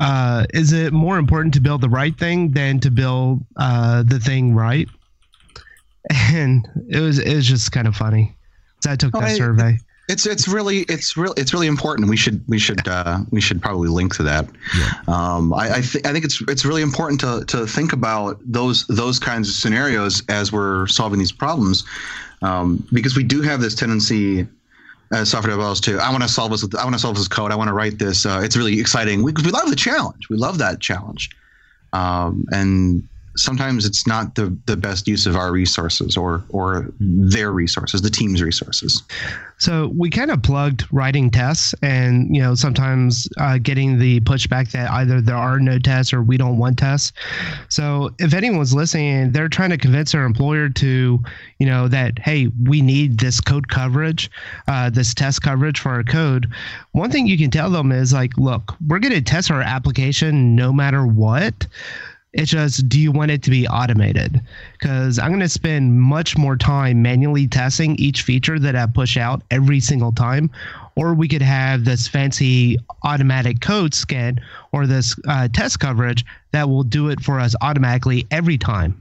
uh, 0.00 0.46
is 0.54 0.72
it 0.72 0.92
more 0.92 1.18
important 1.18 1.54
to 1.54 1.60
build 1.60 1.80
the 1.80 1.88
right 1.88 2.16
thing 2.16 2.50
than 2.52 2.78
to 2.80 2.90
build 2.90 3.44
uh, 3.56 4.02
the 4.04 4.20
thing 4.20 4.54
right? 4.54 4.88
And 6.10 6.68
it 6.88 7.00
was 7.00 7.18
it 7.18 7.34
was 7.34 7.46
just 7.46 7.72
kind 7.72 7.86
of 7.86 7.96
funny. 7.96 8.34
So 8.82 8.90
I 8.90 8.96
took 8.96 9.12
that 9.12 9.24
I, 9.24 9.36
survey. 9.36 9.78
It's 10.08 10.26
it's 10.26 10.48
really 10.48 10.80
it's 10.88 11.16
real 11.16 11.34
it's 11.36 11.52
really 11.52 11.66
important. 11.66 12.08
We 12.08 12.16
should 12.16 12.42
we 12.48 12.58
should 12.58 12.86
uh, 12.88 13.18
we 13.30 13.42
should 13.42 13.60
probably 13.60 13.88
link 13.88 14.14
to 14.16 14.22
that. 14.22 14.48
Yeah. 14.76 14.92
Um, 15.06 15.52
I 15.52 15.76
I, 15.76 15.80
th- 15.80 16.06
I 16.06 16.12
think 16.12 16.24
it's 16.24 16.40
it's 16.48 16.64
really 16.64 16.80
important 16.80 17.20
to 17.20 17.44
to 17.48 17.66
think 17.66 17.92
about 17.92 18.40
those 18.44 18.86
those 18.86 19.18
kinds 19.18 19.48
of 19.48 19.54
scenarios 19.54 20.22
as 20.28 20.50
we're 20.50 20.86
solving 20.86 21.18
these 21.18 21.32
problems, 21.32 21.84
um, 22.40 22.86
because 22.90 23.16
we 23.16 23.22
do 23.22 23.42
have 23.42 23.60
this 23.60 23.74
tendency 23.74 24.46
as 25.12 25.30
software 25.30 25.50
developers 25.50 25.80
too. 25.80 25.98
I 25.98 26.10
want 26.10 26.22
to 26.22 26.28
solve 26.28 26.52
this. 26.52 26.66
I 26.74 26.84
want 26.84 26.94
to 26.94 27.00
solve 27.00 27.16
this 27.16 27.28
code. 27.28 27.52
I 27.52 27.56
want 27.56 27.68
to 27.68 27.74
write 27.74 27.98
this. 27.98 28.24
Uh, 28.24 28.40
it's 28.42 28.56
really 28.56 28.80
exciting 28.80 29.24
because 29.24 29.44
we, 29.44 29.50
we, 29.50 29.58
love 29.58 29.68
the 29.68 29.76
challenge. 29.76 30.30
We 30.30 30.36
love 30.36 30.56
that 30.58 30.80
challenge, 30.80 31.30
um, 31.92 32.46
and 32.50 33.06
sometimes 33.38 33.84
it's 33.86 34.06
not 34.06 34.34
the 34.34 34.56
the 34.66 34.76
best 34.76 35.06
use 35.06 35.26
of 35.26 35.36
our 35.36 35.52
resources 35.52 36.16
or 36.16 36.44
or 36.48 36.92
their 36.98 37.52
resources, 37.52 38.02
the 38.02 38.10
team's 38.10 38.42
resources. 38.42 39.02
So 39.58 39.92
we 39.96 40.10
kind 40.10 40.30
of 40.30 40.42
plugged 40.42 40.84
writing 40.92 41.30
tests, 41.30 41.74
and 41.82 42.34
you 42.34 42.42
know 42.42 42.54
sometimes 42.54 43.28
uh, 43.38 43.58
getting 43.58 43.98
the 43.98 44.20
pushback 44.20 44.70
that 44.72 44.90
either 44.90 45.20
there 45.20 45.36
are 45.36 45.58
no 45.58 45.78
tests 45.78 46.12
or 46.12 46.22
we 46.22 46.36
don't 46.36 46.58
want 46.58 46.78
tests. 46.78 47.12
So 47.68 48.10
if 48.18 48.34
anyone's 48.34 48.74
listening, 48.74 49.32
they're 49.32 49.48
trying 49.48 49.70
to 49.70 49.78
convince 49.78 50.12
their 50.12 50.24
employer 50.24 50.68
to, 50.68 51.22
you 51.58 51.66
know, 51.66 51.88
that 51.88 52.18
hey, 52.18 52.50
we 52.64 52.80
need 52.82 53.18
this 53.18 53.40
code 53.40 53.68
coverage, 53.68 54.30
uh, 54.66 54.90
this 54.90 55.14
test 55.14 55.42
coverage 55.42 55.80
for 55.80 55.90
our 55.90 56.04
code. 56.04 56.48
One 56.92 57.10
thing 57.10 57.26
you 57.26 57.38
can 57.38 57.50
tell 57.50 57.70
them 57.70 57.92
is 57.92 58.12
like, 58.12 58.36
look, 58.36 58.74
we're 58.86 58.98
going 58.98 59.14
to 59.14 59.22
test 59.22 59.50
our 59.50 59.62
application 59.62 60.56
no 60.56 60.72
matter 60.72 61.06
what 61.06 61.66
it's 62.32 62.50
just, 62.50 62.88
do 62.88 63.00
you 63.00 63.10
want 63.10 63.30
it 63.30 63.42
to 63.44 63.50
be 63.50 63.66
automated? 63.66 64.40
Because 64.72 65.18
I'm 65.18 65.28
going 65.28 65.40
to 65.40 65.48
spend 65.48 66.00
much 66.00 66.36
more 66.36 66.56
time 66.56 67.00
manually 67.00 67.48
testing 67.48 67.96
each 67.96 68.22
feature 68.22 68.58
that 68.58 68.76
I 68.76 68.86
push 68.86 69.16
out 69.16 69.42
every 69.50 69.80
single 69.80 70.12
time. 70.12 70.50
Or 70.94 71.14
we 71.14 71.28
could 71.28 71.42
have 71.42 71.84
this 71.84 72.06
fancy 72.06 72.76
automatic 73.02 73.60
code 73.60 73.94
scan 73.94 74.40
or 74.72 74.86
this 74.86 75.16
uh, 75.26 75.48
test 75.48 75.80
coverage 75.80 76.24
that 76.52 76.68
will 76.68 76.82
do 76.82 77.08
it 77.08 77.20
for 77.20 77.40
us 77.40 77.54
automatically 77.62 78.26
every 78.30 78.58
time. 78.58 79.00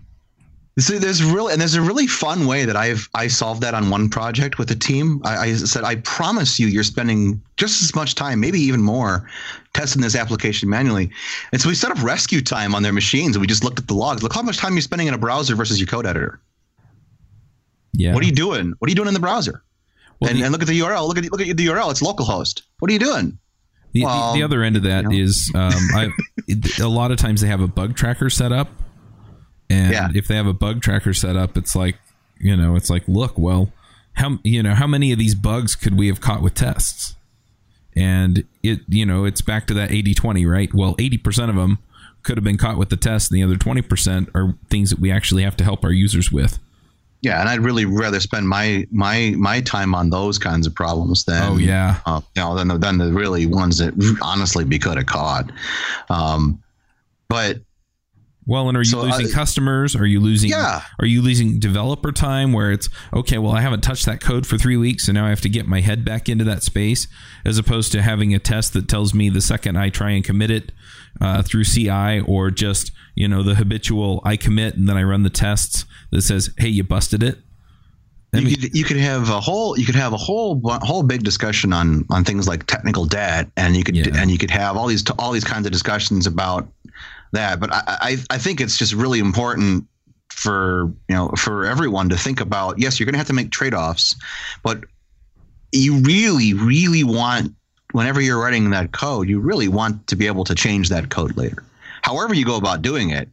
So 0.80 1.00
there's 1.00 1.24
really 1.24 1.54
and 1.54 1.60
there's 1.60 1.74
a 1.74 1.82
really 1.82 2.06
fun 2.06 2.46
way 2.46 2.64
that 2.66 2.76
I've 2.76 3.10
I 3.16 3.28
solved 3.28 3.62
that 3.64 3.74
on 3.74 3.90
one 3.90 4.10
project 4.10 4.60
with 4.60 4.70
a 4.70 4.76
team. 4.76 5.22
I, 5.26 5.38
I, 5.38 5.54
said 5.54 5.84
I 5.84 5.96
promise 5.96 6.60
you, 6.60 6.68
you're 6.68 6.84
spending 6.84 7.42
just 7.58 7.82
as 7.82 7.96
much 7.96 8.14
time, 8.14 8.40
maybe 8.40 8.60
even 8.60 8.84
more, 8.84 9.28
testing 9.74 10.04
this 10.04 10.16
application 10.16 10.70
manually. 10.70 11.10
And 11.52 11.60
so 11.60 11.70
we 11.70 11.74
set 11.74 11.90
up 11.90 11.98
RescueTime 11.98 12.76
on 12.76 12.84
their 12.84 12.94
machines, 12.94 13.36
and 13.36 13.42
we 13.42 13.48
just 13.48 13.64
looked 13.64 13.80
at 13.80 13.88
the 13.88 13.96
logs. 13.96 14.22
Look 14.22 14.34
how 14.34 14.44
much 14.44 14.58
time 14.58 14.74
you're 14.74 14.82
spending 14.82 15.08
in 15.08 15.16
a 15.16 15.18
browser 15.18 15.56
versus 15.56 15.80
your 15.80 15.88
code 15.88 16.06
editor. 16.06 16.40
Yeah. 17.94 18.14
What 18.14 18.24
are 18.24 18.28
you 18.28 18.34
doing? 18.34 18.74
What 18.78 18.88
are 18.88 18.92
you 18.92 18.96
doing 18.96 19.08
in 19.08 19.16
the 19.16 19.20
browser? 19.20 19.64
Well, 20.20 20.30
and, 20.30 20.40
the, 20.40 20.44
and, 20.44 20.52
look 20.52 20.62
at 20.62 20.68
the 20.68 20.80
URL. 20.80 21.08
Look 21.08 21.18
at 21.18 21.32
look 21.32 21.42
at 21.42 21.58
the 21.58 21.66
URL. 21.66 21.90
It's 21.90 22.04
localhost. 22.04 22.62
What 22.78 22.92
are 22.92 22.94
you 22.94 23.00
doing? 23.00 23.40
The, 23.94 24.04
well, 24.04 24.34
the, 24.34 24.40
the 24.40 24.46
other 24.46 24.62
end 24.62 24.76
of 24.78 24.84
that 24.84 25.06
you 25.06 25.10
know. 25.10 25.24
is 25.24 25.52
um, 25.56 25.72
I, 25.96 26.10
a 26.82 26.88
lot 26.88 27.10
of 27.10 27.18
times 27.18 27.42
they 27.42 27.48
have 27.48 27.62
a 27.62 27.68
bug 27.68 27.96
tracker 27.96 28.30
set 28.30 28.52
up 28.52 28.70
and 29.70 29.92
yeah. 29.92 30.10
if 30.14 30.28
they 30.28 30.36
have 30.36 30.48
a 30.48 30.54
bug 30.54 30.82
tracker 30.82 31.14
set 31.14 31.36
up, 31.36 31.58
it's 31.58 31.76
like, 31.76 31.98
you 32.40 32.56
know, 32.56 32.76
it's 32.76 32.90
like, 32.90 33.08
look, 33.08 33.38
well, 33.38 33.72
how 34.14 34.40
you 34.44 34.64
know 34.64 34.74
how 34.74 34.88
many 34.88 35.12
of 35.12 35.20
these 35.20 35.36
bugs 35.36 35.76
could 35.76 35.98
we 35.98 36.08
have 36.08 36.22
caught 36.22 36.42
with 36.42 36.54
tests? 36.54 37.16
And 37.96 38.44
it, 38.62 38.82
you 38.88 39.06
know, 39.06 39.26
it's 39.26 39.42
back 39.42 39.66
to 39.68 39.74
that 39.74 39.90
80-20, 39.90 40.48
right? 40.48 40.72
Well, 40.72 40.96
80% 40.98 41.50
of 41.50 41.56
them 41.56 41.80
could 42.22 42.38
have 42.38 42.44
been 42.44 42.58
caught 42.58 42.78
with 42.78 42.90
the 42.90 42.96
test, 42.96 43.32
and 43.32 43.40
the 43.40 43.44
other 43.44 43.56
20% 43.56 44.30
are 44.36 44.56
things 44.70 44.92
that 44.92 45.00
we 45.00 45.12
actually 45.12 45.42
have 45.42 45.58
to 45.58 45.64
help 45.64 45.84
our 45.84 45.92
users 45.92 46.32
with. 46.32 46.60
Yeah, 47.22 47.40
and 47.40 47.50
I'd 47.50 47.62
really 47.62 47.86
rather 47.86 48.20
spend 48.20 48.48
my 48.48 48.86
my 48.92 49.34
my 49.38 49.62
time 49.62 49.96
on 49.96 50.12
those 50.12 50.38
kinds 50.38 50.68
of 50.68 50.76
problems 50.76 51.26
than 51.26 51.44
oh 51.44 51.58
yeah, 51.58 52.00
uh, 52.06 52.22
you 52.36 52.42
know, 52.44 52.56
than 52.56 52.68
the, 52.68 52.78
than 52.78 53.00
the 53.00 53.12
really 53.12 53.48
ones 53.48 53.80
that 53.80 53.94
honestly 54.22 54.64
we 54.64 54.78
could 54.78 54.98
have 54.98 55.08
caught. 55.08 55.52
Um, 56.10 56.62
but 57.28 57.58
well, 58.48 58.70
and 58.70 58.78
are 58.78 58.82
you 58.82 58.86
so, 58.86 59.02
losing 59.02 59.28
uh, 59.28 59.34
customers? 59.34 59.94
Are 59.94 60.06
you 60.06 60.22
losing? 60.22 60.50
Yeah. 60.50 60.82
Are 61.00 61.06
you 61.06 61.22
losing 61.22 61.60
developer 61.60 62.14
time 62.14 62.54
where 62.54 62.72
it's 62.72 62.88
okay? 63.14 63.38
Well, 63.38 63.52
I 63.52 63.60
haven't 63.60 63.82
touched 63.82 64.06
that 64.06 64.22
code 64.22 64.48
for 64.48 64.58
three 64.58 64.78
weeks, 64.78 65.06
so 65.06 65.12
now 65.12 65.26
I 65.26 65.30
have 65.30 65.42
to 65.42 65.50
get 65.50 65.68
my 65.68 65.82
head 65.82 66.06
back 66.06 66.30
into 66.30 66.46
that 66.46 66.64
space, 66.64 67.10
as 67.44 67.58
opposed 67.58 67.92
to 67.92 68.02
having 68.02 68.34
a 68.34 68.40
test 68.40 68.72
that 68.74 68.88
tells 68.88 69.14
me 69.14 69.30
the 69.30 69.42
second 69.42 69.78
I 69.78 69.90
try 69.90 70.12
and 70.12 70.24
commit 70.24 70.50
it 70.50 70.72
uh, 71.20 71.44
through 71.44 71.66
CI, 71.66 72.22
or 72.22 72.50
just 72.50 72.94
you 73.16 73.28
know 73.28 73.44
the 73.44 73.56
habitual 73.56 74.22
I 74.24 74.38
commit 74.38 74.76
and 74.76 74.88
then 74.88 74.96
I 74.96 75.04
run 75.04 75.24
the 75.24 75.30
tests 75.30 75.84
that 76.12 76.22
says, 76.22 76.50
"Hey, 76.58 76.70
you 76.70 76.86
busted 76.86 77.22
it." 77.24 77.40
I 78.34 78.40
you, 78.40 78.56
could, 78.56 78.76
you 78.76 78.84
could 78.86 78.98
have 78.98 79.30
a 79.30 79.42
whole 79.42 79.78
you 79.78 79.86
could 79.86 79.96
have 79.96 80.14
a 80.14 80.18
whole 80.18 80.62
whole 80.64 81.04
big 81.04 81.24
discussion 81.24 81.74
on 81.74 82.06
on 82.10 82.24
things 82.24 82.48
like 82.48 82.66
technical 82.66 83.04
debt, 83.04 83.50
and 83.58 83.76
you 83.76 83.84
could 83.84 83.96
yeah. 83.96 84.12
and 84.16 84.32
you 84.32 84.38
could 84.38 84.52
have 84.52 84.78
all 84.78 84.88
these 84.88 85.04
all 85.20 85.34
these 85.34 85.44
kinds 85.44 85.66
of 85.66 85.74
discussions 85.74 86.28
about 86.28 86.68
that. 87.32 87.60
But 87.60 87.74
I, 87.74 87.82
I, 87.88 88.18
I 88.30 88.38
think 88.38 88.62
it's 88.62 88.78
just 88.78 88.94
really 88.94 89.20
important 89.20 89.86
for 90.30 90.92
you 91.08 91.16
know 91.16 91.30
for 91.38 91.66
everyone 91.66 92.10
to 92.10 92.18
think 92.18 92.42
about. 92.42 92.80
Yes, 92.80 93.00
you're 93.00 93.06
going 93.06 93.14
to 93.14 93.20
have 93.20 93.28
to 93.28 93.34
make 93.34 93.52
trade 93.52 93.74
offs, 93.74 94.16
but 94.64 94.84
you 95.72 95.98
really, 95.98 96.54
really 96.54 97.04
want 97.04 97.54
whenever 97.92 98.22
you're 98.22 98.40
writing 98.40 98.70
that 98.72 98.92
code, 98.92 99.30
you 99.30 99.40
really 99.40 99.68
want 99.68 100.08
to 100.08 100.16
be 100.16 100.28
able 100.28 100.44
to 100.44 100.56
change 100.56 100.90
that 100.90 101.10
code 101.10 101.36
later. 101.38 101.64
However, 102.02 102.34
you 102.34 102.46
go 102.46 102.58
about 102.58 102.82
doing 102.82 103.10
it, 103.10 103.30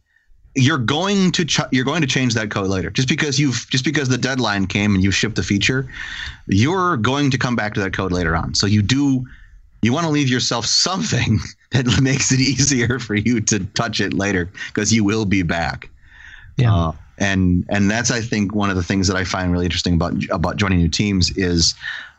you're 0.55 0.79
going 0.79 1.33
to 1.33 1.45
ch- 1.45 1.61
you're 1.71 1.85
going 1.85 2.01
to 2.01 2.07
change 2.07 2.35
that 2.35 2.51
code 2.51 2.69
later. 2.69 2.91
Just 2.91 3.09
because 3.09 3.39
you've 3.39 3.67
just 3.71 3.85
because 3.85 4.09
the 4.09 4.19
deadline 4.19 4.67
came 4.67 4.95
and 4.95 5.03
you 5.03 5.11
shipped 5.11 5.37
the 5.37 5.43
feature, 5.43 5.89
you're 6.47 6.97
going 6.97 7.31
to 7.31 7.39
come 7.39 7.57
back 7.57 7.75
to 7.75 7.81
that 7.81 7.93
code 7.93 8.13
later 8.13 8.37
on. 8.37 8.55
So 8.55 8.67
you 8.67 8.83
do 8.83 9.27
you 9.85 9.93
want 9.93 10.05
to 10.05 10.11
leave 10.11 10.29
yourself 10.29 10.67
something 10.67 11.39
that 11.71 12.01
makes 12.01 12.33
it 12.33 12.41
easier 12.41 12.99
for 12.99 13.15
you 13.15 13.41
to 13.43 13.61
touch 13.75 14.01
it 14.01 14.13
later 14.13 14.51
because 14.69 14.93
you 14.93 15.05
will 15.05 15.25
be 15.25 15.43
back. 15.43 15.89
Yeah. 16.57 16.75
Uh, 16.75 16.93
and 17.19 17.65
and 17.69 17.91
that's 17.91 18.11
I 18.11 18.21
think 18.21 18.55
one 18.55 18.71
of 18.71 18.77
the 18.77 18.83
things 18.83 19.07
that 19.07 19.17
I 19.17 19.25
find 19.25 19.53
really 19.53 19.67
interesting 19.67 19.95
about 19.95 20.15
about 20.31 20.57
joining 20.57 20.79
new 20.79 20.89
teams 20.89 21.31
is 21.37 21.75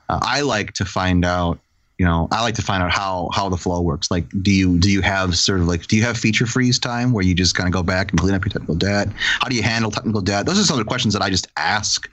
uh, 0.07 0.19
I 0.21 0.41
like 0.41 0.73
to 0.73 0.85
find 0.85 1.25
out 1.25 1.59
you 1.97 2.05
know 2.05 2.27
i 2.31 2.41
like 2.41 2.55
to 2.55 2.61
find 2.61 2.83
out 2.83 2.91
how 2.91 3.29
how 3.33 3.49
the 3.49 3.57
flow 3.57 3.81
works. 3.81 4.11
Like 4.11 4.25
do 4.41 4.51
you 4.51 4.77
do 4.77 4.89
you 4.89 5.01
have 5.01 5.37
sort 5.37 5.59
of 5.59 5.67
like 5.67 5.87
do 5.87 5.95
you 5.95 6.03
have 6.03 6.17
feature 6.17 6.45
freeze 6.45 6.79
time 6.79 7.11
where 7.13 7.23
you 7.23 7.33
just 7.33 7.55
kind 7.55 7.67
of 7.67 7.73
go 7.73 7.83
back 7.83 8.11
and 8.11 8.19
clean 8.19 8.33
up 8.33 8.43
your 8.43 8.51
technical 8.51 8.75
debt? 8.75 9.07
How 9.15 9.47
do 9.47 9.55
you 9.55 9.63
handle 9.63 9.91
technical 9.91 10.21
debt? 10.21 10.45
Those 10.45 10.59
are 10.59 10.63
some 10.63 10.79
of 10.79 10.83
the 10.85 10.89
questions 10.89 11.13
that 11.13 11.21
i 11.21 11.29
just 11.29 11.47
ask 11.57 12.09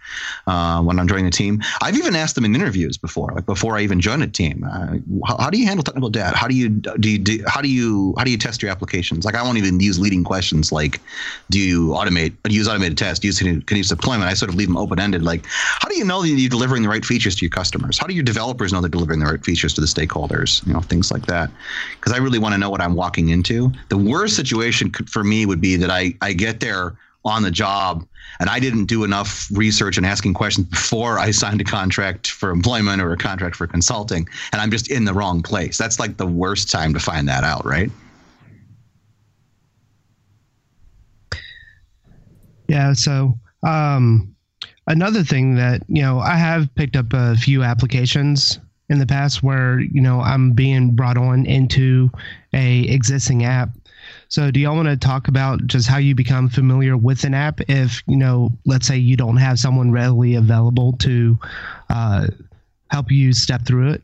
uh, 0.47 0.83
when 0.83 0.99
i'm 0.99 1.09
joining 1.09 1.27
a 1.27 1.31
team. 1.31 1.63
I've 1.81 1.97
even 1.97 2.15
asked 2.15 2.35
them 2.35 2.45
in 2.45 2.55
interviews 2.55 2.97
before 2.97 3.33
like 3.35 3.47
before 3.47 3.77
i 3.77 3.81
even 3.83 4.01
join 4.01 4.23
a 4.23 4.27
team. 4.27 4.65
Uh, 4.65 4.99
how, 5.27 5.37
how, 5.39 5.51
do 5.51 5.59
you 5.59 5.67
handle 5.67 5.85
technical 5.85 6.11
debt? 6.11 6.35
How 6.35 6.49
do 6.49 6.55
you 6.55 6.69
do 6.69 7.11
you 7.11 7.19
do, 7.19 7.45
how 7.47 7.61
do 7.61 7.69
you 7.69 8.15
how 8.17 8.25
do 8.25 8.31
you 8.31 8.39
test 8.39 8.63
your 8.63 8.71
applications? 8.71 9.25
Like 9.25 9.35
i 9.35 9.43
won't 9.43 9.59
even 9.59 9.81
use 9.81 9.99
leading 9.99 10.25
questions 10.25 10.73
like 10.73 11.01
do 11.51 11.59
you 11.59 11.89
automate 11.89 12.35
do 12.45 12.53
you 12.53 12.59
use 12.59 12.69
automated 12.69 12.99
test 12.99 13.25
use 13.25 13.39
continuous 13.39 13.89
deployment? 13.89 14.31
I 14.31 14.35
sort 14.35 14.51
of 14.51 14.55
leave 14.55 14.69
them 14.69 14.77
open-ended. 14.77 15.23
Like 15.23 15.45
how 15.49 15.89
do 15.89 15.97
you 15.97 16.05
know 16.05 16.23
that 16.23 16.29
you're 16.29 16.49
delivering 16.49 16.83
the 16.83 16.89
right 16.89 17.05
features 17.05 17.37
to 17.37 17.45
your 17.45 17.51
customers? 17.51 17.99
How 17.99 18.07
do 18.07 18.15
your 18.15 18.25
developers 18.25 18.73
know 18.73 18.81
they're 18.81 18.91
delivering 18.91 19.21
the 19.21 19.27
right 19.27 19.45
features 19.45 19.72
to 19.75 19.81
the 19.81 19.87
stakeholders, 19.87 20.65
you 20.67 20.73
know, 20.73 20.81
things 20.81 21.11
like 21.11 21.27
that. 21.27 21.51
Because 21.97 22.13
I 22.13 22.19
really 22.19 22.39
want 22.39 22.55
to 22.55 22.59
know 22.59 22.71
what 22.71 22.81
I'm 22.81 22.95
walking 22.95 23.31
into. 23.31 23.73
The 23.89 23.99
worst 23.99 24.37
situation 24.37 24.91
could, 24.91 25.09
for 25.09 25.25
me 25.25 25.47
would 25.47 25.61
be 25.61 25.77
that 25.77 25.91
I, 25.91 26.15
I 26.21 26.33
get 26.33 26.61
there 26.61 26.97
on 27.25 27.43
the 27.43 27.51
job 27.51 28.07
and 28.41 28.51
I 28.51 28.59
didn't 28.59 28.87
do 28.87 29.05
enough 29.05 29.49
research 29.53 29.97
and 29.97 30.07
asking 30.07 30.35
questions 30.35 30.67
before 30.67 31.19
I 31.19 31.31
signed 31.31 31.61
a 31.61 31.65
contract 31.65 32.31
for 32.31 32.51
employment 32.51 33.01
or 33.01 33.13
a 33.13 33.17
contract 33.17 33.57
for 33.57 33.67
consulting, 33.67 34.27
and 34.53 34.61
I'm 34.61 34.71
just 34.71 34.91
in 34.91 35.05
the 35.05 35.13
wrong 35.13 35.43
place. 35.43 35.79
That's 35.79 36.01
like 36.01 36.17
the 36.17 36.27
worst 36.27 36.71
time 36.71 36.93
to 36.95 36.99
find 36.99 37.29
that 37.29 37.45
out, 37.45 37.65
right? 37.65 37.91
Yeah. 42.69 42.95
So, 42.95 43.39
um, 43.63 44.35
another 44.87 45.23
thing 45.23 45.55
that 45.55 45.83
you 45.89 46.03
know 46.03 46.19
i 46.19 46.35
have 46.35 46.73
picked 46.75 46.97
up 46.97 47.07
a 47.13 47.37
few 47.37 47.63
applications 47.63 48.59
in 48.93 48.99
the 48.99 49.07
past 49.07 49.43
where 49.43 49.81
you 49.81 50.01
know 50.01 50.21
i'm 50.21 50.53
being 50.53 50.95
brought 50.95 51.17
on 51.17 51.47
into 51.47 52.11
a 52.55 52.81
existing 52.89 53.45
app. 53.45 53.71
So 54.29 54.51
do 54.51 54.61
y'all 54.61 54.77
want 54.77 54.89
to 54.89 54.97
talk 54.97 55.29
about 55.29 55.67
just 55.67 55.89
how 55.89 55.99
you 55.99 56.15
become 56.15 56.49
familiar 56.49 56.97
with 56.97 57.25
an 57.25 57.35
app 57.35 57.61
if 57.69 58.03
you 58.07 58.17
know 58.17 58.51
let's 58.67 58.87
say 58.87 58.97
you 58.97 59.17
don't 59.17 59.37
have 59.37 59.59
someone 59.59 59.91
readily 59.91 60.35
available 60.35 60.95
to 60.99 61.39
uh, 61.89 62.27
help 62.91 63.11
you 63.11 63.33
step 63.33 63.65
through 63.67 63.93
it? 63.93 64.03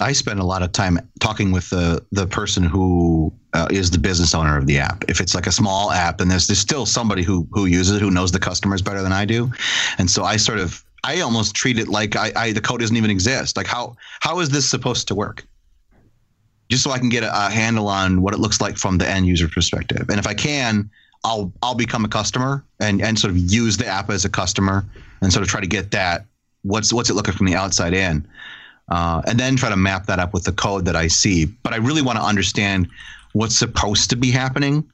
I 0.00 0.12
spend 0.12 0.40
a 0.40 0.44
lot 0.44 0.62
of 0.62 0.72
time 0.72 0.98
talking 1.20 1.52
with 1.52 1.70
the 1.70 2.04
the 2.12 2.26
person 2.26 2.64
who 2.64 3.32
uh, 3.52 3.68
is 3.70 3.90
the 3.90 3.98
business 3.98 4.34
owner 4.34 4.56
of 4.56 4.66
the 4.66 4.78
app. 4.78 5.04
If 5.08 5.20
it's 5.20 5.34
like 5.34 5.46
a 5.46 5.52
small 5.52 5.92
app, 5.92 6.18
then 6.18 6.28
there's 6.28 6.46
there's 6.46 6.58
still 6.58 6.86
somebody 6.86 7.22
who 7.22 7.46
who 7.52 7.66
uses 7.66 7.96
it 7.96 8.02
who 8.02 8.10
knows 8.10 8.32
the 8.32 8.40
customers 8.40 8.82
better 8.82 9.02
than 9.02 9.12
I 9.12 9.24
do, 9.24 9.50
and 9.98 10.10
so 10.10 10.24
I 10.24 10.36
sort 10.36 10.58
of 10.58 10.84
I 11.04 11.20
almost 11.20 11.54
treat 11.54 11.78
it 11.78 11.88
like 11.88 12.16
I, 12.16 12.32
I 12.36 12.52
the 12.52 12.60
code 12.60 12.80
doesn't 12.80 12.96
even 12.96 13.10
exist. 13.10 13.56
Like 13.56 13.66
how 13.66 13.96
how 14.20 14.40
is 14.40 14.50
this 14.50 14.68
supposed 14.68 15.08
to 15.08 15.14
work? 15.14 15.44
Just 16.70 16.84
so 16.84 16.90
I 16.90 16.98
can 16.98 17.08
get 17.08 17.22
a, 17.22 17.46
a 17.46 17.50
handle 17.50 17.88
on 17.88 18.22
what 18.22 18.34
it 18.34 18.40
looks 18.40 18.60
like 18.60 18.78
from 18.78 18.98
the 18.98 19.08
end 19.08 19.26
user 19.26 19.48
perspective, 19.48 20.08
and 20.08 20.18
if 20.18 20.26
I 20.26 20.34
can, 20.34 20.90
I'll 21.24 21.52
I'll 21.62 21.74
become 21.74 22.04
a 22.04 22.08
customer 22.08 22.64
and 22.80 23.02
and 23.02 23.18
sort 23.18 23.32
of 23.32 23.38
use 23.38 23.76
the 23.76 23.86
app 23.86 24.10
as 24.10 24.24
a 24.24 24.30
customer 24.30 24.84
and 25.20 25.32
sort 25.32 25.42
of 25.42 25.48
try 25.48 25.60
to 25.60 25.66
get 25.66 25.90
that 25.90 26.24
what's 26.62 26.92
what's 26.92 27.10
it 27.10 27.14
looking 27.14 27.34
from 27.34 27.46
the 27.46 27.54
outside 27.54 27.94
in 27.94 28.26
uh, 28.88 29.22
and 29.26 29.38
then 29.38 29.56
try 29.56 29.68
to 29.68 29.76
map 29.76 30.06
that 30.06 30.18
up 30.18 30.34
with 30.34 30.44
the 30.44 30.52
code 30.52 30.84
that 30.84 30.96
I 30.96 31.08
see. 31.08 31.46
But 31.46 31.72
I 31.72 31.76
really 31.76 32.02
want 32.02 32.18
to 32.18 32.24
understand 32.24 32.88
what's 33.32 33.56
supposed 33.56 34.10
to 34.10 34.16
be 34.16 34.30
happening 34.30 34.88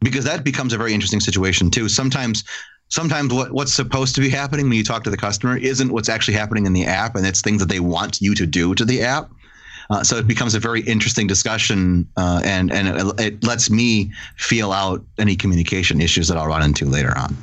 because 0.00 0.24
that 0.24 0.44
becomes 0.44 0.72
a 0.72 0.78
very 0.78 0.94
interesting 0.94 1.20
situation 1.20 1.70
too. 1.70 1.88
Sometimes 1.88 2.44
sometimes 2.92 3.32
what, 3.32 3.52
what's 3.52 3.72
supposed 3.72 4.14
to 4.14 4.20
be 4.20 4.28
happening 4.28 4.68
when 4.68 4.76
you 4.76 4.84
talk 4.84 5.02
to 5.02 5.08
the 5.08 5.16
customer 5.16 5.56
isn't 5.56 5.90
what's 5.90 6.10
actually 6.10 6.34
happening 6.34 6.66
in 6.66 6.74
the 6.74 6.84
app 6.84 7.16
and 7.16 7.26
it's 7.26 7.40
things 7.40 7.58
that 7.58 7.70
they 7.70 7.80
want 7.80 8.20
you 8.20 8.34
to 8.34 8.46
do 8.46 8.74
to 8.74 8.84
the 8.84 9.00
app. 9.00 9.30
Uh, 9.88 10.04
so 10.04 10.16
it 10.16 10.26
becomes 10.28 10.54
a 10.54 10.60
very 10.60 10.82
interesting 10.82 11.26
discussion, 11.26 12.08
uh, 12.16 12.40
and 12.44 12.72
and 12.72 12.88
it, 12.88 13.20
it, 13.20 13.44
lets 13.44 13.68
me 13.68 14.10
feel 14.36 14.72
out 14.72 15.04
any 15.18 15.34
communication 15.34 16.00
issues 16.00 16.28
that 16.28 16.38
I'll 16.38 16.46
run 16.46 16.62
into 16.62 16.86
later 16.86 17.12
on. 17.18 17.36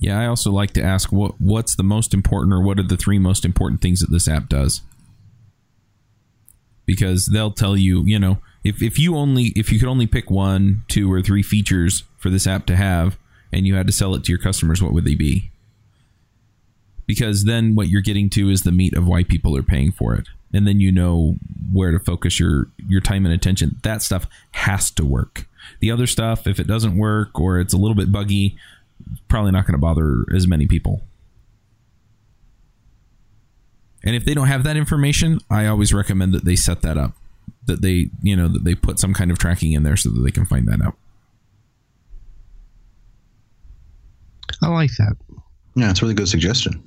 Yeah, 0.00 0.18
I 0.18 0.26
also 0.26 0.50
like 0.50 0.72
to 0.72 0.82
ask 0.82 1.12
what 1.12 1.38
what's 1.38 1.76
the 1.76 1.82
most 1.82 2.14
important, 2.14 2.54
or 2.54 2.62
what 2.62 2.80
are 2.80 2.84
the 2.84 2.96
three 2.96 3.18
most 3.18 3.44
important 3.44 3.82
things 3.82 4.00
that 4.00 4.10
this 4.10 4.26
app 4.26 4.48
does 4.48 4.80
because 6.86 7.26
they'll 7.26 7.52
tell 7.52 7.76
you, 7.76 8.02
you 8.06 8.18
know, 8.18 8.38
if, 8.64 8.82
if 8.82 8.98
you 8.98 9.14
only 9.14 9.52
if 9.54 9.70
you 9.70 9.78
could 9.78 9.88
only 9.88 10.06
pick 10.06 10.30
one, 10.30 10.84
two, 10.88 11.12
or 11.12 11.20
three 11.20 11.42
features 11.42 12.02
for 12.16 12.30
this 12.30 12.46
app 12.46 12.64
to 12.66 12.76
have, 12.76 13.18
and 13.52 13.66
you 13.66 13.74
had 13.74 13.86
to 13.86 13.92
sell 13.92 14.14
it 14.14 14.24
to 14.24 14.32
your 14.32 14.40
customers, 14.40 14.82
what 14.82 14.92
would 14.92 15.04
they 15.04 15.14
be? 15.14 15.50
Because 17.06 17.44
then 17.44 17.74
what 17.74 17.88
you're 17.88 18.02
getting 18.02 18.28
to 18.30 18.50
is 18.50 18.62
the 18.62 18.72
meat 18.72 18.94
of 18.94 19.06
why 19.06 19.24
people 19.24 19.56
are 19.56 19.62
paying 19.62 19.92
for 19.92 20.14
it, 20.14 20.28
and 20.52 20.66
then 20.66 20.80
you 20.80 20.92
know 20.92 21.36
where 21.72 21.90
to 21.90 21.98
focus 21.98 22.38
your 22.38 22.68
your 22.86 23.00
time 23.00 23.24
and 23.24 23.34
attention. 23.34 23.80
That 23.82 24.02
stuff 24.02 24.26
has 24.52 24.90
to 24.92 25.04
work. 25.04 25.46
The 25.80 25.90
other 25.90 26.06
stuff, 26.06 26.46
if 26.46 26.60
it 26.60 26.66
doesn't 26.66 26.98
work 26.98 27.38
or 27.40 27.60
it's 27.60 27.72
a 27.72 27.78
little 27.78 27.94
bit 27.94 28.12
buggy, 28.12 28.56
probably 29.28 29.52
not 29.52 29.66
going 29.66 29.74
to 29.74 29.78
bother 29.78 30.24
as 30.34 30.46
many 30.46 30.66
people. 30.66 31.02
And 34.04 34.14
if 34.14 34.24
they 34.24 34.34
don't 34.34 34.46
have 34.46 34.64
that 34.64 34.76
information, 34.76 35.40
I 35.50 35.66
always 35.66 35.92
recommend 35.92 36.32
that 36.32 36.44
they 36.44 36.56
set 36.56 36.82
that 36.82 36.96
up. 36.96 37.12
That 37.66 37.82
they, 37.82 38.08
you 38.22 38.36
know, 38.36 38.48
that 38.48 38.64
they 38.64 38.74
put 38.74 38.98
some 38.98 39.12
kind 39.12 39.30
of 39.30 39.38
tracking 39.38 39.72
in 39.72 39.82
there 39.82 39.96
so 39.96 40.10
that 40.10 40.20
they 40.20 40.30
can 40.30 40.46
find 40.46 40.66
that 40.68 40.80
out. 40.80 40.96
I 44.62 44.68
like 44.68 44.90
that. 44.98 45.16
Yeah, 45.74 45.90
it's 45.90 46.00
a 46.00 46.04
really 46.04 46.14
good 46.14 46.28
suggestion. 46.28 46.82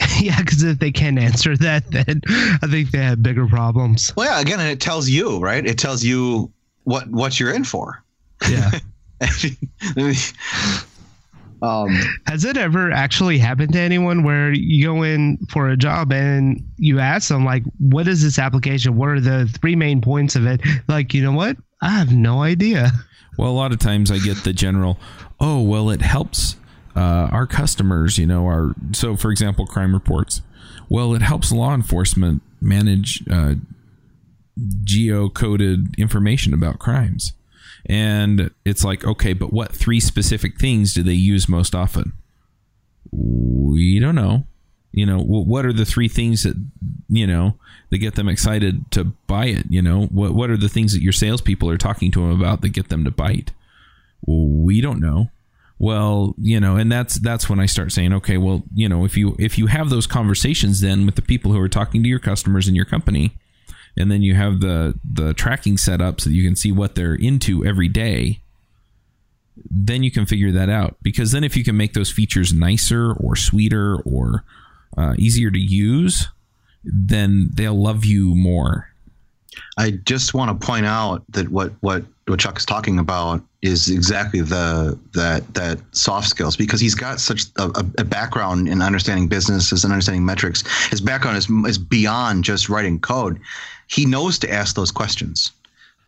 yeah, 0.20 0.38
because 0.38 0.62
if 0.62 0.78
they 0.78 0.92
can't 0.92 1.18
answer 1.18 1.56
that, 1.56 1.90
then 1.90 2.22
I 2.28 2.66
think 2.68 2.90
they 2.90 2.98
have 2.98 3.22
bigger 3.22 3.46
problems. 3.46 4.12
Well, 4.16 4.26
yeah, 4.26 4.40
again, 4.40 4.60
and 4.60 4.68
it 4.68 4.80
tells 4.80 5.08
you, 5.08 5.38
right? 5.38 5.66
It 5.66 5.78
tells 5.78 6.04
you 6.04 6.52
what 6.84 7.08
what 7.08 7.38
you're 7.38 7.52
in 7.52 7.64
for. 7.64 8.02
Yeah. 8.48 8.70
um, 11.62 11.98
Has 12.26 12.44
it 12.44 12.56
ever 12.56 12.92
actually 12.92 13.38
happened 13.38 13.72
to 13.72 13.80
anyone 13.80 14.22
where 14.22 14.52
you 14.52 14.86
go 14.86 15.02
in 15.02 15.38
for 15.50 15.68
a 15.68 15.76
job 15.76 16.12
and 16.12 16.64
you 16.76 17.00
ask 17.00 17.28
them, 17.28 17.44
like, 17.44 17.64
what 17.78 18.06
is 18.06 18.22
this 18.22 18.38
application? 18.38 18.96
What 18.96 19.08
are 19.08 19.20
the 19.20 19.46
three 19.60 19.74
main 19.74 20.00
points 20.00 20.36
of 20.36 20.46
it? 20.46 20.60
Like, 20.86 21.12
you 21.12 21.22
know 21.22 21.32
what? 21.32 21.56
I 21.80 21.90
have 21.90 22.12
no 22.12 22.42
idea. 22.42 22.90
Well, 23.36 23.50
a 23.50 23.52
lot 23.52 23.72
of 23.72 23.78
times 23.78 24.10
I 24.10 24.18
get 24.18 24.38
the 24.38 24.52
general, 24.52 24.98
oh, 25.38 25.62
well, 25.62 25.90
it 25.90 26.02
helps 26.02 26.56
uh, 26.96 27.28
our 27.30 27.46
customers, 27.46 28.18
you 28.18 28.26
know, 28.26 28.46
our, 28.46 28.74
so 28.92 29.16
for 29.16 29.30
example, 29.30 29.66
crime 29.66 29.94
reports. 29.94 30.42
Well, 30.88 31.14
it 31.14 31.22
helps 31.22 31.52
law 31.52 31.74
enforcement 31.74 32.42
manage 32.60 33.22
uh, 33.30 33.54
geocoded 34.84 35.96
information 35.96 36.52
about 36.52 36.78
crimes. 36.78 37.32
And 37.86 38.50
it's 38.64 38.84
like, 38.84 39.04
okay, 39.04 39.32
but 39.32 39.52
what 39.52 39.72
three 39.72 40.00
specific 40.00 40.58
things 40.58 40.92
do 40.92 41.02
they 41.02 41.12
use 41.12 41.48
most 41.48 41.74
often? 41.74 42.12
We 43.12 44.00
don't 44.00 44.16
know. 44.16 44.46
You 44.98 45.06
know, 45.06 45.20
what 45.20 45.64
are 45.64 45.72
the 45.72 45.84
three 45.84 46.08
things 46.08 46.42
that, 46.42 46.56
you 47.08 47.24
know, 47.24 47.54
that 47.90 47.98
get 47.98 48.16
them 48.16 48.28
excited 48.28 48.90
to 48.90 49.04
buy 49.04 49.46
it? 49.46 49.66
You 49.68 49.80
know, 49.80 50.06
what, 50.06 50.34
what 50.34 50.50
are 50.50 50.56
the 50.56 50.68
things 50.68 50.92
that 50.92 51.02
your 51.02 51.12
salespeople 51.12 51.70
are 51.70 51.78
talking 51.78 52.10
to 52.10 52.20
them 52.20 52.40
about 52.40 52.62
that 52.62 52.70
get 52.70 52.88
them 52.88 53.04
to 53.04 53.12
bite? 53.12 53.52
We 54.26 54.80
don't 54.80 54.98
know. 54.98 55.30
Well, 55.78 56.34
you 56.36 56.58
know, 56.58 56.74
and 56.74 56.90
that's 56.90 57.14
that's 57.14 57.48
when 57.48 57.60
I 57.60 57.66
start 57.66 57.92
saying, 57.92 58.12
okay, 58.12 58.38
well, 58.38 58.64
you 58.74 58.88
know, 58.88 59.04
if 59.04 59.16
you 59.16 59.36
if 59.38 59.56
you 59.56 59.68
have 59.68 59.88
those 59.88 60.08
conversations 60.08 60.80
then 60.80 61.06
with 61.06 61.14
the 61.14 61.22
people 61.22 61.52
who 61.52 61.60
are 61.60 61.68
talking 61.68 62.02
to 62.02 62.08
your 62.08 62.18
customers 62.18 62.66
in 62.66 62.74
your 62.74 62.84
company, 62.84 63.38
and 63.96 64.10
then 64.10 64.22
you 64.22 64.34
have 64.34 64.58
the 64.58 64.98
the 65.04 65.32
tracking 65.32 65.76
set 65.76 66.00
up 66.00 66.20
so 66.20 66.28
that 66.28 66.34
you 66.34 66.42
can 66.42 66.56
see 66.56 66.72
what 66.72 66.96
they're 66.96 67.14
into 67.14 67.64
every 67.64 67.86
day 67.86 68.40
then 69.70 70.02
you 70.02 70.10
can 70.10 70.26
figure 70.26 70.52
that 70.52 70.68
out 70.68 70.96
because 71.02 71.32
then 71.32 71.44
if 71.44 71.56
you 71.56 71.64
can 71.64 71.76
make 71.76 71.92
those 71.92 72.10
features 72.10 72.52
nicer 72.52 73.12
or 73.12 73.34
sweeter 73.34 73.96
or 74.04 74.44
uh, 74.98 75.14
easier 75.16 75.50
to 75.50 75.58
use 75.58 76.28
then 76.84 77.50
they'll 77.54 77.80
love 77.80 78.04
you 78.04 78.34
more. 78.34 78.88
I 79.76 79.90
just 79.90 80.34
want 80.34 80.60
to 80.60 80.66
point 80.66 80.86
out 80.86 81.22
that 81.30 81.48
what 81.48 81.72
what 81.80 82.04
what 82.26 82.40
chuck 82.40 82.58
is 82.58 82.66
talking 82.66 82.98
about 82.98 83.42
is 83.62 83.88
exactly 83.88 84.40
the 84.40 84.98
that 85.14 85.54
that 85.54 85.80
soft 85.92 86.28
skills 86.28 86.56
because 86.56 86.80
he's 86.80 86.94
got 86.94 87.20
such 87.20 87.44
a, 87.56 87.84
a 87.98 88.04
background 88.04 88.68
in 88.68 88.82
understanding 88.82 89.28
businesses 89.28 89.84
and 89.84 89.92
understanding 89.92 90.24
metrics. 90.24 90.62
His 90.88 91.00
background 91.00 91.36
is 91.36 91.48
is 91.66 91.78
beyond 91.78 92.44
just 92.44 92.68
writing 92.68 92.98
code. 93.00 93.40
He 93.88 94.04
knows 94.04 94.38
to 94.40 94.52
ask 94.52 94.76
those 94.76 94.90
questions. 94.90 95.52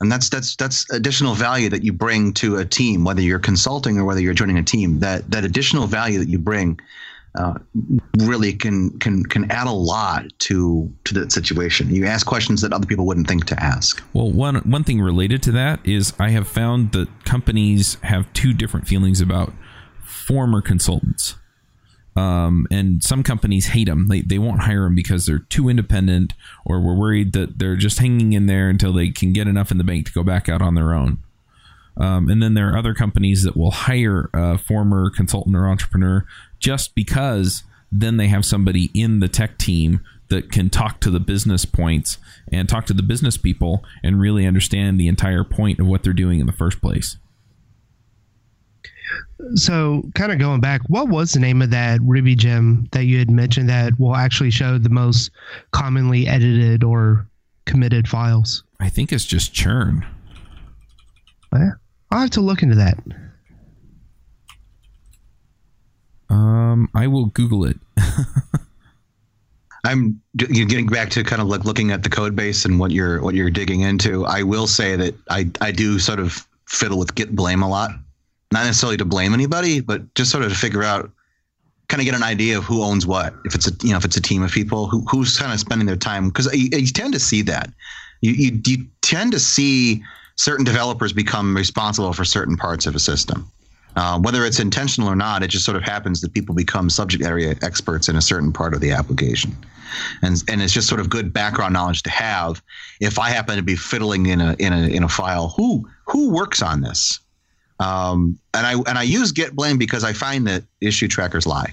And 0.01 0.11
that's 0.11 0.29
that's 0.29 0.57
that's 0.57 0.91
additional 0.91 1.35
value 1.35 1.69
that 1.71 1.85
you 1.85 1.93
bring 1.93 2.33
to 2.35 2.57
a 2.57 2.65
team 2.65 3.05
whether 3.05 3.21
you're 3.21 3.39
consulting 3.39 3.99
or 3.99 4.05
whether 4.05 4.21
you're 4.21 4.35
joining 4.35 4.59
a 4.59 4.63
team 4.63 5.01
that 5.01 5.31
that 5.31 5.45
additional 5.45 5.87
value 5.87 6.19
that 6.19 6.29
you 6.29 6.39
bring 6.39 6.81
uh, 7.39 7.55
really 8.19 8.53
can 8.53 8.99
can 8.99 9.25
can 9.25 9.51
add 9.51 9.67
a 9.67 9.73
lot 9.73 10.27
to 10.41 10.93
to 11.05 11.15
the 11.15 11.31
situation. 11.31 11.95
You 11.95 12.07
ask 12.07 12.27
questions 12.27 12.61
that 12.63 12.73
other 12.73 12.87
people 12.87 13.07
wouldn't 13.07 13.29
think 13.29 13.47
to 13.47 13.63
ask. 13.63 14.03
Well, 14.13 14.31
one 14.31 14.57
one 14.57 14.85
thing 14.85 15.01
related 15.01 15.43
to 15.45 15.53
that 15.53 15.81
is 15.87 16.13
I 16.19 16.31
have 16.31 16.49
found 16.49 16.93
that 16.93 17.25
companies 17.25 17.99
have 18.03 18.33
two 18.33 18.53
different 18.53 18.89
feelings 18.89 19.21
about 19.21 19.53
former 20.03 20.61
consultants. 20.61 21.37
Um, 22.17 22.67
and 22.73 23.03
some 23.05 23.23
companies 23.23 23.69
hate 23.69 23.87
them. 23.87 24.09
They, 24.09 24.21
they 24.21 24.39
won't 24.39 24.63
hire 24.63 24.83
them 24.83 24.97
because 24.97 25.27
they're 25.27 25.39
too 25.39 25.69
independent 25.69 26.35
or 26.65 26.81
we're 26.81 26.97
worried 26.97 27.33
that 27.35 27.61
they're 27.61 27.77
just 27.77 28.01
hanging 28.01 28.33
in 28.33 28.47
there 28.47 28.69
until 28.69 28.93
they 28.93 29.11
can 29.11 29.33
get 29.33 29.47
enough 29.47 29.71
in 29.71 29.79
the 29.79 29.85
bank 29.85 30.07
to 30.07 30.13
go 30.13 30.25
back 30.25 30.49
out 30.49 30.61
on 30.61 30.75
their 30.75 30.93
own. 30.93 31.19
Um, 31.97 32.29
and 32.29 32.43
then 32.43 32.55
there 32.55 32.71
are 32.71 32.79
other 32.79 32.95
companies 32.95 33.43
that 33.43 33.57
will 33.57 33.71
hire 33.71 34.31
a 34.33 34.57
former 34.57 35.11
consultant 35.11 35.55
or 35.55 35.69
entrepreneur 35.69 36.27
just 36.61 36.95
because 36.95 37.65
then 37.91 38.17
they 38.17 38.29
have 38.29 38.45
somebody 38.45 38.91
in 38.95 39.19
the 39.19 39.29
tech 39.29 39.59
team 39.59 40.01
that 40.29 40.53
can 40.53 40.71
talk 40.71 41.01
to 41.01 41.11
the 41.11 41.19
business 41.19 41.65
points 41.65 42.19
and 42.53 42.69
talk 42.69 42.87
to 42.87 42.93
the 42.93 43.03
business 43.03 43.37
people 43.37 43.85
and 44.05 44.21
really 44.21 44.47
understand 44.47 44.99
the 44.99 45.09
entire 45.09 45.43
point 45.43 45.81
of 45.81 45.87
what 45.87 46.05
they're 46.05 46.13
doing 46.13 46.39
in 46.39 46.47
the 46.47 46.53
first 46.53 46.81
place. 46.81 47.17
So, 49.55 50.09
kind 50.15 50.31
of 50.31 50.39
going 50.39 50.61
back, 50.61 50.83
what 50.89 51.09
was 51.09 51.33
the 51.33 51.41
name 51.41 51.63
of 51.63 51.71
that 51.71 51.99
Ruby 52.03 52.37
gem 52.37 52.87
that 52.93 53.07
you 53.07 53.19
had 53.19 53.31
mentioned 53.31 53.69
that 53.69 53.99
will 53.99 54.15
actually 54.15 54.53
show 54.53 54.79
the 54.79 54.89
most 54.89 55.33
commonly 55.73 56.29
edited 56.29 56.85
or 56.85 57.27
committed 57.65 58.07
files? 58.07 58.63
I 58.79 58.89
think 58.89 59.13
it's 59.13 59.25
just 59.25 59.53
churn. 59.53 60.07
I'll 62.13 62.21
have 62.21 62.31
to 62.31 62.41
look 62.41 62.63
into 62.63 62.77
that. 62.77 62.99
Um, 66.31 66.89
I 66.95 67.07
will 67.07 67.27
Google 67.27 67.65
it. 67.65 67.77
I'm 69.85 70.21
getting 70.37 70.87
back 70.87 71.11
to 71.11 71.25
kind 71.25 71.43
of 71.43 71.49
like 71.49 71.65
looking 71.65 71.91
at 71.91 72.03
the 72.03 72.11
code 72.11 72.37
base 72.37 72.65
and 72.65 72.79
what 72.79 72.91
you're 72.91 73.21
what 73.23 73.35
you're 73.35 73.51
digging 73.51 73.81
into. 73.81 74.25
I 74.27 74.43
will 74.43 74.67
say 74.67 74.95
that 74.97 75.15
I 75.31 75.51
I 75.61 75.73
do 75.73 75.99
sort 75.99 76.21
of 76.21 76.47
fiddle 76.67 76.99
with 76.99 77.15
git 77.15 77.35
blame 77.35 77.63
a 77.63 77.69
lot 77.69 77.93
not 78.53 78.65
necessarily 78.65 78.97
to 78.97 79.05
blame 79.05 79.33
anybody, 79.33 79.81
but 79.81 80.15
just 80.15 80.31
sort 80.31 80.45
of 80.45 80.51
to 80.51 80.59
figure 80.59 80.83
out, 80.83 81.11
kind 81.89 82.01
of 82.01 82.05
get 82.05 82.15
an 82.15 82.23
idea 82.23 82.59
of 82.59 82.65
who 82.65 82.83
owns 82.83 83.07
what. 83.07 83.35
If 83.45 83.55
it's 83.55 83.69
a 83.69 83.73
you 83.83 83.91
know 83.91 83.97
if 83.97 84.05
it's 84.05 84.17
a 84.17 84.21
team 84.21 84.43
of 84.43 84.51
people 84.51 84.87
who 84.87 85.05
who's 85.11 85.37
kind 85.37 85.53
of 85.53 85.61
spending 85.61 85.87
their 85.87 85.97
time 85.97 86.29
because 86.29 86.53
you, 86.55 86.69
you, 86.73 86.87
tend 86.87 87.13
to 87.15 87.21
see 87.21 87.43
that 87.43 87.71
you, 88.21 88.33
you 88.33 88.61
you 88.65 88.87
tend 89.03 89.33
to 89.33 89.41
see 89.41 90.03
certain 90.37 90.65
developers 90.65 91.13
become 91.13 91.57
responsible 91.57 92.13
for 92.13 92.25
certain 92.25 92.57
parts 92.57 92.87
of 92.87 92.95
a 92.95 92.99
system. 92.99 93.51
Uh, 93.97 94.19
whether 94.21 94.45
it's 94.45 94.61
intentional 94.61 95.09
or 95.09 95.17
not, 95.17 95.43
it 95.43 95.49
just 95.49 95.65
sort 95.65 95.77
of 95.77 95.83
happens 95.83 96.21
that 96.21 96.33
people 96.33 96.55
become 96.55 96.89
subject 96.89 97.25
area 97.25 97.57
experts 97.63 98.09
in 98.09 98.17
a 98.17 98.23
certain 98.23 98.53
part 98.53 98.73
of 98.73 98.81
the 98.81 98.93
application, 98.93 99.57
and 100.23 100.43
and 100.49 100.63
it's 100.63 100.73
just 100.73 100.89
sort 100.89 101.01
of 101.01 101.11
good 101.11 101.33
background 101.33 101.73
knowledge 101.73 102.03
to 102.05 102.11
have. 102.11 102.63
If 103.01 103.19
I 103.19 103.31
happen 103.31 103.57
to 103.57 103.63
be 103.63 103.77
fiddling 103.77 104.27
in 104.27 104.41
a 104.41 104.55
in 104.59 104.73
a 104.73 104.87
in 104.87 105.03
a 105.03 105.09
file, 105.09 105.49
who 105.57 105.89
who 106.07 106.31
works 106.31 106.63
on 106.63 106.81
this? 106.81 107.19
Um, 107.81 108.39
and 108.55 108.67
I 108.67 108.75
and 108.75 108.99
I 108.99 109.03
use 109.03 109.33
Git 109.33 109.55
blame 109.55 109.79
because 109.79 110.05
I 110.05 110.13
find 110.13 110.47
that 110.47 110.63
issue 110.81 111.09
trackers 111.09 111.47
lie. 111.47 111.73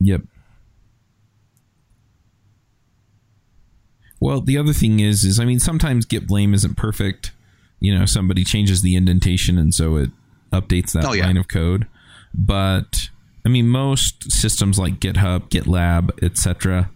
Yep. 0.00 0.22
Well, 4.20 4.40
the 4.40 4.56
other 4.56 4.72
thing 4.72 5.00
is, 5.00 5.24
is 5.24 5.38
I 5.38 5.44
mean, 5.44 5.60
sometimes 5.60 6.06
Git 6.06 6.26
blame 6.26 6.54
isn't 6.54 6.76
perfect. 6.76 7.32
You 7.80 7.98
know, 7.98 8.06
somebody 8.06 8.44
changes 8.44 8.82
the 8.82 8.96
indentation, 8.96 9.58
and 9.58 9.74
so 9.74 9.96
it 9.96 10.10
updates 10.52 10.92
that 10.92 11.04
oh, 11.04 11.12
yeah. 11.12 11.26
line 11.26 11.36
of 11.36 11.48
code. 11.48 11.86
But 12.32 13.10
I 13.44 13.48
mean, 13.48 13.68
most 13.68 14.30
systems 14.32 14.78
like 14.78 15.00
GitHub, 15.00 15.50
GitLab, 15.50 16.22
etc 16.22 16.90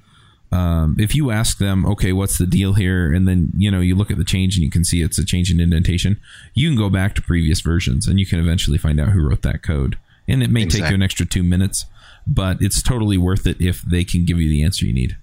um, 0.51 0.97
if 0.99 1.15
you 1.15 1.31
ask 1.31 1.59
them, 1.59 1.85
okay, 1.85 2.13
what's 2.13 2.39
the 2.39 2.47
deal 2.47 2.73
here, 2.75 3.13
and 3.13 3.29
then 3.29 3.51
you 3.57 3.71
know 3.71 3.81
you 3.81 3.95
look 3.95 4.11
at 4.11 4.17
the 4.17 4.25
change 4.25 4.57
and 4.57 4.65
you 4.65 4.71
can 4.71 4.85
see 4.85 5.03
it's 5.03 5.19
a 5.19 5.25
change 5.25 5.51
in 5.51 5.61
indentation, 5.61 6.19
you 6.55 6.69
can 6.69 6.79
go 6.79 6.89
back 6.89 7.15
to 7.17 7.23
previous 7.23 7.61
versions 7.61 8.07
and 8.07 8.19
you 8.19 8.27
can 8.27 8.39
eventually 8.39 8.79
find 8.79 8.99
out 8.99 9.11
who 9.11 9.27
wrote 9.27 9.43
that 9.43 9.63
code. 9.63 9.99
And 10.27 10.43
it 10.43 10.51
may 10.51 10.63
exactly. 10.63 10.83
take 10.83 10.91
you 10.91 10.95
an 10.95 11.03
extra 11.03 11.27
two 11.27 11.43
minutes, 11.43 11.87
but 12.27 12.59
it's 12.61 12.83
totally 12.83 13.19
worth 13.19 13.47
it 13.47 13.61
if 13.61 13.83
they 13.83 14.05
can 14.05 14.25
give 14.25 14.39
you 14.39 14.49
the 14.49 14.63
answer 14.63 14.87
you 14.87 14.95
need. 14.95 15.17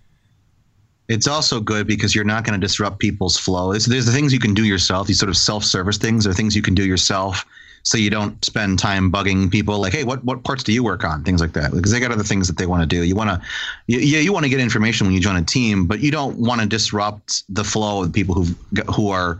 It's 1.08 1.28
also 1.28 1.60
good 1.60 1.88
because 1.88 2.16
you're 2.16 2.24
not 2.24 2.44
going 2.44 2.60
to 2.60 2.66
disrupt 2.66 3.00
people's 3.00 3.38
flow. 3.38 3.72
It's, 3.72 3.86
there's 3.86 4.06
the 4.06 4.12
things 4.12 4.34
you 4.34 4.40
can 4.40 4.54
do 4.54 4.66
yourself, 4.66 5.08
these 5.08 5.20
sort 5.20 5.30
of 5.30 5.38
self-service 5.38 5.98
things, 5.98 6.26
or 6.26 6.34
things 6.34 6.56
you 6.56 6.62
can 6.62 6.74
do 6.74 6.86
yourself 6.86 7.46
so 7.86 8.00
you 8.00 8.10
don't 8.10 8.44
spend 8.44 8.80
time 8.80 9.12
bugging 9.12 9.50
people 9.52 9.78
like, 9.78 9.94
hey, 9.94 10.04
what 10.04 10.24
what 10.24 10.44
parts 10.44 10.64
do 10.64 10.74
you 10.74 10.84
work 10.84 11.04
on? 11.04 11.24
Things 11.24 11.40
like 11.40 11.54
that, 11.54 11.72
because 11.72 11.92
they 11.92 12.00
got 12.00 12.12
other 12.12 12.24
things 12.24 12.48
that 12.48 12.58
they 12.58 12.66
want 12.66 12.82
to 12.82 12.88
do. 12.88 13.04
You 13.04 13.16
want 13.16 13.30
to, 13.30 13.40
yeah, 13.86 14.20
you 14.20 14.34
want 14.34 14.44
to 14.44 14.50
get 14.50 14.60
information 14.60 15.06
when 15.06 15.14
you 15.14 15.22
join 15.22 15.36
a 15.36 15.44
team, 15.44 15.86
but 15.86 16.00
you 16.00 16.10
don't 16.10 16.36
want 16.40 16.62
to 16.62 16.68
disrupt 16.68 17.44
the 17.48 17.64
flow 17.64 18.04
of 18.04 18.12
people 18.12 18.34
who 18.34 18.56
who 18.92 19.12
are 19.12 19.40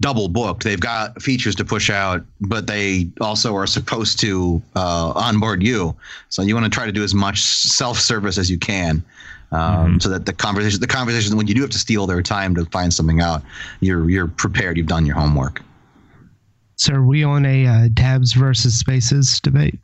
double 0.00 0.26
booked. 0.28 0.64
They've 0.64 0.80
got 0.80 1.22
features 1.22 1.54
to 1.54 1.64
push 1.64 1.88
out, 1.88 2.24
but 2.40 2.66
they 2.66 3.08
also 3.20 3.54
are 3.54 3.68
supposed 3.68 4.18
to 4.18 4.60
uh, 4.74 5.12
onboard 5.14 5.62
you. 5.62 5.94
So 6.28 6.42
you 6.42 6.54
want 6.54 6.64
to 6.64 6.70
try 6.70 6.86
to 6.86 6.92
do 6.92 7.04
as 7.04 7.14
much 7.14 7.42
self 7.42 8.00
service 8.00 8.36
as 8.36 8.50
you 8.50 8.58
can. 8.58 9.04
Um, 9.52 9.60
mm-hmm. 9.60 9.98
So 9.98 10.08
that 10.10 10.26
the 10.26 10.32
conversation, 10.32 10.80
the 10.80 10.86
conversation, 10.86 11.36
when 11.36 11.46
you 11.46 11.54
do 11.54 11.60
have 11.62 11.70
to 11.70 11.78
steal 11.78 12.06
their 12.06 12.22
time 12.22 12.54
to 12.56 12.64
find 12.66 12.92
something 12.92 13.20
out, 13.20 13.42
you're 13.80 14.08
you're 14.10 14.26
prepared. 14.26 14.76
You've 14.76 14.86
done 14.86 15.06
your 15.06 15.16
homework. 15.16 15.62
So 16.76 16.94
are 16.94 17.06
we 17.06 17.24
on 17.24 17.46
a 17.46 17.66
uh, 17.66 17.88
tabs 17.96 18.32
versus 18.32 18.78
spaces 18.78 19.40
debate? 19.40 19.78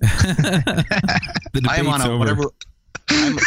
I 0.02 1.76
am 1.76 1.88
on 1.88 2.00
a 2.00 2.10
over. 2.10 2.18
whatever. 2.18 2.42
I'm, 3.08 3.38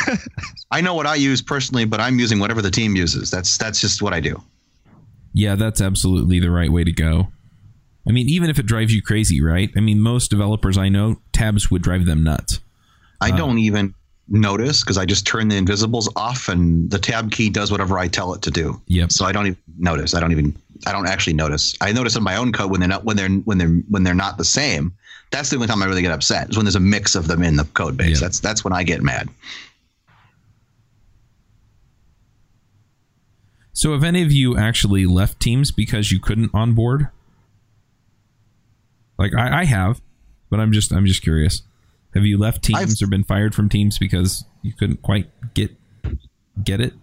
I 0.72 0.82
know 0.82 0.94
what 0.94 1.08
I 1.08 1.16
use 1.16 1.42
personally, 1.42 1.86
but 1.86 2.00
I'm 2.02 2.20
using 2.20 2.40
whatever 2.40 2.62
the 2.62 2.72
team 2.72 2.96
uses. 2.96 3.32
That's 3.32 3.58
that's 3.58 3.80
just 3.80 4.02
what 4.02 4.14
I 4.14 4.20
do. 4.20 4.42
Yeah, 5.34 5.56
that's 5.56 5.82
absolutely 5.82 6.40
the 6.40 6.52
right 6.52 6.72
way 6.72 6.84
to 6.84 6.92
go. 6.92 7.30
I 8.08 8.12
mean, 8.12 8.28
even 8.28 8.50
if 8.50 8.60
it 8.60 8.66
drives 8.66 8.94
you 8.94 9.02
crazy, 9.02 9.42
right? 9.42 9.70
I 9.78 9.80
mean, 9.80 10.02
most 10.02 10.30
developers 10.30 10.78
I 10.78 10.90
know, 10.90 11.22
tabs 11.32 11.72
would 11.72 11.82
drive 11.82 12.06
them 12.06 12.24
nuts. 12.24 12.60
I 13.22 13.32
don't 13.32 13.58
even 13.60 13.96
notice 14.28 14.82
because 14.82 14.98
I 14.98 15.06
just 15.06 15.28
turn 15.28 15.50
the 15.50 15.58
invisibles 15.58 16.10
off 16.16 16.48
and 16.48 16.90
the 16.90 17.00
tab 17.00 17.32
key 17.32 17.50
does 17.50 17.72
whatever 17.72 17.98
I 17.98 18.08
tell 18.08 18.34
it 18.34 18.42
to 18.44 18.52
do. 18.52 18.82
Yep. 18.88 19.12
So 19.12 19.26
I 19.26 19.32
don't 19.32 19.48
even 19.48 19.58
notice. 19.78 20.16
I 20.16 20.20
don't 20.20 20.32
even 20.32 20.56
I 20.86 20.92
don't 20.92 21.08
actually 21.08 21.34
notice. 21.34 21.76
I 21.82 21.92
notice 21.92 22.16
in 22.16 22.24
my 22.24 22.36
own 22.36 22.52
code 22.52 22.72
when 22.72 22.80
they're 22.80 22.90
not 22.90 23.04
when 23.04 23.18
they're 23.18 23.30
when 23.30 23.58
they're 23.58 23.82
when 23.90 24.04
they're 24.04 24.14
not 24.14 24.38
the 24.38 24.46
same. 24.46 24.94
That's 25.32 25.50
the 25.50 25.56
only 25.56 25.68
time 25.68 25.82
I 25.82 25.86
really 25.86 26.02
get 26.02 26.12
upset 26.12 26.50
is 26.50 26.58
when 26.58 26.66
there's 26.66 26.76
a 26.76 26.80
mix 26.80 27.16
of 27.16 27.28
them 27.28 27.42
in 27.42 27.56
the 27.56 27.64
code 27.66 27.98
base. 27.98 28.12
Yep. 28.12 28.20
That's 28.20 28.40
that's 28.40 28.64
when 28.64 28.74
I 28.74 28.84
get 28.84 29.02
mad. 29.02 29.30
So, 33.76 33.92
have 33.94 34.04
any 34.04 34.22
of 34.22 34.32
you 34.32 34.56
actually 34.56 35.08
left 35.08 35.40
teams 35.40 35.72
because 35.72 36.12
you 36.12 36.20
couldn't 36.20 36.52
onboard? 36.54 37.10
Like 39.18 39.34
I, 39.34 39.62
I 39.62 39.66
have, 39.66 40.02
but 40.50 40.60
I'm 40.60 40.72
just 40.72 40.92
I'm 40.92 41.06
just 41.06 41.24
curious. 41.24 41.64
Have 42.14 42.26
you 42.26 42.38
left 42.38 42.64
teams 42.64 42.80
I've- 42.80 43.04
or 43.04 43.08
been 43.08 43.24
fired 43.24 43.56
from 43.56 43.70
teams 43.70 43.98
because 43.98 44.46
you 44.62 44.74
couldn't 44.74 45.02
quite 45.02 45.28
get 45.54 45.76
get 46.64 46.80
it? 46.82 46.94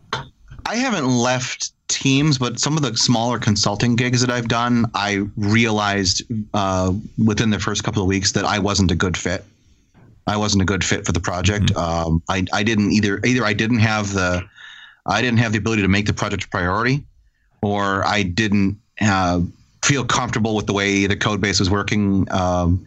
I 0.66 0.76
haven't 0.76 1.08
left 1.08 1.72
teams, 1.88 2.38
but 2.38 2.60
some 2.60 2.76
of 2.76 2.82
the 2.82 2.96
smaller 2.96 3.38
consulting 3.38 3.96
gigs 3.96 4.20
that 4.20 4.30
I've 4.30 4.46
done, 4.46 4.86
I 4.94 5.26
realized 5.36 6.22
uh, 6.54 6.92
within 7.22 7.50
the 7.50 7.58
first 7.58 7.82
couple 7.82 8.02
of 8.02 8.08
weeks 8.08 8.32
that 8.32 8.44
I 8.44 8.60
wasn't 8.60 8.92
a 8.92 8.94
good 8.94 9.16
fit. 9.16 9.44
I 10.26 10.36
wasn't 10.36 10.62
a 10.62 10.64
good 10.64 10.84
fit 10.84 11.04
for 11.04 11.10
the 11.12 11.18
project. 11.20 11.74
Um, 11.76 12.22
I, 12.28 12.46
I 12.52 12.62
didn't 12.62 12.92
either. 12.92 13.20
Either 13.24 13.44
I 13.44 13.52
didn't 13.52 13.80
have 13.80 14.12
the, 14.12 14.44
I 15.06 15.20
didn't 15.20 15.38
have 15.38 15.50
the 15.52 15.58
ability 15.58 15.82
to 15.82 15.88
make 15.88 16.06
the 16.06 16.12
project 16.12 16.44
a 16.44 16.48
priority, 16.48 17.04
or 17.62 18.04
I 18.06 18.22
didn't 18.22 18.78
uh, 19.00 19.40
feel 19.84 20.04
comfortable 20.04 20.54
with 20.54 20.66
the 20.66 20.72
way 20.72 21.06
the 21.06 21.16
code 21.16 21.40
base 21.40 21.58
was 21.58 21.68
working. 21.70 22.30
Um, 22.30 22.86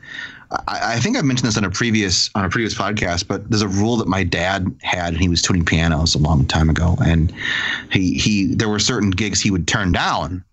I, 0.68 0.96
I 0.96 1.00
think 1.00 1.18
I've 1.18 1.26
mentioned 1.26 1.48
this 1.48 1.58
on 1.58 1.64
a 1.64 1.70
previous 1.70 2.30
on 2.36 2.46
a 2.46 2.50
previous 2.50 2.76
podcast, 2.76 3.28
but 3.28 3.50
there's 3.50 3.62
a 3.62 3.68
rule 3.68 3.98
that 3.98 4.08
my 4.08 4.24
dad 4.24 4.74
had, 4.82 5.14
and 5.14 5.22
he 5.22 5.30
was 5.30 5.42
tuning 5.42 5.66
pianos 5.66 6.16
a 6.16 6.20
long 6.20 6.46
time 6.46 6.70
ago, 6.70 6.98
and 7.04 7.34
he 7.92 8.14
he 8.14 8.54
there 8.54 8.70
were 8.70 8.80
certain 8.80 9.10
gigs 9.10 9.42
he 9.42 9.52
would 9.52 9.68
turn 9.68 9.92
down. 9.92 10.44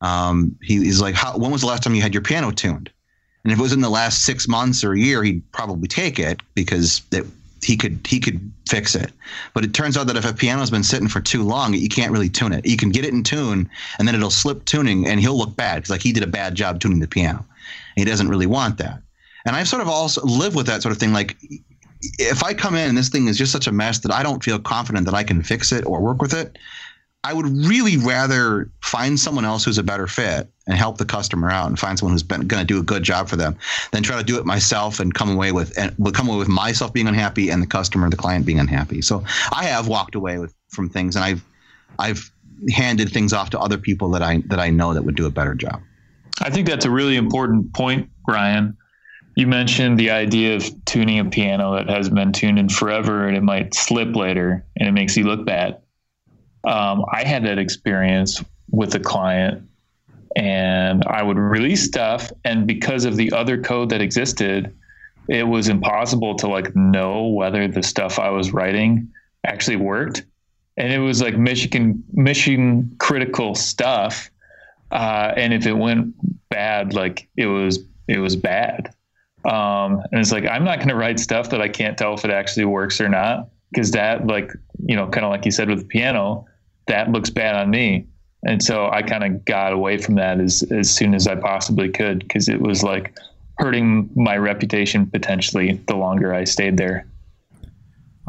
Um, 0.00 0.56
he, 0.62 0.76
he's 0.84 1.00
like, 1.00 1.16
when 1.36 1.50
was 1.50 1.62
the 1.62 1.66
last 1.66 1.82
time 1.82 1.94
you 1.94 2.02
had 2.02 2.12
your 2.12 2.22
piano 2.22 2.50
tuned? 2.50 2.90
And 3.44 3.52
if 3.52 3.58
it 3.58 3.62
was 3.62 3.72
in 3.72 3.80
the 3.80 3.88
last 3.88 4.24
six 4.24 4.48
months 4.48 4.84
or 4.84 4.92
a 4.92 4.98
year, 4.98 5.22
he'd 5.22 5.50
probably 5.52 5.88
take 5.88 6.18
it 6.18 6.40
because 6.54 7.00
it, 7.12 7.24
he 7.62 7.76
could 7.76 8.04
he 8.06 8.20
could 8.20 8.52
fix 8.68 8.94
it. 8.94 9.12
But 9.54 9.64
it 9.64 9.72
turns 9.72 9.96
out 9.96 10.06
that 10.08 10.16
if 10.16 10.28
a 10.28 10.34
piano's 10.34 10.70
been 10.70 10.82
sitting 10.82 11.08
for 11.08 11.20
too 11.20 11.42
long, 11.42 11.72
you 11.72 11.88
can't 11.88 12.12
really 12.12 12.28
tune 12.28 12.52
it. 12.52 12.66
You 12.66 12.76
can 12.76 12.90
get 12.90 13.04
it 13.04 13.14
in 13.14 13.22
tune, 13.22 13.70
and 13.98 14.06
then 14.06 14.14
it'll 14.14 14.30
slip 14.30 14.64
tuning, 14.64 15.06
and 15.06 15.20
he'll 15.20 15.38
look 15.38 15.56
bad 15.56 15.76
because 15.76 15.90
like 15.90 16.02
he 16.02 16.12
did 16.12 16.22
a 16.24 16.28
bad 16.28 16.54
job 16.54 16.80
tuning 16.80 17.00
the 17.00 17.08
piano. 17.08 17.44
He 17.94 18.04
doesn't 18.04 18.28
really 18.28 18.46
want 18.46 18.78
that. 18.78 19.00
And 19.46 19.56
I've 19.56 19.68
sort 19.68 19.82
of 19.82 19.88
also 19.88 20.22
lived 20.24 20.56
with 20.56 20.66
that 20.66 20.82
sort 20.82 20.92
of 20.92 20.98
thing. 20.98 21.12
Like 21.12 21.36
if 22.18 22.42
I 22.42 22.52
come 22.52 22.74
in 22.74 22.88
and 22.88 22.98
this 22.98 23.08
thing 23.08 23.28
is 23.28 23.38
just 23.38 23.52
such 23.52 23.66
a 23.66 23.72
mess 23.72 24.00
that 24.00 24.12
I 24.12 24.22
don't 24.22 24.42
feel 24.42 24.58
confident 24.58 25.06
that 25.06 25.14
I 25.14 25.22
can 25.22 25.42
fix 25.42 25.72
it 25.72 25.86
or 25.86 26.00
work 26.00 26.20
with 26.20 26.34
it, 26.34 26.58
I 27.24 27.32
would 27.32 27.46
really 27.46 27.96
rather 27.96 28.70
find 28.82 29.18
someone 29.18 29.44
else 29.44 29.64
who's 29.64 29.78
a 29.78 29.82
better 29.82 30.06
fit 30.06 30.48
and 30.68 30.78
help 30.78 30.98
the 30.98 31.04
customer 31.04 31.50
out 31.50 31.66
and 31.66 31.76
find 31.76 31.98
someone 31.98 32.12
who's 32.12 32.22
going 32.22 32.46
to 32.46 32.64
do 32.64 32.78
a 32.78 32.84
good 32.84 33.02
job 33.02 33.28
for 33.28 33.34
them 33.34 33.56
than 33.90 34.04
try 34.04 34.16
to 34.16 34.22
do 34.22 34.38
it 34.38 34.46
myself 34.46 35.00
and 35.00 35.12
come 35.12 35.30
away 35.30 35.50
with 35.50 35.76
and 35.76 35.92
come 36.14 36.28
away 36.28 36.38
with 36.38 36.48
myself 36.48 36.92
being 36.92 37.08
unhappy 37.08 37.50
and 37.50 37.60
the 37.60 37.66
customer, 37.66 38.08
the 38.10 38.16
client 38.16 38.46
being 38.46 38.60
unhappy. 38.60 39.02
So 39.02 39.24
I 39.52 39.64
have 39.64 39.88
walked 39.88 40.14
away 40.14 40.38
with 40.38 40.54
from 40.68 40.88
things 40.88 41.16
and 41.16 41.24
I've 41.24 41.44
I've 41.98 42.30
handed 42.70 43.10
things 43.10 43.32
off 43.32 43.50
to 43.50 43.58
other 43.58 43.78
people 43.78 44.10
that 44.10 44.22
I 44.22 44.42
that 44.46 44.60
I 44.60 44.70
know 44.70 44.94
that 44.94 45.02
would 45.02 45.16
do 45.16 45.26
a 45.26 45.30
better 45.30 45.54
job. 45.54 45.82
I 46.40 46.50
think 46.50 46.68
that's 46.68 46.84
a 46.84 46.90
really 46.90 47.16
important 47.16 47.72
point, 47.74 48.08
Ryan. 48.28 48.76
You 49.36 49.46
mentioned 49.46 49.98
the 49.98 50.10
idea 50.10 50.56
of 50.56 50.64
tuning 50.86 51.18
a 51.18 51.24
piano 51.26 51.74
that 51.74 51.90
has 51.90 52.08
been 52.08 52.32
tuned 52.32 52.58
in 52.58 52.70
forever 52.70 53.28
and 53.28 53.36
it 53.36 53.42
might 53.42 53.74
slip 53.74 54.16
later 54.16 54.64
and 54.76 54.88
it 54.88 54.92
makes 54.92 55.14
you 55.14 55.24
look 55.24 55.44
bad. 55.44 55.82
Um, 56.64 57.04
I 57.12 57.22
had 57.22 57.44
that 57.44 57.58
experience 57.58 58.42
with 58.70 58.94
a 58.94 58.98
client 58.98 59.68
and 60.34 61.04
I 61.04 61.22
would 61.22 61.36
release 61.36 61.84
stuff 61.84 62.32
and 62.46 62.66
because 62.66 63.04
of 63.04 63.16
the 63.16 63.30
other 63.32 63.60
code 63.60 63.90
that 63.90 64.00
existed, 64.00 64.74
it 65.28 65.46
was 65.46 65.68
impossible 65.68 66.34
to 66.36 66.48
like 66.48 66.74
know 66.74 67.26
whether 67.26 67.68
the 67.68 67.82
stuff 67.82 68.18
I 68.18 68.30
was 68.30 68.54
writing 68.54 69.12
actually 69.44 69.76
worked. 69.76 70.24
And 70.78 70.90
it 70.90 70.98
was 70.98 71.20
like 71.20 71.36
mission 71.36 72.02
mission 72.12 72.96
critical 72.98 73.54
stuff. 73.54 74.30
Uh, 74.90 75.32
and 75.36 75.52
if 75.52 75.66
it 75.66 75.74
went 75.74 76.14
bad, 76.48 76.94
like 76.94 77.28
it 77.36 77.46
was 77.46 77.80
it 78.08 78.18
was 78.18 78.34
bad. 78.34 78.94
Um, 79.44 80.02
and 80.10 80.20
it's 80.20 80.32
like 80.32 80.46
I'm 80.46 80.64
not 80.64 80.78
going 80.78 80.88
to 80.88 80.96
write 80.96 81.20
stuff 81.20 81.50
that 81.50 81.60
I 81.60 81.68
can't 81.68 81.96
tell 81.96 82.14
if 82.14 82.24
it 82.24 82.30
actually 82.30 82.64
works 82.64 83.00
or 83.00 83.08
not, 83.08 83.48
because 83.70 83.92
that, 83.92 84.26
like 84.26 84.50
you 84.86 84.96
know, 84.96 85.08
kind 85.08 85.24
of 85.24 85.30
like 85.30 85.44
you 85.44 85.50
said 85.50 85.68
with 85.68 85.80
the 85.80 85.84
piano, 85.84 86.46
that 86.86 87.10
looks 87.10 87.30
bad 87.30 87.54
on 87.54 87.70
me. 87.70 88.06
And 88.44 88.62
so 88.62 88.90
I 88.90 89.02
kind 89.02 89.24
of 89.24 89.44
got 89.44 89.72
away 89.72 89.98
from 89.98 90.14
that 90.16 90.40
as 90.40 90.62
as 90.72 90.90
soon 90.90 91.14
as 91.14 91.26
I 91.26 91.36
possibly 91.36 91.88
could, 91.90 92.20
because 92.20 92.48
it 92.48 92.60
was 92.60 92.82
like 92.82 93.16
hurting 93.58 94.10
my 94.14 94.36
reputation 94.36 95.06
potentially 95.06 95.80
the 95.86 95.96
longer 95.96 96.34
I 96.34 96.44
stayed 96.44 96.76
there. 96.76 97.06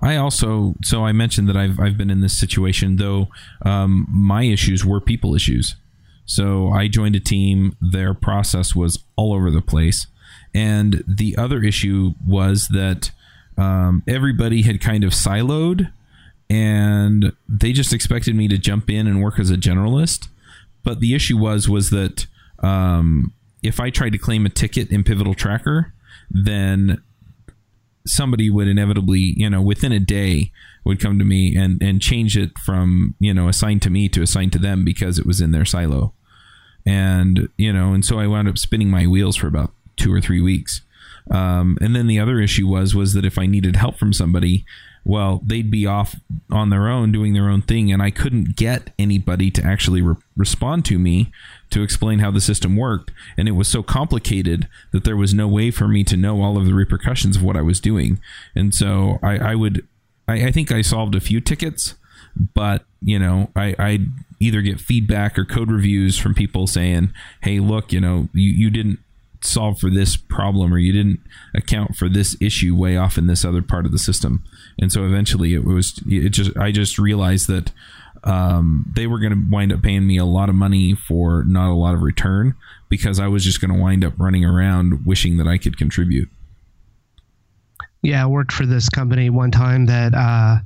I 0.02 0.16
also 0.16 0.76
so 0.84 1.06
I 1.06 1.12
mentioned 1.12 1.50
that 1.50 1.58
I've 1.58 1.80
I've 1.80 1.98
been 1.98 2.10
in 2.10 2.22
this 2.22 2.38
situation 2.38 2.98
though 2.98 3.30
um, 3.64 4.06
my 4.10 4.44
issues 4.44 4.86
were 4.86 5.02
people 5.02 5.36
issues. 5.36 5.76
So 6.26 6.70
I 6.70 6.88
joined 6.88 7.16
a 7.16 7.20
team. 7.20 7.76
Their 7.80 8.14
process 8.14 8.76
was 8.76 9.04
all 9.16 9.34
over 9.34 9.50
the 9.50 9.62
place, 9.62 10.08
and 10.58 11.04
the 11.08 11.38
other 11.38 11.64
issue 11.64 12.16
was 12.26 12.70
that 12.70 13.12
um, 13.60 14.02
everybody 14.08 14.64
had 14.64 14.82
kind 14.82 15.04
of 15.04 15.12
siloed, 15.12 15.92
and 16.50 17.32
they 17.48 17.74
just 17.74 17.94
expected 17.94 18.36
me 18.36 18.48
to 18.48 18.58
jump 18.58 18.90
in 18.90 19.06
and 19.06 19.22
work 19.22 19.40
as 19.40 19.52
a 19.52 19.56
generalist. 19.56 20.30
But 20.84 21.00
the 21.00 21.14
issue 21.14 21.38
was 21.38 21.70
was 21.70 21.92
that 21.92 22.26
um, 22.64 23.34
if 23.62 23.80
I 23.80 23.92
tried 23.92 24.14
to 24.14 24.18
claim 24.18 24.48
a 24.48 24.50
ticket 24.50 24.90
in 24.90 25.04
Pivotal 25.04 25.36
Tracker, 25.36 25.94
then 26.32 27.04
somebody 28.08 28.50
would 28.50 28.68
inevitably, 28.68 29.36
you 29.38 29.52
know, 29.52 29.62
within 29.62 29.92
a 29.92 30.00
day 30.00 30.52
would 30.86 31.00
come 31.00 31.20
to 31.20 31.26
me 31.26 31.56
and 31.56 31.80
and 31.84 32.02
change 32.02 32.36
it 32.36 32.58
from 32.58 33.14
you 33.20 33.34
know 33.34 33.48
assigned 33.48 33.84
to 33.84 33.92
me 33.92 34.10
to 34.10 34.24
assigned 34.24 34.54
to 34.54 34.60
them 34.60 34.84
because 34.84 35.20
it 35.20 35.28
was 35.28 35.40
in 35.40 35.52
their 35.52 35.66
silo, 35.66 36.14
and 36.84 37.48
you 37.58 37.72
know, 37.72 37.94
and 37.94 38.04
so 38.04 38.20
I 38.20 38.26
wound 38.26 38.48
up 38.48 38.58
spinning 38.58 38.90
my 38.90 39.06
wheels 39.06 39.36
for 39.36 39.46
about 39.46 39.74
two 39.98 40.14
or 40.14 40.22
three 40.22 40.42
weeks. 40.42 40.82
Um, 41.30 41.78
and 41.82 41.96
then 41.96 42.08
the 42.08 42.20
other 42.20 42.40
issue 42.40 42.68
was 42.68 42.96
was 42.96 43.14
that 43.14 43.26
if 43.26 43.38
I 43.38 43.46
needed 43.46 43.76
help 43.76 43.98
from 43.98 44.14
somebody, 44.14 44.66
well, 45.04 45.42
they'd 45.46 45.72
be 45.72 45.86
off 45.86 46.16
on 46.52 46.70
their 46.70 46.90
own 46.90 47.12
doing 47.12 47.34
their 47.34 47.50
own 47.50 47.62
thing, 47.62 47.92
and 47.92 48.02
I 48.02 48.12
couldn't 48.12 48.56
get 48.56 48.94
anybody 49.00 49.50
to 49.52 49.64
actually 49.64 50.02
re- 50.02 50.16
respond 50.36 50.84
to 50.86 51.00
me 51.00 51.32
to 51.70 51.82
explain 51.82 52.20
how 52.20 52.32
the 52.32 52.42
system 52.42 52.76
worked. 52.76 53.12
And 53.38 53.48
it 53.48 53.54
was 53.54 53.70
so 53.70 53.84
complicated 53.84 54.68
that 54.92 55.06
there 55.06 55.16
was 55.16 55.34
no 55.34 55.48
way 55.48 55.72
for 55.72 55.88
me 55.88 56.04
to 56.06 56.18
know 56.18 56.42
all 56.42 56.58
of 56.58 56.66
the 56.66 56.74
repercussions 56.74 57.38
of 57.38 57.44
what 57.44 57.56
I 57.56 57.62
was 57.62 57.80
doing. 57.80 58.20
And 58.54 58.76
so 58.76 59.18
I, 59.24 59.38
I 59.38 59.56
would, 59.56 59.88
I, 60.28 60.48
I 60.48 60.52
think 60.52 60.72
I 60.72 60.82
solved 60.82 61.16
a 61.16 61.22
few 61.22 61.40
tickets, 61.40 61.96
but 62.54 62.84
you 63.02 63.18
know, 63.18 63.50
I, 63.56 63.76
I 63.80 64.00
either 64.42 64.62
get 64.62 64.80
feedback 64.80 65.40
or 65.40 65.46
code 65.46 65.72
reviews 65.72 66.18
from 66.18 66.34
people 66.34 66.68
saying, 66.68 67.14
"Hey, 67.44 67.60
look, 67.60 67.94
you 67.94 68.02
know, 68.02 68.28
you, 68.34 68.52
you 68.52 68.70
didn't 68.70 69.00
solve 69.42 69.80
for 69.80 69.90
this 69.90 70.18
problem 70.18 70.74
or 70.74 70.78
you 70.78 70.92
didn't 70.92 71.20
account 71.56 71.96
for 71.96 72.10
this 72.10 72.36
issue 72.42 72.76
way 72.76 72.98
off 72.98 73.18
in 73.18 73.28
this 73.28 73.46
other 73.46 73.62
part 73.62 73.86
of 73.86 73.92
the 73.92 74.00
system." 74.00 74.44
And 74.80 74.92
so 74.92 75.06
eventually, 75.06 75.54
it 75.54 75.64
was 75.64 76.00
it 76.08 76.30
just 76.30 76.56
I 76.58 76.72
just 76.72 76.98
realized 76.98 77.48
that 77.48 77.72
um, 78.24 78.92
they 78.96 79.08
were 79.08 79.20
going 79.20 79.32
to 79.32 79.48
wind 79.50 79.72
up 79.72 79.82
paying 79.82 80.08
me 80.08 80.18
a 80.18 80.26
lot 80.26 80.50
of 80.50 80.56
money 80.56 80.96
for 80.96 81.44
not 81.46 81.72
a 81.72 81.76
lot 81.76 81.94
of 81.94 82.02
return 82.02 82.56
because 82.90 83.20
I 83.20 83.28
was 83.28 83.44
just 83.44 83.62
going 83.62 83.74
to 83.74 83.80
wind 83.80 84.04
up 84.04 84.14
running 84.18 84.44
around 84.44 85.06
wishing 85.06 85.38
that 85.38 85.48
I 85.48 85.58
could 85.58 85.78
contribute. 85.78 86.30
Yeah, 88.04 88.24
I 88.24 88.28
worked 88.28 88.52
for 88.52 88.66
this 88.66 88.90
company 88.90 89.30
one 89.30 89.52
time 89.52 89.88
that, 89.88 90.14
uh, 90.14 90.60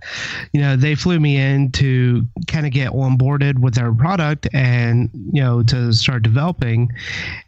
you 0.52 0.62
know, 0.62 0.76
they 0.76 0.96
flew 0.96 1.20
me 1.20 1.38
in 1.38 1.72
to 1.72 2.28
kind 2.48 2.66
of 2.66 2.74
get 2.74 2.92
onboarded 2.92 3.58
with 3.58 3.74
their 3.74 3.94
product 3.94 4.48
and, 4.54 5.10
you 5.32 5.42
know, 5.42 5.64
to 5.64 5.94
start 5.94 6.24
developing. 6.24 6.92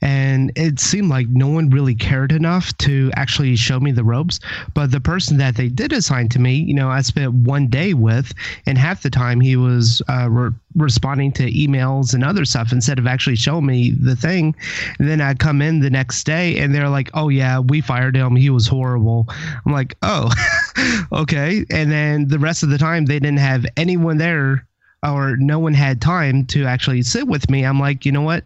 And 0.02 0.52
it 0.56 0.80
seemed 0.80 1.10
like 1.10 1.28
no 1.28 1.48
one 1.50 1.70
really 1.70 1.96
cared 1.96 2.32
enough 2.32 2.76
to 2.80 3.12
actually 3.16 3.56
show 3.58 3.80
me 3.80 3.92
the 3.92 4.04
ropes. 4.04 4.40
But 4.74 4.92
the 4.92 5.02
person 5.02 5.38
that 5.38 5.56
they 5.56 5.68
did 5.68 5.92
assign 5.92 6.30
to 6.30 6.40
me, 6.40 6.56
you 6.56 6.74
know, 6.74 6.90
I 6.90 7.02
spent 7.02 7.34
one 7.34 7.68
day 7.68 7.94
with, 7.94 8.34
and 8.66 8.78
half 8.78 9.04
the 9.04 9.10
time 9.10 9.42
he 9.42 9.58
was 9.58 10.02
uh, 10.10 10.30
re- 10.30 10.52
responding 10.76 11.32
to 11.34 11.52
emails 11.52 12.14
and 12.14 12.24
other 12.24 12.46
stuff 12.46 12.72
instead 12.72 13.00
of 13.00 13.08
actually 13.08 13.36
showing 13.36 13.66
me 13.66 13.92
the 13.92 14.16
thing. 14.16 14.56
And 15.00 15.10
then 15.10 15.22
I'd 15.22 15.40
come 15.40 15.62
in 15.62 15.80
the 15.80 15.90
next 15.90 16.24
day 16.24 16.58
and 16.60 16.74
they're 16.74 16.90
like, 16.90 17.10
oh, 17.14 17.30
yeah, 17.30 17.60
we 17.60 17.82
fired 17.82 18.16
him. 18.16 18.36
He 18.36 18.50
was 18.50 18.68
horrible. 18.68 19.28
I'm 19.30 19.72
like, 19.72 19.96
oh, 20.02 20.32
okay. 21.12 21.66
And 21.70 21.92
then 21.92 22.28
the 22.28 22.40
rest 22.40 22.64
of 22.64 22.70
the 22.70 22.78
time, 22.78 23.06
they 23.06 23.20
didn't 23.20 23.38
have 23.38 23.66
anyone 23.78 24.18
there 24.18 24.68
or 25.04 25.36
no 25.38 25.60
one 25.60 25.74
had 25.74 26.02
time 26.02 26.46
to 26.48 26.66
actually 26.66 27.02
sit 27.02 27.28
with 27.28 27.50
me. 27.50 27.66
I'm 27.66 27.80
like, 27.80 28.06
you 28.06 28.12
know 28.12 28.22
what? 28.22 28.46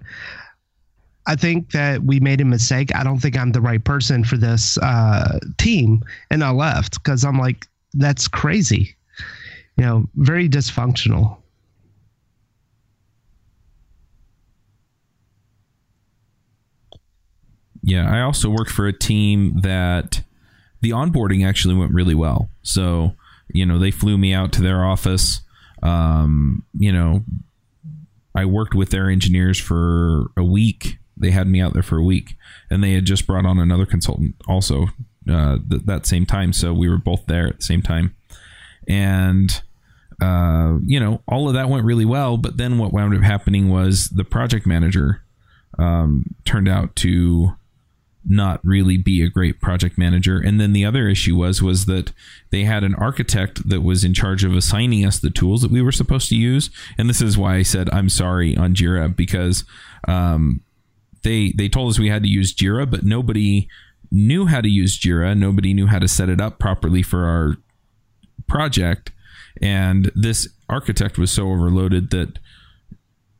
I 1.27 1.35
think 1.35 1.71
that 1.71 2.03
we 2.03 2.19
made 2.19 2.39
a 2.41 2.45
mistake. 2.45 2.95
I 2.95 3.03
don't 3.03 3.19
think 3.19 3.37
I'm 3.37 3.51
the 3.51 3.61
right 3.61 3.83
person 3.83 4.23
for 4.23 4.37
this 4.37 4.77
uh, 4.77 5.39
team, 5.57 6.03
and 6.31 6.43
I 6.43 6.51
left 6.51 7.03
because 7.03 7.25
I'm 7.25 7.37
like, 7.37 7.67
that's 7.93 8.29
crazy. 8.29 8.95
You 9.75 9.85
know, 9.85 10.09
very 10.15 10.47
dysfunctional. 10.47 11.37
Yeah, 17.83 18.11
I 18.11 18.21
also 18.21 18.49
worked 18.49 18.71
for 18.71 18.87
a 18.87 18.93
team 18.93 19.61
that 19.61 20.23
the 20.81 20.91
onboarding 20.91 21.45
actually 21.45 21.75
went 21.75 21.93
really 21.93 22.15
well. 22.15 22.49
So, 22.61 23.13
you 23.49 23.65
know, 23.65 23.77
they 23.77 23.91
flew 23.91 24.17
me 24.17 24.33
out 24.33 24.51
to 24.53 24.61
their 24.61 24.85
office. 24.85 25.41
Um, 25.83 26.63
you 26.77 26.91
know, 26.91 27.23
I 28.35 28.45
worked 28.45 28.75
with 28.75 28.89
their 28.89 29.09
engineers 29.09 29.59
for 29.59 30.27
a 30.37 30.43
week. 30.43 30.97
They 31.15 31.31
had 31.31 31.47
me 31.47 31.61
out 31.61 31.73
there 31.73 31.83
for 31.83 31.97
a 31.97 32.03
week, 32.03 32.35
and 32.69 32.83
they 32.83 32.93
had 32.93 33.05
just 33.05 33.25
brought 33.25 33.45
on 33.45 33.57
another 33.57 33.85
consultant 33.85 34.35
also 34.47 34.87
uh, 35.29 35.57
th- 35.69 35.83
that 35.85 36.05
same 36.05 36.25
time. 36.25 36.53
So 36.53 36.73
we 36.73 36.89
were 36.89 36.99
both 36.99 37.25
there 37.25 37.47
at 37.47 37.57
the 37.57 37.63
same 37.63 37.81
time, 37.81 38.15
and 38.87 39.61
uh, 40.21 40.77
you 40.85 40.99
know, 40.99 41.21
all 41.27 41.47
of 41.47 41.55
that 41.55 41.69
went 41.69 41.85
really 41.85 42.05
well. 42.05 42.37
But 42.37 42.57
then 42.57 42.77
what 42.77 42.93
wound 42.93 43.15
up 43.15 43.23
happening 43.23 43.69
was 43.69 44.09
the 44.09 44.23
project 44.23 44.67
manager 44.67 45.23
um, 45.79 46.35
turned 46.45 46.67
out 46.67 46.95
to 46.97 47.55
not 48.29 48.59
really 48.63 48.97
be 48.97 49.21
a 49.21 49.29
great 49.29 49.61
project 49.61 49.97
manager. 49.97 50.37
And 50.37 50.59
then 50.59 50.73
the 50.73 50.85
other 50.85 51.07
issue 51.07 51.35
was 51.35 51.61
was 51.61 51.85
that 51.85 52.11
they 52.49 52.63
had 52.63 52.83
an 52.83 52.95
architect 52.95 53.67
that 53.69 53.81
was 53.81 54.03
in 54.03 54.13
charge 54.13 54.43
of 54.43 54.55
assigning 54.55 55.05
us 55.05 55.19
the 55.19 55.29
tools 55.29 55.61
that 55.61 55.71
we 55.71 55.81
were 55.81 55.91
supposed 55.91 56.29
to 56.29 56.35
use. 56.35 56.69
And 56.97 57.09
this 57.09 57.21
is 57.21 57.37
why 57.37 57.55
I 57.55 57.63
said 57.63 57.89
I'm 57.91 58.09
sorry 58.09 58.55
on 58.57 58.75
Jira 58.75 59.15
because 59.15 59.63
um, 60.07 60.61
they 61.23 61.53
they 61.57 61.69
told 61.69 61.91
us 61.91 61.99
we 61.99 62.09
had 62.09 62.23
to 62.23 62.29
use 62.29 62.53
Jira, 62.53 62.89
but 62.89 63.03
nobody 63.03 63.67
knew 64.11 64.45
how 64.45 64.61
to 64.61 64.69
use 64.69 64.99
Jira. 64.99 65.37
Nobody 65.37 65.73
knew 65.73 65.87
how 65.87 65.99
to 65.99 66.07
set 66.07 66.29
it 66.29 66.41
up 66.41 66.59
properly 66.59 67.01
for 67.01 67.25
our 67.25 67.57
project. 68.47 69.11
And 69.61 70.11
this 70.15 70.47
architect 70.69 71.17
was 71.17 71.31
so 71.31 71.49
overloaded 71.51 72.11
that 72.11 72.39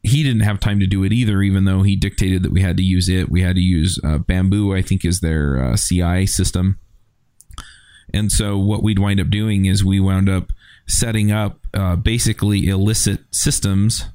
he 0.07 0.23
didn't 0.23 0.41
have 0.41 0.59
time 0.59 0.79
to 0.79 0.87
do 0.87 1.03
it 1.03 1.13
either, 1.13 1.41
even 1.41 1.65
though 1.65 1.83
he 1.83 1.95
dictated 1.95 2.43
that 2.43 2.51
we 2.51 2.61
had 2.61 2.77
to 2.77 2.83
use 2.83 3.09
it. 3.09 3.29
We 3.29 3.41
had 3.41 3.55
to 3.55 3.61
use 3.61 3.99
uh, 4.03 4.17
Bamboo, 4.17 4.75
I 4.75 4.81
think, 4.81 5.05
is 5.05 5.19
their 5.19 5.61
uh, 5.63 5.77
CI 5.77 6.25
system. 6.25 6.79
And 8.13 8.31
so 8.31 8.57
what 8.57 8.83
we'd 8.83 8.99
wind 8.99 9.19
up 9.19 9.29
doing 9.29 9.65
is 9.65 9.83
we 9.83 9.99
wound 9.99 10.29
up 10.29 10.51
setting 10.87 11.31
up 11.31 11.59
uh, 11.73 11.95
basically 11.97 12.67
illicit 12.67 13.19
systems 13.31 14.05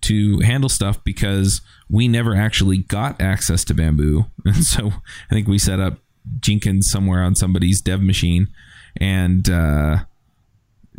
to 0.00 0.40
handle 0.40 0.68
stuff 0.68 1.02
because 1.04 1.60
we 1.88 2.08
never 2.08 2.34
actually 2.34 2.78
got 2.78 3.20
access 3.20 3.64
to 3.64 3.74
Bamboo. 3.74 4.26
And 4.44 4.64
so 4.64 4.92
I 5.30 5.34
think 5.34 5.46
we 5.46 5.58
set 5.58 5.80
up 5.80 5.98
Jenkins 6.40 6.90
somewhere 6.90 7.22
on 7.22 7.34
somebody's 7.34 7.80
dev 7.80 8.00
machine. 8.00 8.48
And 8.96 9.48
uh, 9.48 9.98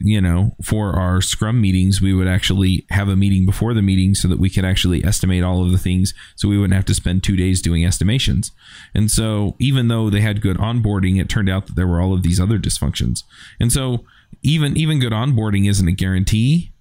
you 0.01 0.21
know, 0.21 0.55
for 0.61 0.93
our 0.93 1.21
scrum 1.21 1.61
meetings, 1.61 2.01
we 2.01 2.13
would 2.13 2.27
actually 2.27 2.85
have 2.89 3.09
a 3.09 3.15
meeting 3.15 3.45
before 3.45 3.73
the 3.73 3.81
meeting 3.81 4.15
so 4.15 4.27
that 4.27 4.39
we 4.39 4.49
could 4.49 4.65
actually 4.65 5.03
estimate 5.03 5.43
all 5.43 5.63
of 5.63 5.71
the 5.71 5.77
things 5.77 6.13
so 6.35 6.47
we 6.47 6.57
wouldn't 6.57 6.75
have 6.75 6.85
to 6.85 6.93
spend 6.93 7.23
two 7.23 7.35
days 7.35 7.61
doing 7.61 7.85
estimations. 7.85 8.51
And 8.93 9.09
so, 9.11 9.55
even 9.59 9.87
though 9.87 10.09
they 10.09 10.21
had 10.21 10.41
good 10.41 10.57
onboarding, 10.57 11.19
it 11.19 11.29
turned 11.29 11.49
out 11.49 11.67
that 11.67 11.75
there 11.75 11.87
were 11.87 12.01
all 12.01 12.13
of 12.13 12.23
these 12.23 12.39
other 12.39 12.57
dysfunctions. 12.57 13.23
And 13.59 13.71
so, 13.71 14.05
even 14.43 14.77
even 14.77 14.99
good 14.99 15.13
onboarding 15.13 15.69
isn't 15.69 15.87
a 15.87 15.93
guarantee. 15.93 16.71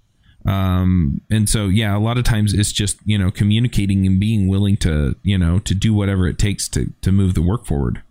Um, 0.46 1.20
and 1.30 1.48
so, 1.48 1.66
yeah, 1.66 1.96
a 1.96 1.98
lot 1.98 2.16
of 2.16 2.24
times 2.24 2.54
it's 2.54 2.72
just 2.72 2.98
you 3.04 3.18
know 3.18 3.30
communicating 3.30 4.06
and 4.06 4.18
being 4.20 4.48
willing 4.48 4.76
to 4.78 5.16
you 5.22 5.38
know 5.38 5.58
to 5.60 5.74
do 5.74 5.92
whatever 5.92 6.26
it 6.26 6.38
takes 6.38 6.68
to 6.70 6.92
to 7.02 7.12
move 7.12 7.34
the 7.34 7.42
work 7.42 7.66
forward. 7.66 8.02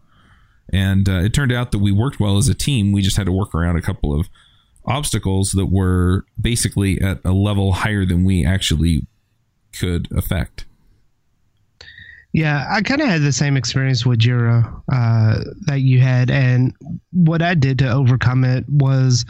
And 0.71 1.07
uh, 1.07 1.19
it 1.19 1.33
turned 1.33 1.51
out 1.51 1.71
that 1.71 1.79
we 1.79 1.91
worked 1.91 2.19
well 2.19 2.37
as 2.37 2.49
a 2.49 2.53
team. 2.53 2.91
We 2.91 3.01
just 3.01 3.17
had 3.17 3.25
to 3.25 3.31
work 3.31 3.55
around 3.55 3.77
a 3.77 3.81
couple 3.81 4.17
of 4.17 4.27
obstacles 4.87 5.51
that 5.51 5.67
were 5.67 6.25
basically 6.39 6.99
at 7.01 7.19
a 7.25 7.31
level 7.31 7.73
higher 7.73 8.05
than 8.05 8.23
we 8.23 8.45
actually 8.45 9.05
could 9.77 10.07
affect. 10.15 10.65
Yeah, 12.33 12.65
I 12.69 12.81
kind 12.81 13.01
of 13.01 13.07
had 13.07 13.21
the 13.21 13.31
same 13.31 13.57
experience 13.57 14.05
with 14.05 14.19
Jira 14.19 14.63
uh, 14.93 15.39
that 15.65 15.81
you 15.81 15.99
had, 15.99 16.29
and 16.29 16.71
what 17.11 17.41
I 17.41 17.55
did 17.55 17.79
to 17.79 17.89
overcome 17.89 18.43
it 18.43 18.63
was 18.69 19.25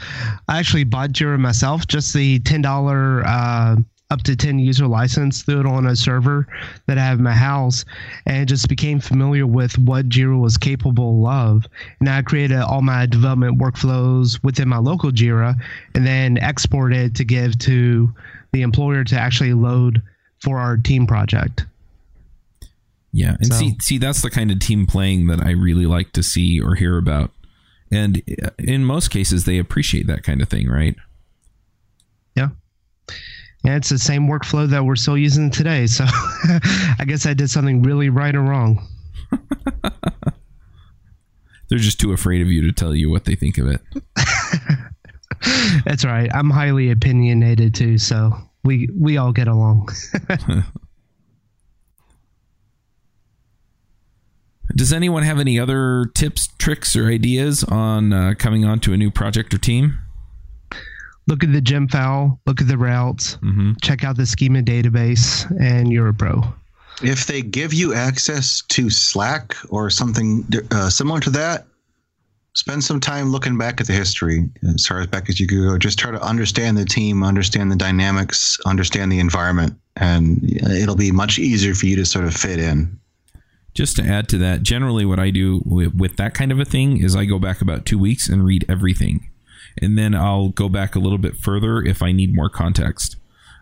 I 0.47 0.59
actually 0.59 0.83
bought 0.83 1.11
Jira 1.11 1.39
myself, 1.39 1.87
just 1.87 2.13
the 2.13 2.39
ten 2.39 2.61
dollar 2.61 3.23
uh, 3.25 3.77
up 4.09 4.21
to 4.23 4.35
10 4.35 4.59
user 4.59 4.87
license, 4.87 5.41
threw 5.41 5.59
it 5.59 5.65
on 5.65 5.85
a 5.85 5.95
server 5.95 6.47
that 6.85 6.97
I 6.97 7.03
have 7.03 7.17
in 7.17 7.23
my 7.23 7.33
house, 7.33 7.83
and 8.25 8.47
just 8.47 8.69
became 8.69 8.99
familiar 8.99 9.45
with 9.45 9.77
what 9.77 10.07
Jira 10.07 10.39
was 10.39 10.57
capable 10.57 11.27
of. 11.27 11.65
And 11.99 12.07
I 12.07 12.21
created 12.21 12.59
all 12.59 12.81
my 12.81 13.05
development 13.05 13.59
workflows 13.59 14.41
within 14.43 14.69
my 14.69 14.77
local 14.77 15.11
Jira 15.11 15.55
and 15.93 16.07
then 16.07 16.37
exported 16.37 17.15
to 17.17 17.25
give 17.25 17.57
to 17.59 18.13
the 18.53 18.61
employer 18.61 19.03
to 19.03 19.19
actually 19.19 19.53
load 19.53 20.01
for 20.41 20.57
our 20.57 20.77
team 20.77 21.05
project. 21.05 21.65
Yeah, 23.11 23.35
and 23.39 23.47
so. 23.47 23.55
see, 23.55 23.75
see, 23.81 23.97
that's 23.97 24.21
the 24.21 24.29
kind 24.29 24.51
of 24.51 24.59
team 24.59 24.85
playing 24.85 25.27
that 25.27 25.41
I 25.43 25.51
really 25.51 25.85
like 25.85 26.13
to 26.13 26.23
see 26.23 26.61
or 26.61 26.75
hear 26.75 26.97
about. 26.97 27.31
And 27.91 28.21
uh, 28.43 28.49
in 28.59 28.85
most 28.85 29.09
cases, 29.09 29.45
they 29.45 29.57
appreciate 29.57 30.07
that 30.07 30.23
kind 30.23 30.41
of 30.41 30.49
thing, 30.49 30.69
right? 30.69 30.95
Yeah. 32.35 32.49
Yeah, 33.63 33.75
it's 33.75 33.89
the 33.89 33.97
same 33.97 34.27
workflow 34.27 34.69
that 34.69 34.85
we're 34.85 34.95
still 34.95 35.17
using 35.17 35.49
today. 35.49 35.87
So 35.87 36.05
I 36.07 37.03
guess 37.05 37.25
I 37.25 37.33
did 37.33 37.49
something 37.49 37.81
really 37.81 38.09
right 38.09 38.35
or 38.35 38.41
wrong. 38.41 38.87
They're 41.69 41.79
just 41.79 41.99
too 41.99 42.13
afraid 42.13 42.41
of 42.41 42.47
you 42.47 42.61
to 42.61 42.71
tell 42.71 42.95
you 42.95 43.09
what 43.09 43.25
they 43.25 43.35
think 43.35 43.57
of 43.57 43.67
it. 43.67 43.81
That's 45.85 46.05
right. 46.05 46.33
I'm 46.33 46.49
highly 46.49 46.91
opinionated 46.91 47.75
too, 47.75 47.97
so 47.97 48.33
we 48.63 48.87
we 48.97 49.17
all 49.17 49.33
get 49.33 49.49
along. 49.49 49.89
Does 54.75 54.93
anyone 54.93 55.23
have 55.23 55.39
any 55.39 55.59
other 55.59 56.05
tips, 56.13 56.47
tricks, 56.57 56.95
or 56.95 57.07
ideas 57.07 57.63
on 57.63 58.13
uh, 58.13 58.33
coming 58.37 58.63
on 58.63 58.79
to 58.81 58.93
a 58.93 58.97
new 58.97 59.09
project 59.11 59.53
or 59.53 59.57
team? 59.57 59.97
Look 61.27 61.43
at 61.43 61.51
the 61.51 61.61
gem 61.61 61.87
file, 61.87 62.39
look 62.45 62.61
at 62.61 62.67
the 62.67 62.77
routes, 62.77 63.35
mm-hmm. 63.37 63.73
check 63.81 64.03
out 64.03 64.17
the 64.17 64.25
schema 64.25 64.61
database, 64.61 65.45
and 65.59 65.91
you're 65.91 66.07
a 66.07 66.13
pro. 66.13 66.41
If 67.03 67.27
they 67.27 67.41
give 67.41 67.73
you 67.73 67.93
access 67.93 68.63
to 68.69 68.89
Slack 68.89 69.55
or 69.69 69.89
something 69.89 70.47
uh, 70.71 70.89
similar 70.89 71.19
to 71.19 71.29
that, 71.31 71.67
spend 72.55 72.83
some 72.83 72.99
time 72.99 73.29
looking 73.29 73.55
back 73.55 73.79
at 73.79 73.85
the 73.85 73.93
history 73.93 74.49
as 74.73 74.87
far 74.87 75.01
as 75.01 75.07
back 75.07 75.29
as 75.29 75.39
you 75.39 75.45
can 75.45 75.61
go. 75.61 75.77
Just 75.77 75.99
try 75.99 76.09
to 76.09 76.21
understand 76.21 76.75
the 76.75 76.85
team, 76.85 77.23
understand 77.23 77.71
the 77.71 77.75
dynamics, 77.75 78.57
understand 78.65 79.11
the 79.11 79.19
environment, 79.19 79.77
and 79.95 80.39
it'll 80.71 80.95
be 80.95 81.11
much 81.11 81.37
easier 81.37 81.75
for 81.75 81.85
you 81.85 81.95
to 81.97 82.05
sort 82.05 82.25
of 82.25 82.33
fit 82.33 82.59
in. 82.59 82.99
Just 83.75 83.95
to 83.97 84.03
add 84.03 84.27
to 84.29 84.39
that, 84.39 84.63
generally 84.63 85.05
what 85.05 85.19
I 85.19 85.29
do 85.29 85.61
with, 85.63 85.93
with 85.93 86.15
that 86.17 86.33
kind 86.33 86.51
of 86.51 86.59
a 86.59 86.65
thing 86.65 87.03
is 87.03 87.15
I 87.15 87.25
go 87.25 87.37
back 87.37 87.61
about 87.61 87.85
two 87.85 87.99
weeks 87.99 88.27
and 88.27 88.43
read 88.43 88.65
everything 88.67 89.29
and 89.81 89.97
then 89.97 90.15
I'll 90.15 90.49
go 90.49 90.69
back 90.69 90.95
a 90.95 90.99
little 90.99 91.17
bit 91.17 91.35
further 91.35 91.81
if 91.81 92.01
I 92.01 92.11
need 92.11 92.35
more 92.35 92.49
context. 92.49 93.17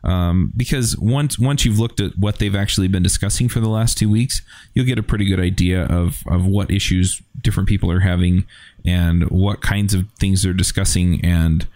Um, 0.06 0.54
because 0.56 0.96
once 1.00 1.40
once 1.40 1.66
you've 1.66 1.80
looked 1.80 2.00
at 2.00 2.16
what 2.18 2.38
they've 2.38 2.56
actually 2.56 2.88
been 2.88 3.02
discussing 3.02 3.50
for 3.50 3.60
the 3.60 3.70
last 3.70 3.98
two 3.98 4.10
weeks, 4.10 4.44
you'll 4.74 4.86
get 4.86 5.00
a 5.00 5.04
pretty 5.04 5.26
good 5.26 5.40
idea 5.40 5.86
of 5.86 6.22
of 6.28 6.46
what 6.46 6.70
issues 6.70 7.22
different 7.42 7.68
people 7.68 7.92
are 7.92 8.02
having 8.02 8.46
and 8.86 9.24
what 9.32 9.62
kinds 9.62 9.96
of 9.96 10.06
things 10.20 10.44
they're 10.44 10.54
discussing 10.54 11.20
and 11.26 11.68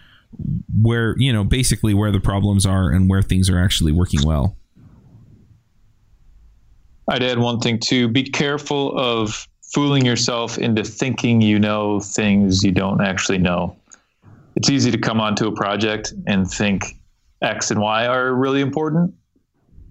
where 0.80 1.16
you 1.18 1.32
know 1.32 1.42
basically 1.42 1.92
where 1.92 2.12
the 2.12 2.20
problems 2.20 2.64
are 2.64 2.90
and 2.90 3.10
where 3.10 3.20
things 3.20 3.50
are 3.50 3.58
actually 3.58 3.90
working 3.90 4.20
well. 4.24 4.56
I'd 7.08 7.24
add 7.24 7.40
one 7.40 7.58
thing 7.58 7.80
too: 7.80 8.06
be 8.06 8.22
careful 8.22 8.96
of 8.96 9.48
fooling 9.74 10.06
yourself 10.06 10.56
into 10.56 10.84
thinking 10.84 11.40
you 11.40 11.58
know 11.58 11.98
things 11.98 12.62
you 12.62 12.70
don't 12.70 13.00
actually 13.00 13.38
know 13.38 13.76
it's 14.60 14.68
easy 14.68 14.90
to 14.90 14.98
come 14.98 15.22
onto 15.22 15.46
a 15.46 15.52
project 15.52 16.12
and 16.26 16.46
think 16.46 16.98
X 17.40 17.70
and 17.70 17.80
Y 17.80 18.06
are 18.06 18.34
really 18.34 18.60
important, 18.60 19.14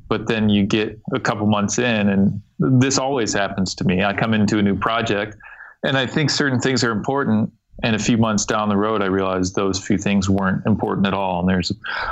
but 0.08 0.28
then 0.28 0.48
you 0.48 0.64
get 0.64 1.00
a 1.12 1.20
couple 1.20 1.48
months 1.48 1.80
in, 1.80 2.08
and 2.08 2.40
this 2.60 3.00
always 3.00 3.34
happens 3.34 3.74
to 3.74 3.84
me. 3.84 4.04
I 4.04 4.14
come 4.14 4.36
into 4.36 4.60
a 4.60 4.62
new 4.62 4.78
project, 4.78 5.38
and 5.82 5.98
I 5.98 6.06
think 6.06 6.30
certain 6.30 6.60
things 6.60 6.84
are 6.84 6.92
important, 6.92 7.52
and 7.82 7.96
a 7.96 8.00
few 8.00 8.16
months 8.20 8.46
down 8.46 8.70
the 8.70 8.78
road, 8.78 9.02
I 9.02 9.08
realize 9.08 9.54
those 9.54 9.80
few 9.80 9.98
things 9.98 10.30
weren't 10.30 10.64
important 10.68 11.08
at 11.08 11.16
all, 11.16 11.40
and 11.40 11.50
there's 11.50 11.72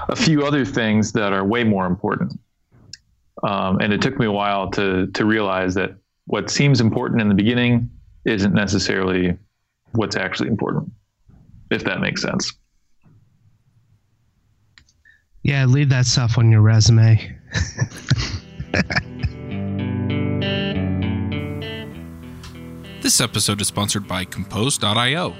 a 0.10 0.16
few 0.16 0.44
other 0.44 0.66
things 0.66 1.12
that 1.12 1.34
are 1.34 1.46
way 1.46 1.64
more 1.64 1.86
important. 1.86 2.40
Um, 3.44 3.78
and 3.82 3.94
it 3.94 4.02
took 4.02 4.18
me 4.18 4.26
a 4.26 4.32
while 4.32 4.72
to 4.72 5.06
to 5.14 5.26
realize 5.26 5.76
that 5.76 5.92
what 6.26 6.50
seems 6.50 6.82
important 6.82 7.22
in 7.22 7.30
the 7.30 7.36
beginning 7.36 7.92
isn't 8.26 8.56
necessarily 8.56 9.38
what's 9.92 10.16
actually 10.16 10.50
important 10.50 10.92
if 11.72 11.84
that 11.84 12.00
makes 12.00 12.22
sense. 12.22 12.54
Yeah, 15.44 15.66
leave 15.66 15.90
that 15.90 16.06
stuff 16.06 16.38
on 16.38 16.52
your 16.52 16.62
resume. 16.62 17.38
This 23.08 23.22
episode 23.22 23.62
is 23.62 23.68
sponsored 23.68 24.06
by 24.06 24.26
Compose.io. 24.26 25.34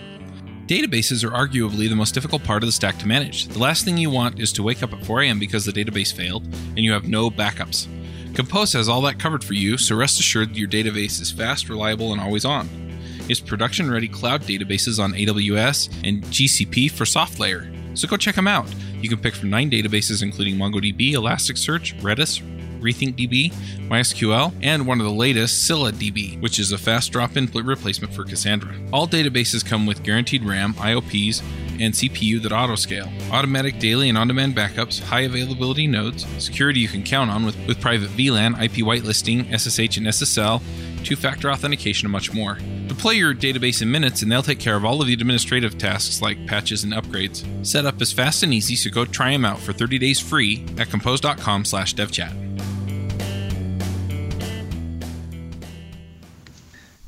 Databases 0.68 1.22
are 1.26 1.32
arguably 1.32 1.90
the 1.90 1.98
most 1.98 2.14
difficult 2.14 2.42
part 2.46 2.64
of 2.64 2.68
the 2.68 2.72
stack 2.72 2.98
to 3.00 3.06
manage. 3.06 3.48
The 3.50 3.60
last 3.60 3.84
thing 3.84 3.98
you 3.98 4.10
want 4.10 4.40
is 4.40 4.54
to 4.54 4.64
wake 4.64 4.82
up 4.82 4.94
at 4.94 5.06
4 5.06 5.24
a.m. 5.24 5.38
because 5.38 5.66
the 5.66 5.74
database 5.74 6.14
failed 6.14 6.46
and 6.46 6.80
you 6.80 6.94
have 6.94 7.10
no 7.10 7.30
backups. 7.30 7.88
Compose 8.34 8.72
has 8.72 8.88
all 8.88 9.02
that 9.02 9.20
covered 9.20 9.44
for 9.44 9.54
you, 9.54 9.78
so 9.78 9.98
rest 9.98 10.18
assured 10.18 10.56
your 10.56 10.70
database 10.70 11.20
is 11.20 11.30
fast, 11.30 11.68
reliable, 11.68 12.14
and 12.14 12.22
always 12.22 12.46
on. 12.46 12.87
It's 13.30 13.40
production 13.40 13.92
ready 13.92 14.08
cloud 14.08 14.44
databases 14.44 15.04
on 15.04 15.14
AWS 15.14 15.90
and 16.04 16.24
GCP 16.24 16.90
for 16.92 17.04
SoftLayer. 17.04 17.98
So 17.98 18.08
go 18.08 18.16
check 18.16 18.36
them 18.36 18.48
out. 18.48 18.68
You 19.02 19.10
can 19.10 19.20
pick 19.20 19.36
from 19.36 19.50
nine 19.50 19.70
databases, 19.70 20.24
including 20.24 20.56
MongoDB, 20.56 21.14
Elasticsearch, 21.14 22.00
Redis, 22.02 22.42
RethinkDB, 22.80 23.52
MySQL, 23.90 24.54
and 24.62 24.88
one 24.88 25.00
of 25.00 25.06
the 25.06 25.12
latest, 25.12 25.70
ScyllaDB, 25.70 26.40
which 26.42 26.60
is 26.60 26.72
a 26.72 26.78
fast 26.78 27.12
drop-in 27.12 27.48
replacement 27.48 28.14
for 28.14 28.24
Cassandra. 28.24 28.76
All 28.94 29.08
databases 29.08 29.66
come 29.66 29.86
with 29.86 30.04
guaranteed 30.04 30.44
RAM, 30.44 30.74
IOPs, 30.76 31.42
and 31.80 31.94
CPU 31.94 32.42
that 32.42 32.52
autoscale, 32.52 33.12
automatic 33.32 33.80
daily 33.80 34.10
and 34.10 34.18
on-demand 34.18 34.56
backups, 34.56 35.00
high 35.00 35.22
availability 35.22 35.86
nodes, 35.86 36.26
security 36.44 36.80
you 36.80 36.88
can 36.88 37.04
count 37.04 37.30
on 37.30 37.46
with, 37.46 37.58
with 37.68 37.82
private 37.82 38.10
VLAN, 38.12 38.54
IP 38.62 38.86
whitelisting, 38.86 39.46
SSH 39.58 39.98
and 39.98 40.08
SSL, 40.08 40.62
two-factor 41.04 41.52
authentication, 41.52 42.06
and 42.06 42.12
much 42.12 42.34
more. 42.34 42.58
Deploy 42.88 43.12
your 43.12 43.34
database 43.34 43.82
in 43.82 43.92
minutes 43.92 44.22
and 44.22 44.32
they'll 44.32 44.42
take 44.42 44.60
care 44.60 44.76
of 44.76 44.86
all 44.86 45.02
of 45.02 45.08
the 45.08 45.14
administrative 45.14 45.78
tasks 45.78 46.22
like 46.22 46.48
patches 46.48 46.84
and 46.84 46.94
upgrades. 46.94 47.46
Setup 47.66 48.02
is 48.02 48.14
fast 48.14 48.44
and 48.44 48.54
easy, 48.54 48.76
so 48.76 48.90
go 48.90 49.06
try 49.06 49.32
them 49.32 49.46
out 49.46 49.60
for 49.60 49.74
30 49.74 50.00
days 50.00 50.20
free 50.20 50.66
at 50.78 50.90
compose.com 50.90 51.66
slash 51.66 51.94
devchat. 51.96 52.34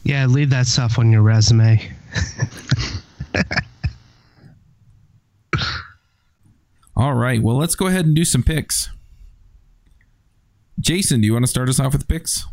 Yeah, 0.04 0.26
leave 0.26 0.50
that 0.50 0.68
stuff 0.68 0.98
on 0.98 1.12
your 1.12 1.22
resume. 1.22 1.80
All 6.96 7.14
right, 7.14 7.42
well, 7.42 7.56
let's 7.56 7.76
go 7.76 7.88
ahead 7.88 8.06
and 8.06 8.16
do 8.16 8.26
some 8.26 8.44
picks. 8.44 8.90
Jason, 10.80 11.22
do 11.22 11.28
you 11.28 11.34
want 11.34 11.44
to 11.44 11.50
start 11.50 11.70
us 11.70 11.80
off 11.80 11.94
with 11.94 12.08
picks? 12.08 12.46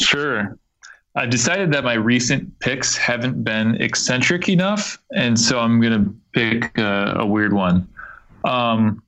Sure. 0.00 0.56
I 1.16 1.26
decided 1.26 1.72
that 1.72 1.82
my 1.82 1.94
recent 1.94 2.58
picks 2.60 2.96
haven't 2.96 3.42
been 3.42 3.74
eccentric 3.82 4.48
enough, 4.48 4.98
and 5.14 5.38
so 5.38 5.58
I'm 5.58 5.80
going 5.80 6.04
to 6.04 6.14
pick 6.32 6.78
a, 6.78 7.16
a, 7.18 7.26
weird 7.26 7.52
one. 7.52 7.88
Um, 8.44 9.02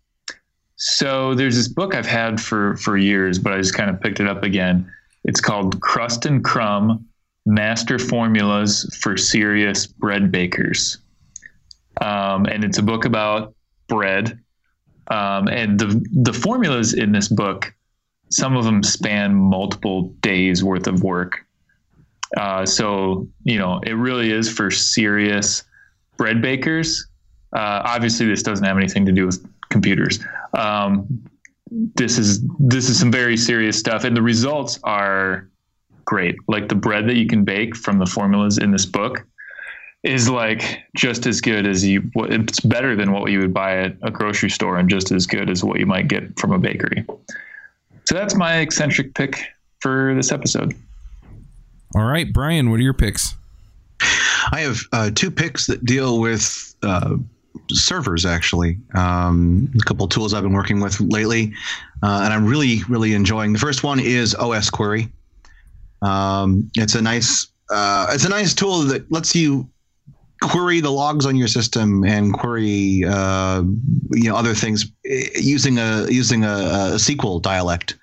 so 0.76 1.34
there's 1.34 1.55
this 1.55 1.68
book 1.68 1.94
I've 1.94 2.07
had 2.07 2.40
for 2.40 2.76
for 2.78 2.96
years, 2.96 3.38
but 3.38 3.53
I 3.53 3.59
just 3.59 3.74
kind 3.74 3.88
of 3.88 4.00
picked 4.00 4.18
it 4.18 4.26
up 4.26 4.42
again. 4.42 4.90
It's 5.24 5.40
called 5.40 5.80
Crust 5.80 6.26
and 6.26 6.42
Crumb: 6.42 7.07
Master 7.46 8.00
Formulas 8.00 8.84
for 9.00 9.16
Serious 9.16 9.86
Bread 9.86 10.32
Bakers, 10.32 10.98
um, 12.00 12.46
and 12.46 12.64
it's 12.64 12.78
a 12.78 12.82
book 12.82 13.05
about 13.05 13.55
bread. 13.86 14.40
Um, 15.07 15.46
and 15.46 15.78
the 15.78 16.05
the 16.11 16.32
formulas 16.32 16.94
in 16.94 17.12
this 17.12 17.28
book, 17.28 17.72
some 18.30 18.57
of 18.57 18.64
them 18.64 18.82
span 18.82 19.34
multiple 19.34 20.09
days 20.20 20.64
worth 20.64 20.88
of 20.88 21.05
work. 21.05 21.46
Uh, 22.37 22.64
so 22.64 23.28
you 23.45 23.59
know, 23.59 23.80
it 23.85 23.93
really 23.93 24.30
is 24.30 24.51
for 24.51 24.70
serious 24.70 25.64
bread 26.16 26.41
bakers. 26.41 27.07
Uh, 27.53 27.83
obviously, 27.85 28.26
this 28.26 28.43
doesn't 28.43 28.64
have 28.64 28.76
anything 28.76 29.05
to 29.07 29.12
do 29.12 29.26
with 29.26 29.47
computers. 29.68 30.18
Um, 30.57 31.07
this 31.70 32.18
is 32.18 32.43
this 32.59 32.89
is 32.89 32.99
some 32.99 33.11
very 33.11 33.37
serious 33.37 33.78
stuff, 33.78 34.05
and 34.05 34.16
the 34.16 34.22
results 34.22 34.78
are 34.85 35.49
great. 36.05 36.37
Like 36.49 36.68
the 36.68 36.74
bread 36.74 37.09
that 37.09 37.16
you 37.16 37.26
can 37.26 37.45
bake 37.45 37.76
from 37.76 37.99
the 37.99 38.07
formulas 38.07 38.59
in 38.59 38.70
this 38.70 38.87
book 38.87 39.26
is 40.03 40.28
like 40.28 40.80
just 40.97 41.26
as 41.26 41.41
good 41.41 41.66
as 41.66 41.85
you. 41.85 42.11
It's 42.14 42.61
better 42.61 42.97
than 42.97 43.12
what 43.12 43.30
you 43.30 43.39
would 43.41 43.55
buy 43.55 43.76
at 43.78 43.97
a 44.03 44.11
grocery 44.11 44.51
store, 44.51 44.78
and 44.78 44.89
just 44.89 45.12
as 45.12 45.26
good 45.26 45.51
as 45.51 45.62
what 45.64 45.78
you 45.80 45.87
might 45.87 46.09
get 46.09 46.39
from 46.39 46.53
a 46.53 46.59
bakery. 46.59 47.05
So 48.05 48.14
that's 48.14 48.35
my 48.35 48.59
eccentric 48.59 49.14
pick 49.14 49.43
for 49.80 50.14
this 50.14 50.33
episode. 50.33 50.74
All 51.95 52.05
right, 52.05 52.32
Brian, 52.32 52.70
what 52.70 52.80
are 52.80 52.82
your 52.82 52.95
picks? 52.95 53.34
I 54.51 54.61
have 54.61 54.78
uh, 54.93 55.11
two 55.14 55.30
picks 55.30 55.66
that 55.66 55.84
deal 55.84 56.20
with 56.20 56.74
uh, 56.82 57.16
servers, 57.70 58.24
actually. 58.24 58.78
Um, 58.95 59.70
a 59.78 59.84
couple 59.84 60.09
tools 60.09 60.32
I've 60.32 60.43
been 60.43 60.53
working 60.53 60.80
with 60.80 61.01
lately, 61.01 61.53
uh, 62.03 62.22
and 62.24 62.32
I'm 62.32 62.47
really, 62.47 62.80
really 62.88 63.12
enjoying. 63.12 63.53
The 63.53 63.59
first 63.59 63.82
one 63.82 64.01
is 64.01 64.34
OS 64.34 64.70
Query. 64.70 65.09
Um, 66.01 66.70
it's 66.76 66.95
a 66.95 67.03
nice, 67.03 67.47
uh, 67.70 68.09
it's 68.11 68.24
a 68.24 68.30
nice 68.30 68.55
tool 68.55 68.80
that 68.82 69.11
lets 69.12 69.34
you 69.34 69.68
query 70.40 70.80
the 70.80 70.90
logs 70.90 71.24
on 71.24 71.36
your 71.36 71.47
system 71.47 72.05
and 72.05 72.32
query, 72.32 73.05
uh, 73.07 73.62
you 74.11 74.28
know, 74.28 74.36
other 74.36 74.55
things 74.55 74.90
eh, 75.07 75.28
using 75.36 75.78
a 75.78 76.07
using 76.11 76.45
a, 76.45 76.49
a 76.49 76.97
SQL 76.97 77.40
dialect. 77.40 77.97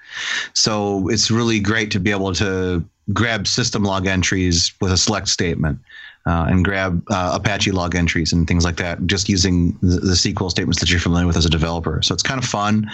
So 0.54 1.10
it's 1.10 1.30
really 1.30 1.60
great 1.60 1.92
to 1.92 2.00
be 2.00 2.12
able 2.12 2.34
to 2.36 2.84
grab 3.14 3.48
system 3.48 3.84
log 3.84 4.08
entries 4.08 4.74
with 4.82 4.92
a 4.92 4.98
select 4.98 5.28
statement 5.28 5.80
uh, 6.26 6.46
and 6.50 6.64
grab 6.66 7.04
uh, 7.10 7.32
Apache 7.34 7.72
log 7.72 7.96
entries 7.96 8.34
and 8.34 8.48
things 8.48 8.64
like 8.64 8.76
that, 8.78 9.06
just 9.08 9.30
using 9.30 9.72
the, 9.82 10.00
the, 10.00 10.14
SQL 10.14 10.50
statements 10.50 10.80
that 10.80 10.92
you're 10.92 11.00
familiar 11.00 11.26
with 11.26 11.38
as 11.38 11.46
a 11.46 11.50
developer. 11.50 12.02
So 12.02 12.14
it's 12.14 12.24
kind 12.24 12.42
of 12.42 12.48
fun 12.48 12.90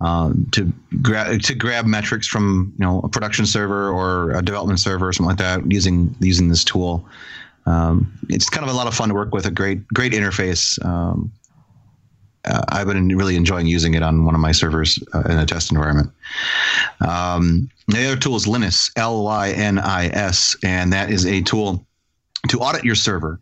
um, 0.00 0.46
to 0.52 0.72
grab 1.00 1.40
to 1.42 1.54
grab 1.54 1.86
metrics 1.86 2.26
from 2.26 2.74
you 2.78 2.84
know 2.84 3.00
a 3.00 3.08
production 3.08 3.46
server 3.46 3.90
or 3.90 4.32
a 4.32 4.42
development 4.42 4.80
server 4.80 5.08
or 5.08 5.12
something 5.12 5.28
like 5.28 5.38
that 5.38 5.70
using 5.70 6.14
using 6.20 6.48
this 6.48 6.64
tool. 6.64 7.06
Um, 7.66 8.12
it's 8.28 8.50
kind 8.50 8.68
of 8.68 8.74
a 8.74 8.76
lot 8.76 8.86
of 8.86 8.94
fun 8.94 9.08
to 9.08 9.14
work 9.14 9.32
with. 9.32 9.46
A 9.46 9.50
great 9.50 9.86
great 9.88 10.12
interface. 10.12 10.84
Um, 10.84 11.32
uh, 12.44 12.62
I've 12.68 12.86
been 12.86 13.08
really 13.16 13.36
enjoying 13.36 13.66
using 13.66 13.94
it 13.94 14.02
on 14.02 14.24
one 14.24 14.34
of 14.34 14.40
my 14.40 14.52
servers 14.52 14.98
uh, 15.14 15.22
in 15.22 15.38
a 15.38 15.46
test 15.46 15.72
environment. 15.72 16.10
Um, 17.00 17.70
the 17.88 18.06
other 18.06 18.16
tool 18.16 18.36
is 18.36 18.46
Lynis, 18.46 18.90
L 18.96 19.24
Y 19.24 19.50
N 19.52 19.78
I 19.78 20.06
S, 20.06 20.56
and 20.62 20.92
that 20.92 21.10
is 21.10 21.26
a 21.26 21.40
tool 21.42 21.86
to 22.48 22.58
audit 22.58 22.84
your 22.84 22.94
server. 22.94 23.40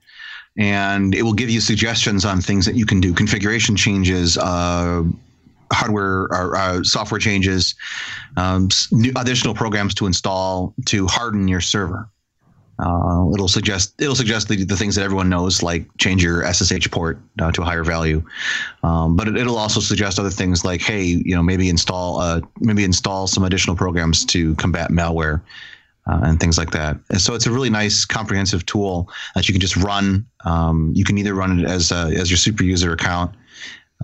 And 0.59 1.15
it 1.15 1.23
will 1.23 1.33
give 1.33 1.49
you 1.49 1.61
suggestions 1.61 2.25
on 2.25 2.41
things 2.41 2.67
that 2.67 2.75
you 2.75 2.85
can 2.85 3.01
do, 3.01 3.15
configuration 3.15 3.75
changes, 3.75 4.37
uh, 4.37 5.03
hardware 5.73 6.25
or 6.31 6.57
uh, 6.57 6.83
software 6.83 7.19
changes, 7.19 7.75
um, 8.37 8.69
additional 9.17 9.55
programs 9.55 9.95
to 9.95 10.07
install 10.07 10.75
to 10.87 11.07
harden 11.07 11.49
your 11.49 11.61
server. 11.63 12.09
Uh, 12.83 13.31
it'll 13.33 13.49
suggest 13.49 13.95
it'll 14.01 14.17
suggest 14.17 14.49
the, 14.49 14.65
the, 14.65 14.77
things 14.77 14.97
that 14.97 15.03
everyone 15.05 15.29
knows, 15.29 15.63
like 15.63 15.87
change 15.99 16.23
your 16.23 16.43
SSH 16.53 16.91
port 16.91 17.21
uh, 17.41 17.53
to 17.53 17.63
a 17.63 17.65
higher 17.65 17.85
value. 17.85 18.23
Um, 18.83 19.15
but 19.15 19.29
it, 19.29 19.47
will 19.47 19.57
also 19.57 19.79
suggest 19.79 20.19
other 20.19 20.31
things 20.31 20.65
like, 20.65 20.81
hey, 20.81 21.05
you 21.05 21.35
know, 21.35 21.45
maybe 21.45 21.69
install 21.69 22.19
uh, 22.19 22.41
maybe 22.59 22.83
install 22.83 23.29
some 23.29 23.45
additional 23.45 23.77
programs 23.77 24.25
to 24.27 24.57
combat 24.57 24.91
malware 24.91 25.43
uh, 26.07 26.21
and 26.25 26.41
things 26.41 26.59
like 26.59 26.73
that. 26.73 26.99
And 27.11 27.21
so 27.21 27.35
it's 27.35 27.47
a 27.47 27.53
really 27.53 27.71
nice, 27.71 28.05
comprehensive 28.05 28.67
tool 28.67 29.09
that 29.35 29.49
you 29.49 29.55
can 29.55 29.61
just 29.61 29.77
run. 29.77 30.27
Um, 30.45 30.93
you 30.95 31.05
can 31.05 31.19
either 31.19 31.35
run 31.35 31.61
it 31.61 31.67
as 31.67 31.93
a, 31.93 32.13
as 32.19 32.31
your 32.31 32.37
super 32.37 32.65
user 32.65 32.93
account, 32.93 33.35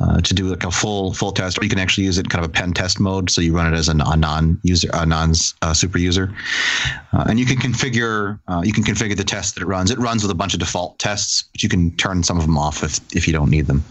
uh, 0.00 0.20
to 0.20 0.34
do 0.34 0.44
like 0.44 0.64
a 0.64 0.70
full 0.70 1.12
full 1.12 1.32
test, 1.32 1.58
or 1.58 1.64
you 1.64 1.70
can 1.70 1.78
actually 1.78 2.04
use 2.04 2.18
it 2.18 2.26
in 2.26 2.28
kind 2.28 2.44
of 2.44 2.50
a 2.50 2.52
pen 2.52 2.72
test 2.72 3.00
mode. 3.00 3.30
So 3.30 3.40
you 3.40 3.54
run 3.54 3.72
it 3.72 3.76
as 3.76 3.88
a, 3.88 3.92
a 3.92 4.16
non 4.16 4.60
user, 4.62 4.88
a 4.92 5.04
non 5.04 5.32
uh, 5.62 5.74
super 5.74 5.98
user, 5.98 6.32
uh, 7.12 7.24
and 7.28 7.38
you 7.38 7.46
can 7.46 7.56
configure 7.56 8.38
uh, 8.48 8.62
you 8.64 8.72
can 8.72 8.84
configure 8.84 9.16
the 9.16 9.24
test 9.24 9.54
that 9.54 9.62
it 9.62 9.66
runs. 9.66 9.90
It 9.90 9.98
runs 9.98 10.22
with 10.22 10.30
a 10.30 10.36
bunch 10.36 10.54
of 10.54 10.60
default 10.60 10.98
tests, 10.98 11.44
but 11.52 11.62
you 11.62 11.68
can 11.68 11.96
turn 11.96 12.22
some 12.22 12.36
of 12.36 12.44
them 12.44 12.56
off 12.56 12.82
if 12.82 13.00
if 13.14 13.26
you 13.26 13.32
don't 13.32 13.50
need 13.50 13.66
them. 13.66 13.84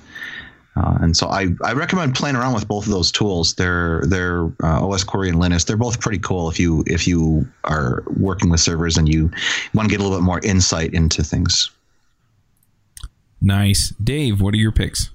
Uh, 0.77 0.95
and 1.01 1.17
so 1.17 1.27
I, 1.27 1.47
I 1.63 1.73
recommend 1.73 2.13
playing 2.13 2.35
around 2.35 2.53
with 2.53 2.67
both 2.67 2.85
of 2.85 2.91
those 2.91 3.11
tools. 3.11 3.55
They're 3.55 4.03
they're 4.05 4.49
OS 4.61 5.03
Query 5.03 5.29
and 5.29 5.39
Lynis. 5.39 5.65
They're 5.65 5.75
both 5.75 5.99
pretty 5.99 6.19
cool 6.19 6.49
if 6.49 6.59
you 6.59 6.83
if 6.85 7.07
you 7.07 7.47
are 7.63 8.03
working 8.15 8.49
with 8.49 8.59
servers 8.59 8.95
and 8.97 9.11
you 9.11 9.31
want 9.73 9.89
to 9.89 9.91
get 9.91 9.99
a 9.99 10.03
little 10.03 10.19
bit 10.19 10.23
more 10.23 10.39
insight 10.43 10.93
into 10.93 11.23
things. 11.23 11.71
Nice, 13.41 13.93
Dave. 14.01 14.39
What 14.39 14.53
are 14.53 14.57
your 14.57 14.71
picks? 14.71 15.09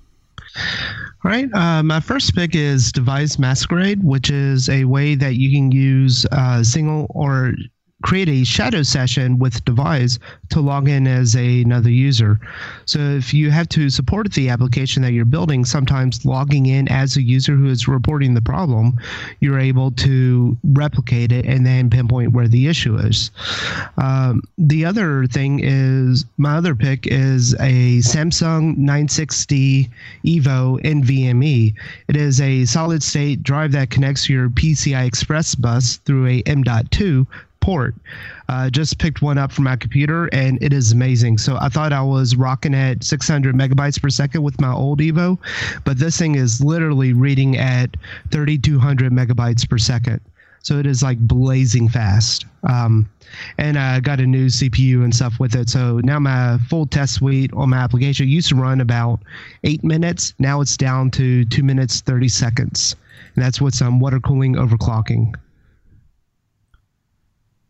All 0.56 1.30
right. 1.30 1.48
Uh, 1.54 1.82
my 1.82 2.00
first 2.00 2.34
pick 2.34 2.54
is 2.54 2.92
Devise 2.92 3.38
Masquerade, 3.38 4.02
which 4.02 4.30
is 4.30 4.68
a 4.68 4.84
way 4.84 5.14
that 5.14 5.36
you 5.36 5.50
can 5.50 5.70
use 5.70 6.26
uh, 6.32 6.62
single 6.62 7.06
or 7.10 7.54
create 8.02 8.28
a 8.28 8.44
shadow 8.44 8.82
session 8.82 9.38
with 9.38 9.64
Devise 9.64 10.18
to 10.50 10.60
log 10.60 10.88
in 10.88 11.06
as 11.06 11.34
a, 11.36 11.62
another 11.62 11.90
user. 11.90 12.38
So 12.84 12.98
if 12.98 13.32
you 13.32 13.50
have 13.50 13.68
to 13.70 13.88
support 13.90 14.32
the 14.32 14.48
application 14.48 15.02
that 15.02 15.12
you're 15.12 15.24
building, 15.24 15.64
sometimes 15.64 16.24
logging 16.24 16.66
in 16.66 16.88
as 16.88 17.16
a 17.16 17.22
user 17.22 17.54
who 17.54 17.66
is 17.66 17.88
reporting 17.88 18.34
the 18.34 18.42
problem, 18.42 18.98
you're 19.40 19.58
able 19.58 19.90
to 19.92 20.56
replicate 20.64 21.32
it 21.32 21.46
and 21.46 21.64
then 21.64 21.90
pinpoint 21.90 22.32
where 22.32 22.48
the 22.48 22.68
issue 22.68 22.96
is. 22.96 23.30
Um, 23.96 24.42
the 24.58 24.84
other 24.84 25.26
thing 25.26 25.60
is 25.62 26.24
my 26.36 26.56
other 26.56 26.74
pick 26.74 27.06
is 27.06 27.54
a 27.54 27.98
Samsung 27.98 28.76
960 28.76 29.90
Evo 30.24 30.80
NVMe. 30.82 31.74
It 32.08 32.16
is 32.16 32.40
a 32.40 32.64
solid 32.64 33.02
state 33.02 33.42
drive 33.42 33.72
that 33.72 33.90
connects 33.90 34.28
your 34.28 34.48
PCI 34.50 35.06
Express 35.06 35.54
bus 35.54 35.96
through 36.04 36.26
a 36.26 36.42
M.2 36.42 37.26
port. 37.62 37.94
Uh, 38.48 38.68
just 38.68 38.98
picked 38.98 39.22
one 39.22 39.38
up 39.38 39.50
from 39.50 39.64
my 39.64 39.76
computer 39.76 40.26
and 40.26 40.62
it 40.62 40.74
is 40.74 40.92
amazing. 40.92 41.38
So 41.38 41.56
I 41.58 41.68
thought 41.68 41.92
I 41.92 42.02
was 42.02 42.36
rocking 42.36 42.74
at 42.74 43.02
600 43.02 43.54
megabytes 43.54 44.02
per 44.02 44.10
second 44.10 44.42
with 44.42 44.60
my 44.60 44.72
old 44.72 44.98
Evo, 45.00 45.38
but 45.84 45.98
this 45.98 46.18
thing 46.18 46.34
is 46.34 46.60
literally 46.60 47.14
reading 47.14 47.56
at 47.56 47.96
3200 48.30 49.10
megabytes 49.10 49.66
per 49.66 49.78
second. 49.78 50.20
So 50.62 50.78
it 50.78 50.86
is 50.86 51.02
like 51.02 51.18
blazing 51.18 51.88
fast. 51.88 52.46
Um, 52.62 53.08
and 53.58 53.78
I 53.78 54.00
got 54.00 54.20
a 54.20 54.26
new 54.26 54.46
CPU 54.46 55.02
and 55.02 55.14
stuff 55.14 55.40
with 55.40 55.54
it. 55.54 55.68
So 55.68 56.00
now 56.04 56.18
my 56.18 56.58
full 56.68 56.86
test 56.86 57.14
suite 57.14 57.52
on 57.54 57.70
my 57.70 57.78
application 57.78 58.28
used 58.28 58.50
to 58.50 58.54
run 58.54 58.80
about 58.80 59.20
eight 59.64 59.82
minutes. 59.82 60.34
Now 60.38 60.60
it's 60.60 60.76
down 60.76 61.10
to 61.12 61.44
two 61.46 61.62
minutes, 61.62 62.00
30 62.02 62.28
seconds. 62.28 62.96
And 63.34 63.44
that's 63.44 63.60
with 63.60 63.74
some 63.74 63.98
water 63.98 64.20
cooling 64.20 64.54
overclocking. 64.54 65.34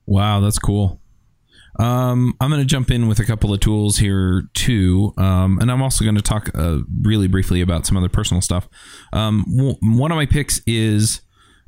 Wow, 0.06 0.40
that's 0.40 0.58
cool. 0.58 1.00
Um, 1.78 2.34
I'm 2.40 2.50
going 2.50 2.60
to 2.60 2.66
jump 2.66 2.90
in 2.90 3.08
with 3.08 3.18
a 3.18 3.24
couple 3.24 3.52
of 3.52 3.60
tools 3.60 3.98
here 3.98 4.42
too, 4.52 5.14
um, 5.16 5.58
and 5.58 5.70
I'm 5.70 5.80
also 5.80 6.04
going 6.04 6.16
to 6.16 6.22
talk 6.22 6.50
uh, 6.54 6.80
really 7.00 7.28
briefly 7.28 7.62
about 7.62 7.86
some 7.86 7.96
other 7.96 8.10
personal 8.10 8.42
stuff. 8.42 8.68
Um, 9.12 9.44
w- 9.56 9.76
one 9.80 10.12
of 10.12 10.16
my 10.16 10.26
picks 10.26 10.60
is 10.66 11.22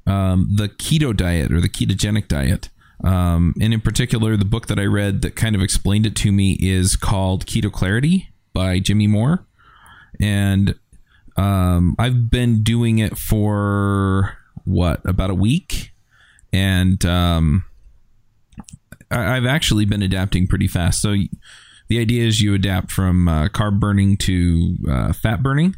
um, 0.07 0.51
the 0.57 0.69
keto 0.69 1.17
diet 1.17 1.53
or 1.53 1.61
the 1.61 1.69
ketogenic 1.69 2.29
diet. 2.29 2.69
Um, 3.03 3.55
and 3.61 3.75
in 3.75 3.81
particular, 3.81 4.37
the 4.37 4.45
book 4.45 4.67
that 4.69 4.79
I 4.79 4.85
read 4.85 5.23
that 5.23 5.37
kind 5.37 5.55
of 5.57 5.63
explained 5.63 6.07
it 6.07 6.17
to 6.17 6.33
me 6.33 6.59
is 6.61 6.97
called 6.97 7.47
Keto 7.47 7.73
Clarity 7.73 8.31
by 8.53 8.79
Jimmy 8.79 9.07
Moore. 9.07 9.47
And 10.21 10.75
um, 11.37 11.97
I've 11.99 12.31
been 12.31 12.63
doing 12.63 12.99
it 12.99 13.19
for 13.19 14.39
what, 14.65 15.01
about 15.05 15.31
a 15.31 15.35
week? 15.35 15.93
And 16.53 17.05
I've 19.15 19.47
actually 19.47 19.85
been 19.85 20.03
adapting 20.03 20.47
pretty 20.47 20.69
fast. 20.69 21.01
So 21.01 21.15
the 21.89 21.99
idea 21.99 22.25
is 22.25 22.41
you 22.41 22.55
adapt 22.55 22.91
from 22.91 23.29
uh, 23.29 23.49
carb 23.49 23.79
burning 23.81 24.17
to 24.19 24.77
uh, 24.91 25.13
fat 25.13 25.43
burning. 25.43 25.77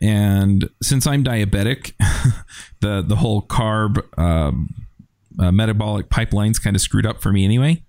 And 0.00 0.68
since 0.82 1.06
I'm 1.06 1.24
diabetic, 1.24 1.92
the 2.80 3.02
the 3.06 3.16
whole 3.16 3.42
carb 3.42 4.02
um, 4.18 4.86
uh, 5.38 5.52
metabolic 5.52 6.10
pipeline's 6.10 6.58
kind 6.58 6.76
of 6.76 6.82
screwed 6.82 7.06
up 7.06 7.22
for 7.22 7.32
me 7.32 7.44
anyway. 7.44 7.82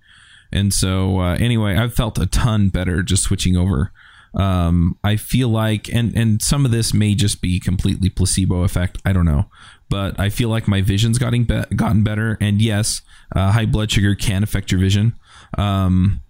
And 0.52 0.74
so 0.74 1.20
uh, 1.20 1.36
anyway, 1.36 1.76
I've 1.76 1.94
felt 1.94 2.18
a 2.18 2.26
ton 2.26 2.70
better 2.70 3.04
just 3.04 3.24
switching 3.24 3.58
over. 3.58 3.92
Um, 4.36 4.98
I 5.04 5.16
feel 5.16 5.50
like, 5.50 5.88
and 5.94 6.16
and 6.16 6.42
some 6.42 6.66
of 6.66 6.72
this 6.72 6.94
may 6.94 7.16
just 7.16 7.42
be 7.42 7.60
completely 7.60 8.10
placebo 8.10 8.64
effect. 8.64 8.98
I 9.06 9.14
don't 9.14 9.26
know, 9.26 9.50
but 9.90 10.20
I 10.20 10.30
feel 10.30 10.50
like 10.50 10.68
my 10.68 10.82
vision's 10.82 11.18
gotten 11.18 11.44
be- 11.44 11.76
gotten 11.76 12.04
better. 12.04 12.38
And 12.42 12.62
yes, 12.62 13.02
uh, 13.36 13.52
high 13.52 13.66
blood 13.66 13.92
sugar 13.92 14.16
can 14.16 14.44
affect 14.44 14.72
your 14.72 14.80
vision. 14.80 15.14
Um, 15.58 16.22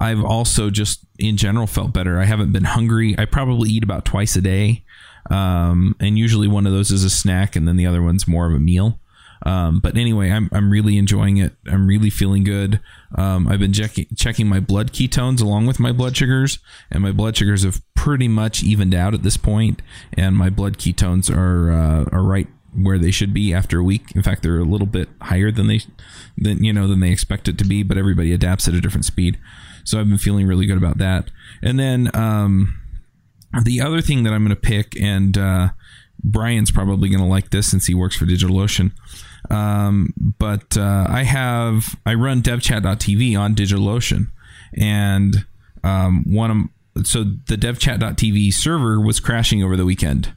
I've 0.00 0.22
also 0.22 0.70
just 0.70 1.00
in 1.18 1.36
general 1.36 1.66
felt 1.66 1.92
better. 1.92 2.20
I 2.20 2.24
haven't 2.24 2.52
been 2.52 2.64
hungry. 2.64 3.16
I 3.18 3.24
probably 3.24 3.70
eat 3.70 3.82
about 3.82 4.04
twice 4.04 4.36
a 4.36 4.40
day. 4.40 4.84
Um, 5.30 5.96
and 6.00 6.18
usually 6.18 6.48
one 6.48 6.66
of 6.66 6.72
those 6.72 6.90
is 6.90 7.04
a 7.04 7.10
snack, 7.10 7.56
and 7.56 7.66
then 7.66 7.76
the 7.76 7.86
other 7.86 8.02
one's 8.02 8.26
more 8.28 8.46
of 8.46 8.54
a 8.54 8.60
meal. 8.60 9.00
Um, 9.44 9.80
but 9.80 9.96
anyway, 9.96 10.30
I'm, 10.30 10.48
I'm 10.52 10.70
really 10.70 10.98
enjoying 10.98 11.36
it. 11.36 11.52
I'm 11.66 11.86
really 11.86 12.10
feeling 12.10 12.44
good. 12.44 12.80
Um, 13.14 13.46
I've 13.46 13.60
been 13.60 13.72
checking 13.72 14.06
checking 14.16 14.48
my 14.48 14.60
blood 14.60 14.92
ketones 14.92 15.40
along 15.40 15.66
with 15.66 15.78
my 15.78 15.92
blood 15.92 16.16
sugars, 16.16 16.58
and 16.90 17.02
my 17.02 17.12
blood 17.12 17.36
sugars 17.36 17.62
have 17.62 17.80
pretty 17.94 18.28
much 18.28 18.62
evened 18.62 18.94
out 18.94 19.14
at 19.14 19.22
this 19.22 19.36
point, 19.36 19.80
and 20.12 20.36
my 20.36 20.50
blood 20.50 20.78
ketones 20.78 21.34
are 21.34 21.70
uh, 21.70 22.04
are 22.10 22.22
right 22.22 22.48
where 22.74 22.98
they 22.98 23.10
should 23.10 23.32
be 23.32 23.52
after 23.52 23.78
a 23.78 23.84
week. 23.84 24.14
In 24.14 24.22
fact, 24.22 24.42
they're 24.42 24.58
a 24.58 24.64
little 24.64 24.86
bit 24.86 25.08
higher 25.22 25.50
than 25.50 25.66
they 25.66 25.80
than 26.36 26.62
you 26.62 26.72
know 26.72 26.86
than 26.86 27.00
they 27.00 27.10
expect 27.10 27.48
it 27.48 27.58
to 27.58 27.64
be. 27.64 27.82
But 27.82 27.98
everybody 27.98 28.32
adapts 28.32 28.68
at 28.68 28.74
a 28.74 28.80
different 28.80 29.04
speed, 29.04 29.38
so 29.84 30.00
I've 30.00 30.08
been 30.08 30.18
feeling 30.18 30.46
really 30.46 30.66
good 30.66 30.78
about 30.78 30.98
that. 30.98 31.30
And 31.62 31.78
then 31.78 32.10
um, 32.14 32.80
the 33.64 33.80
other 33.80 34.00
thing 34.00 34.22
that 34.24 34.32
I'm 34.32 34.44
going 34.44 34.54
to 34.54 34.60
pick, 34.60 35.00
and 35.00 35.36
uh, 35.36 35.68
Brian's 36.22 36.70
probably 36.70 37.08
going 37.08 37.20
to 37.20 37.26
like 37.26 37.50
this 37.50 37.70
since 37.70 37.86
he 37.86 37.94
works 37.94 38.16
for 38.16 38.26
DigitalOcean. 38.26 38.92
Um, 39.50 40.12
but 40.16 40.76
uh, 40.76 41.06
I 41.08 41.22
have 41.22 41.96
I 42.04 42.14
run 42.14 42.42
DevChat.tv 42.42 43.38
on 43.38 43.54
DigitalOcean, 43.54 44.30
and 44.76 45.46
um, 45.84 46.24
one 46.26 46.70
of 46.96 47.06
so 47.06 47.22
the 47.22 47.56
DevChat.tv 47.56 48.52
server 48.52 49.00
was 49.00 49.20
crashing 49.20 49.62
over 49.62 49.76
the 49.76 49.84
weekend. 49.84 50.34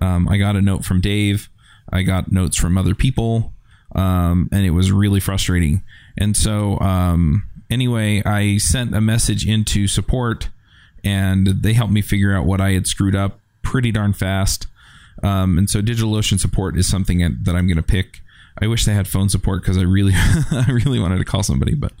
Um, 0.00 0.28
I 0.28 0.36
got 0.38 0.56
a 0.56 0.62
note 0.62 0.84
from 0.84 1.00
Dave. 1.00 1.48
I 1.94 2.02
got 2.02 2.32
notes 2.32 2.58
from 2.58 2.76
other 2.76 2.94
people, 2.94 3.52
um, 3.94 4.48
and 4.52 4.66
it 4.66 4.70
was 4.70 4.90
really 4.92 5.20
frustrating. 5.20 5.82
And 6.18 6.36
so, 6.36 6.78
um, 6.80 7.48
anyway, 7.70 8.22
I 8.24 8.58
sent 8.58 8.94
a 8.94 9.00
message 9.00 9.46
into 9.46 9.86
support, 9.86 10.48
and 11.04 11.46
they 11.46 11.72
helped 11.72 11.92
me 11.92 12.02
figure 12.02 12.34
out 12.34 12.46
what 12.46 12.60
I 12.60 12.72
had 12.72 12.86
screwed 12.86 13.14
up 13.14 13.38
pretty 13.62 13.92
darn 13.92 14.12
fast. 14.12 14.66
Um, 15.22 15.56
and 15.56 15.70
so, 15.70 15.80
DigitalOcean 15.80 16.40
support 16.40 16.76
is 16.76 16.88
something 16.88 17.18
that 17.20 17.54
I'm 17.54 17.68
going 17.68 17.76
to 17.76 17.82
pick. 17.82 18.20
I 18.60 18.66
wish 18.66 18.84
they 18.84 18.94
had 18.94 19.08
phone 19.08 19.28
support 19.28 19.62
because 19.62 19.78
I 19.78 19.82
really, 19.82 20.12
I 20.16 20.66
really 20.68 20.98
wanted 20.98 21.18
to 21.18 21.24
call 21.24 21.42
somebody, 21.42 21.74
but 21.74 21.92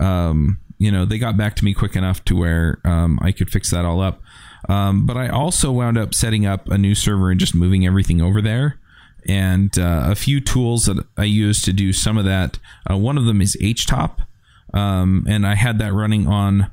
um, 0.00 0.58
you 0.78 0.90
know, 0.92 1.04
they 1.04 1.18
got 1.18 1.36
back 1.36 1.56
to 1.56 1.64
me 1.64 1.74
quick 1.74 1.96
enough 1.96 2.24
to 2.26 2.36
where 2.36 2.80
um, 2.84 3.18
I 3.22 3.32
could 3.32 3.50
fix 3.50 3.70
that 3.70 3.84
all 3.84 4.00
up. 4.00 4.20
Um, 4.68 5.06
but 5.06 5.16
I 5.16 5.28
also 5.28 5.72
wound 5.72 5.98
up 5.98 6.14
setting 6.14 6.46
up 6.46 6.68
a 6.68 6.78
new 6.78 6.94
server 6.94 7.30
and 7.30 7.38
just 7.38 7.54
moving 7.54 7.86
everything 7.86 8.20
over 8.20 8.40
there. 8.40 8.78
And 9.26 9.76
uh, 9.78 10.04
a 10.06 10.14
few 10.14 10.40
tools 10.40 10.86
that 10.86 11.04
I 11.16 11.24
use 11.24 11.60
to 11.62 11.72
do 11.72 11.92
some 11.92 12.16
of 12.16 12.24
that. 12.24 12.58
Uh, 12.90 12.96
one 12.96 13.18
of 13.18 13.24
them 13.26 13.40
is 13.40 13.56
HTOP, 13.60 14.24
um, 14.72 15.26
and 15.28 15.46
I 15.46 15.54
had 15.54 15.78
that 15.78 15.92
running 15.92 16.26
on 16.26 16.70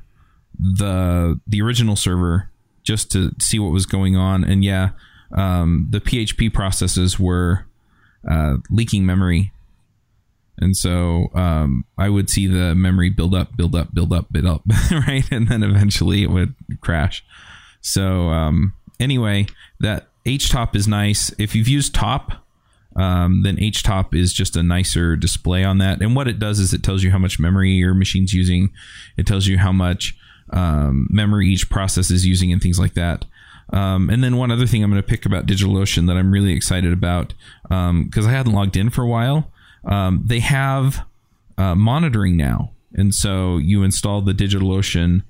the 0.58 1.38
the 1.46 1.60
original 1.60 1.96
server 1.96 2.50
just 2.82 3.10
to 3.12 3.32
see 3.40 3.58
what 3.58 3.72
was 3.72 3.84
going 3.84 4.16
on. 4.16 4.44
And 4.44 4.64
yeah, 4.64 4.90
um, 5.32 5.88
the 5.90 6.00
PHP 6.00 6.54
processes 6.54 7.18
were 7.18 7.66
uh, 8.30 8.58
leaking 8.70 9.04
memory 9.04 9.52
and 10.58 10.76
so 10.76 11.30
um, 11.34 11.84
I 11.98 12.08
would 12.08 12.30
see 12.30 12.46
the 12.46 12.74
memory 12.74 13.10
build 13.10 13.34
up, 13.34 13.56
build 13.56 13.74
up, 13.74 13.94
build 13.94 14.12
up, 14.12 14.32
build 14.32 14.46
up, 14.46 14.62
right? 15.06 15.30
And 15.30 15.48
then 15.48 15.62
eventually 15.62 16.22
it 16.22 16.30
would 16.30 16.54
crash. 16.80 17.24
So 17.82 18.28
um, 18.30 18.72
anyway, 18.98 19.46
that 19.80 20.08
HTOP 20.26 20.74
is 20.74 20.86
nice. 20.86 21.32
If 21.38 21.54
you've 21.54 21.68
used 21.68 21.94
Top, 21.94 22.32
um, 22.96 23.42
then 23.42 23.56
HTOP 23.56 24.14
is 24.14 24.32
just 24.32 24.56
a 24.56 24.62
nicer 24.62 25.16
display 25.16 25.64
on 25.64 25.78
that. 25.78 26.00
And 26.00 26.16
what 26.16 26.28
it 26.28 26.38
does 26.38 26.58
is 26.58 26.72
it 26.74 26.82
tells 26.82 27.02
you 27.02 27.10
how 27.10 27.18
much 27.18 27.38
memory 27.38 27.72
your 27.72 27.94
machine's 27.94 28.34
using. 28.34 28.70
It 29.16 29.26
tells 29.26 29.46
you 29.46 29.58
how 29.58 29.72
much 29.72 30.16
um, 30.50 31.06
memory 31.10 31.48
each 31.48 31.70
process 31.70 32.10
is 32.10 32.26
using 32.26 32.52
and 32.52 32.60
things 32.60 32.78
like 32.78 32.94
that. 32.94 33.24
Um, 33.72 34.10
and 34.10 34.22
then 34.22 34.36
one 34.36 34.50
other 34.50 34.66
thing 34.66 34.82
I'm 34.82 34.90
going 34.90 35.02
to 35.02 35.08
pick 35.08 35.26
about 35.26 35.46
DigitalOcean 35.46 36.06
that 36.06 36.16
I'm 36.16 36.30
really 36.30 36.52
excited 36.52 36.92
about 36.92 37.34
because 37.62 38.26
I 38.26 38.30
hadn't 38.30 38.52
logged 38.52 38.76
in 38.76 38.90
for 38.90 39.02
a 39.02 39.08
while 39.08 39.50
um, 39.86 40.22
they 40.24 40.40
have 40.40 41.06
uh, 41.56 41.74
monitoring 41.74 42.36
now, 42.36 42.72
and 42.94 43.14
so 43.14 43.58
you 43.58 43.82
install 43.82 44.20
the 44.20 44.32
DigitalOcean 44.32 45.22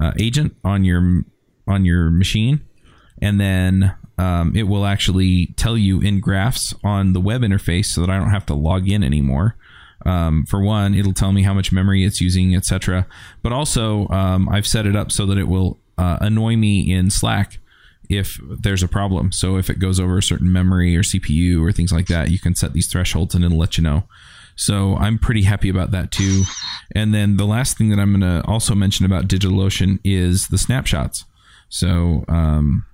uh, 0.00 0.12
agent 0.18 0.56
on 0.64 0.84
your 0.84 1.24
on 1.66 1.84
your 1.84 2.10
machine, 2.10 2.64
and 3.20 3.40
then 3.40 3.94
um, 4.18 4.54
it 4.54 4.64
will 4.64 4.86
actually 4.86 5.46
tell 5.56 5.76
you 5.76 6.00
in 6.00 6.20
graphs 6.20 6.74
on 6.84 7.12
the 7.12 7.20
web 7.20 7.42
interface, 7.42 7.86
so 7.86 8.00
that 8.00 8.10
I 8.10 8.18
don't 8.18 8.30
have 8.30 8.46
to 8.46 8.54
log 8.54 8.88
in 8.88 9.02
anymore. 9.02 9.56
Um, 10.06 10.44
for 10.46 10.60
one, 10.60 10.94
it'll 10.94 11.14
tell 11.14 11.32
me 11.32 11.42
how 11.42 11.54
much 11.54 11.72
memory 11.72 12.04
it's 12.04 12.20
using, 12.20 12.54
etc. 12.54 13.06
But 13.42 13.52
also, 13.52 14.08
um, 14.08 14.48
I've 14.48 14.66
set 14.66 14.86
it 14.86 14.94
up 14.94 15.10
so 15.10 15.26
that 15.26 15.38
it 15.38 15.48
will 15.48 15.78
uh, 15.96 16.18
annoy 16.20 16.56
me 16.56 16.92
in 16.92 17.10
Slack 17.10 17.58
if 18.08 18.38
there's 18.42 18.82
a 18.82 18.88
problem. 18.88 19.32
So 19.32 19.56
if 19.56 19.70
it 19.70 19.78
goes 19.78 19.98
over 19.98 20.18
a 20.18 20.22
certain 20.22 20.52
memory 20.52 20.96
or 20.96 21.02
CPU 21.02 21.62
or 21.62 21.72
things 21.72 21.92
like 21.92 22.06
that, 22.08 22.30
you 22.30 22.38
can 22.38 22.54
set 22.54 22.72
these 22.72 22.86
thresholds 22.86 23.34
and 23.34 23.44
it'll 23.44 23.58
let 23.58 23.78
you 23.78 23.84
know. 23.84 24.04
So 24.56 24.96
I'm 24.96 25.18
pretty 25.18 25.42
happy 25.42 25.68
about 25.68 25.90
that 25.92 26.12
too. 26.12 26.44
And 26.94 27.14
then 27.14 27.36
the 27.36 27.46
last 27.46 27.76
thing 27.76 27.88
that 27.90 27.98
I'm 27.98 28.18
going 28.18 28.42
to 28.42 28.46
also 28.46 28.74
mention 28.74 29.04
about 29.04 29.26
DigitalOcean 29.26 29.98
is 30.04 30.48
the 30.48 30.58
snapshots. 30.58 31.24
So, 31.68 32.24
um, 32.28 32.84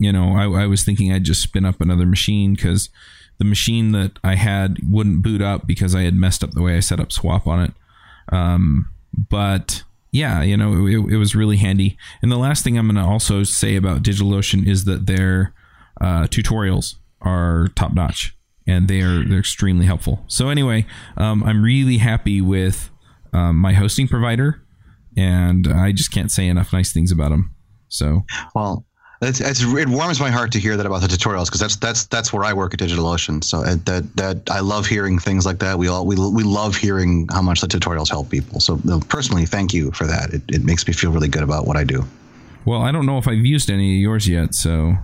you 0.00 0.12
know, 0.12 0.34
I, 0.34 0.62
I 0.62 0.66
was 0.66 0.82
thinking 0.82 1.12
I'd 1.12 1.24
just 1.24 1.42
spin 1.42 1.66
up 1.66 1.80
another 1.80 2.06
machine 2.06 2.54
because 2.54 2.88
the 3.38 3.44
machine 3.44 3.92
that 3.92 4.18
I 4.24 4.34
had 4.34 4.78
wouldn't 4.88 5.22
boot 5.22 5.42
up 5.42 5.66
because 5.66 5.94
I 5.94 6.02
had 6.02 6.14
messed 6.14 6.42
up 6.42 6.52
the 6.52 6.62
way 6.62 6.76
I 6.76 6.80
set 6.80 7.00
up 7.00 7.12
swap 7.12 7.46
on 7.46 7.62
it. 7.62 7.72
Um, 8.32 8.90
but 9.14 9.82
yeah, 10.10 10.42
you 10.42 10.56
know, 10.56 10.86
it, 10.86 11.12
it, 11.12 11.16
was 11.18 11.34
really 11.34 11.58
handy. 11.58 11.98
And 12.22 12.32
the 12.32 12.38
last 12.38 12.64
thing 12.64 12.78
I'm 12.78 12.86
going 12.86 12.96
to 12.96 13.08
also 13.08 13.44
say 13.44 13.76
about 13.76 14.02
DigitalOcean 14.02 14.66
is 14.66 14.84
that 14.86 15.06
their 15.06 15.54
uh, 16.00 16.24
tutorials 16.24 16.96
are 17.20 17.68
top 17.76 17.92
notch 17.92 18.34
and 18.66 18.88
they 18.88 19.02
are 19.02 19.22
they're 19.22 19.38
extremely 19.38 19.84
helpful. 19.84 20.24
So 20.28 20.48
anyway, 20.48 20.86
um, 21.16 21.44
I'm 21.44 21.62
really 21.62 21.98
happy 21.98 22.40
with 22.40 22.90
um, 23.32 23.56
my 23.56 23.74
hosting 23.74 24.08
provider, 24.08 24.62
and 25.16 25.66
I 25.68 25.92
just 25.92 26.10
can't 26.12 26.30
say 26.30 26.46
enough 26.46 26.72
nice 26.72 26.92
things 26.92 27.12
about 27.12 27.30
them. 27.30 27.54
So 27.88 28.24
well, 28.54 28.86
It's, 29.22 29.38
it's, 29.38 29.60
it 29.60 29.88
warms 29.88 30.18
my 30.18 30.30
heart 30.30 30.50
to 30.52 30.58
hear 30.58 30.78
that 30.78 30.86
about 30.86 31.02
the 31.02 31.06
tutorials 31.06 31.46
because 31.46 31.60
that's 31.60 31.76
that's 31.76 32.06
that's 32.06 32.32
where 32.32 32.42
I 32.42 32.54
work 32.54 32.72
at 32.72 32.80
DigitalOcean. 32.80 33.44
So 33.44 33.58
uh, 33.58 33.76
that 33.84 34.16
that 34.16 34.50
I 34.50 34.60
love 34.60 34.86
hearing 34.86 35.18
things 35.18 35.44
like 35.44 35.58
that. 35.58 35.78
We 35.78 35.88
all 35.88 36.06
we, 36.06 36.16
we 36.16 36.42
love 36.42 36.74
hearing 36.74 37.28
how 37.30 37.42
much 37.42 37.60
the 37.60 37.66
tutorials 37.66 38.08
help 38.08 38.30
people. 38.30 38.60
So 38.60 38.78
personally, 39.08 39.44
thank 39.44 39.74
you 39.74 39.90
for 39.90 40.06
that. 40.06 40.32
It, 40.32 40.42
it 40.48 40.64
makes 40.64 40.86
me 40.86 40.94
feel 40.94 41.12
really 41.12 41.28
good 41.28 41.42
about 41.42 41.66
what 41.66 41.76
I 41.76 41.84
do. 41.84 42.02
Well, 42.64 42.80
I 42.80 42.92
don't 42.92 43.04
know 43.04 43.18
if 43.18 43.28
I've 43.28 43.44
used 43.44 43.70
any 43.70 43.96
of 43.96 44.00
yours 44.00 44.26
yet, 44.26 44.54
so 44.54 44.96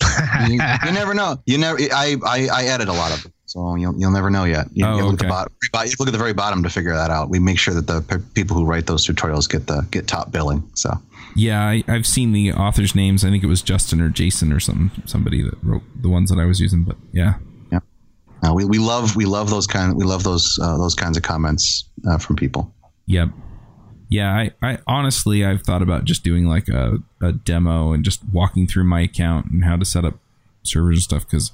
you, 0.48 0.54
you, 0.54 0.92
never 0.92 1.14
know. 1.14 1.40
You 1.46 1.58
never. 1.58 1.78
I, 1.78 2.16
I 2.26 2.48
I 2.52 2.64
added 2.64 2.88
a 2.88 2.92
lot 2.92 3.12
of 3.12 3.22
them, 3.22 3.32
so 3.46 3.76
you'll 3.76 3.94
you'll 3.96 4.10
never 4.10 4.30
know 4.30 4.42
yet. 4.42 4.66
You, 4.72 4.86
oh, 4.86 4.96
you 4.96 5.04
look 5.04 5.14
okay. 5.14 5.26
at 5.26 5.28
the 5.28 5.28
bottom. 5.28 5.88
You 5.88 5.94
look 6.00 6.08
at 6.08 6.12
the 6.12 6.18
very 6.18 6.32
bottom 6.32 6.64
to 6.64 6.68
figure 6.68 6.94
that 6.94 7.12
out. 7.12 7.30
We 7.30 7.38
make 7.38 7.60
sure 7.60 7.74
that 7.74 7.86
the 7.86 8.24
people 8.34 8.56
who 8.56 8.64
write 8.64 8.88
those 8.88 9.06
tutorials 9.06 9.48
get 9.48 9.68
the 9.68 9.86
get 9.92 10.08
top 10.08 10.32
billing. 10.32 10.68
So 10.74 10.90
yeah, 11.34 11.66
I, 11.66 11.84
have 11.86 12.06
seen 12.06 12.32
the 12.32 12.52
authors' 12.52 12.94
names. 12.94 13.24
I 13.24 13.30
think 13.30 13.42
it 13.42 13.48
was 13.48 13.62
Justin 13.62 14.00
or 14.00 14.08
Jason 14.08 14.52
or 14.52 14.60
some 14.60 14.90
somebody 15.06 15.42
that 15.42 15.62
wrote 15.62 15.82
the 16.00 16.08
ones 16.08 16.30
that 16.30 16.38
I 16.38 16.44
was 16.44 16.60
using. 16.60 16.84
But 16.84 16.96
yeah, 17.12 17.34
yeah. 17.70 17.80
No, 18.42 18.54
we, 18.54 18.64
we 18.64 18.78
love 18.78 19.16
we 19.16 19.24
love 19.24 19.50
those 19.50 19.66
kind 19.66 19.96
we 19.96 20.04
love 20.04 20.24
those 20.24 20.58
uh, 20.62 20.76
those 20.76 20.94
kinds 20.94 21.16
of 21.16 21.22
comments 21.22 21.88
uh, 22.08 22.18
from 22.18 22.36
people. 22.36 22.74
Yep. 23.06 23.30
Yeah, 24.08 24.32
I, 24.32 24.50
I 24.60 24.78
honestly 24.88 25.44
I've 25.44 25.62
thought 25.62 25.82
about 25.82 26.04
just 26.04 26.24
doing 26.24 26.46
like 26.46 26.68
a, 26.68 26.98
a 27.22 27.32
demo 27.32 27.92
and 27.92 28.04
just 28.04 28.20
walking 28.32 28.66
through 28.66 28.84
my 28.84 29.02
account 29.02 29.46
and 29.52 29.64
how 29.64 29.76
to 29.76 29.84
set 29.84 30.04
up 30.04 30.18
servers 30.64 30.96
and 30.96 31.02
stuff 31.02 31.26
because 31.26 31.52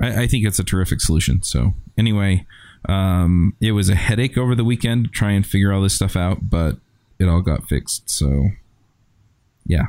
I, 0.00 0.22
I 0.22 0.26
think 0.28 0.46
it's 0.46 0.60
a 0.60 0.64
terrific 0.64 1.00
solution. 1.00 1.42
So 1.42 1.72
anyway, 1.98 2.46
um, 2.88 3.56
it 3.60 3.72
was 3.72 3.88
a 3.88 3.96
headache 3.96 4.38
over 4.38 4.54
the 4.54 4.64
weekend 4.64 5.06
to 5.06 5.10
try 5.10 5.32
and 5.32 5.44
figure 5.44 5.72
all 5.72 5.82
this 5.82 5.94
stuff 5.94 6.16
out, 6.16 6.48
but 6.48 6.76
it 7.18 7.28
all 7.28 7.40
got 7.40 7.68
fixed. 7.68 8.08
So 8.08 8.50
yeah. 9.66 9.86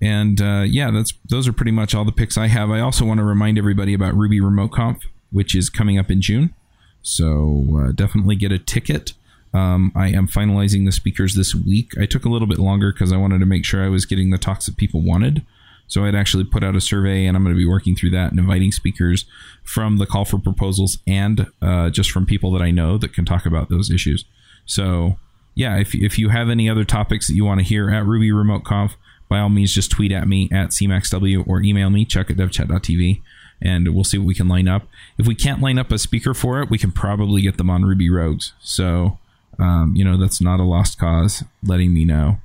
And 0.00 0.40
uh, 0.40 0.64
yeah, 0.66 0.90
that's 0.90 1.12
those 1.28 1.48
are 1.48 1.52
pretty 1.52 1.72
much 1.72 1.94
all 1.94 2.04
the 2.04 2.12
picks 2.12 2.38
I 2.38 2.46
have. 2.46 2.70
I 2.70 2.80
also 2.80 3.04
want 3.04 3.18
to 3.18 3.24
remind 3.24 3.58
everybody 3.58 3.94
about 3.94 4.14
Ruby 4.14 4.40
Remote 4.40 4.70
Conf, 4.72 4.98
which 5.32 5.54
is 5.54 5.68
coming 5.68 5.98
up 5.98 6.10
in 6.10 6.20
June. 6.20 6.54
So 7.02 7.64
uh, 7.76 7.92
definitely 7.92 8.36
get 8.36 8.52
a 8.52 8.58
ticket. 8.58 9.14
Um, 9.54 9.92
I 9.96 10.08
am 10.08 10.28
finalizing 10.28 10.84
the 10.84 10.92
speakers 10.92 11.34
this 11.34 11.54
week. 11.54 11.92
I 11.98 12.06
took 12.06 12.24
a 12.24 12.28
little 12.28 12.46
bit 12.46 12.58
longer 12.58 12.92
because 12.92 13.12
I 13.12 13.16
wanted 13.16 13.38
to 13.40 13.46
make 13.46 13.64
sure 13.64 13.84
I 13.84 13.88
was 13.88 14.04
getting 14.04 14.30
the 14.30 14.38
talks 14.38 14.66
that 14.66 14.76
people 14.76 15.02
wanted. 15.02 15.44
So 15.86 16.04
I'd 16.04 16.14
actually 16.14 16.44
put 16.44 16.62
out 16.62 16.76
a 16.76 16.82
survey, 16.82 17.24
and 17.24 17.34
I'm 17.34 17.42
going 17.42 17.54
to 17.54 17.58
be 17.58 17.66
working 17.66 17.96
through 17.96 18.10
that 18.10 18.30
and 18.30 18.38
inviting 18.38 18.72
speakers 18.72 19.24
from 19.64 19.96
the 19.96 20.04
call 20.04 20.26
for 20.26 20.38
proposals 20.38 20.98
and 21.06 21.46
uh, 21.62 21.88
just 21.88 22.10
from 22.10 22.26
people 22.26 22.52
that 22.52 22.62
I 22.62 22.70
know 22.70 22.98
that 22.98 23.14
can 23.14 23.24
talk 23.24 23.46
about 23.46 23.70
those 23.70 23.90
issues. 23.90 24.26
So 24.66 25.18
yeah, 25.58 25.76
if, 25.76 25.92
if 25.92 26.20
you 26.20 26.28
have 26.28 26.48
any 26.48 26.70
other 26.70 26.84
topics 26.84 27.26
that 27.26 27.34
you 27.34 27.44
want 27.44 27.58
to 27.58 27.66
hear 27.66 27.90
at 27.90 28.06
Ruby 28.06 28.30
Remote 28.30 28.62
Conf, 28.62 28.96
by 29.28 29.40
all 29.40 29.48
means, 29.48 29.74
just 29.74 29.90
tweet 29.90 30.12
at 30.12 30.28
me 30.28 30.48
at 30.52 30.68
cmaxw 30.68 31.46
or 31.48 31.60
email 31.60 31.90
me, 31.90 32.04
chuck 32.04 32.30
at 32.30 32.36
devchat.tv, 32.36 33.20
and 33.60 33.92
we'll 33.92 34.04
see 34.04 34.18
what 34.18 34.26
we 34.28 34.36
can 34.36 34.46
line 34.46 34.68
up. 34.68 34.86
If 35.18 35.26
we 35.26 35.34
can't 35.34 35.60
line 35.60 35.76
up 35.76 35.90
a 35.90 35.98
speaker 35.98 36.32
for 36.32 36.62
it, 36.62 36.70
we 36.70 36.78
can 36.78 36.92
probably 36.92 37.42
get 37.42 37.56
them 37.56 37.70
on 37.70 37.82
Ruby 37.82 38.08
Rogues. 38.08 38.52
So, 38.60 39.18
um, 39.58 39.94
you 39.96 40.04
know, 40.04 40.16
that's 40.16 40.40
not 40.40 40.60
a 40.60 40.62
lost 40.62 40.96
cause, 40.96 41.42
letting 41.64 41.92
me 41.92 42.04
know. 42.04 42.38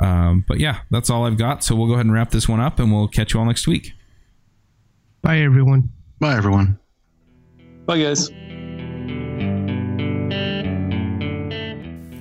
Um, 0.00 0.46
but 0.48 0.60
yeah, 0.60 0.78
that's 0.90 1.10
all 1.10 1.26
I've 1.26 1.36
got. 1.36 1.62
So 1.62 1.76
we'll 1.76 1.88
go 1.88 1.92
ahead 1.92 2.06
and 2.06 2.14
wrap 2.14 2.30
this 2.30 2.48
one 2.48 2.60
up, 2.60 2.78
and 2.78 2.90
we'll 2.90 3.08
catch 3.08 3.34
you 3.34 3.40
all 3.40 3.46
next 3.46 3.66
week. 3.66 3.92
Bye, 5.20 5.40
everyone. 5.40 5.90
Bye, 6.18 6.38
everyone. 6.38 6.78
Bye, 7.84 8.00
guys. 8.00 8.30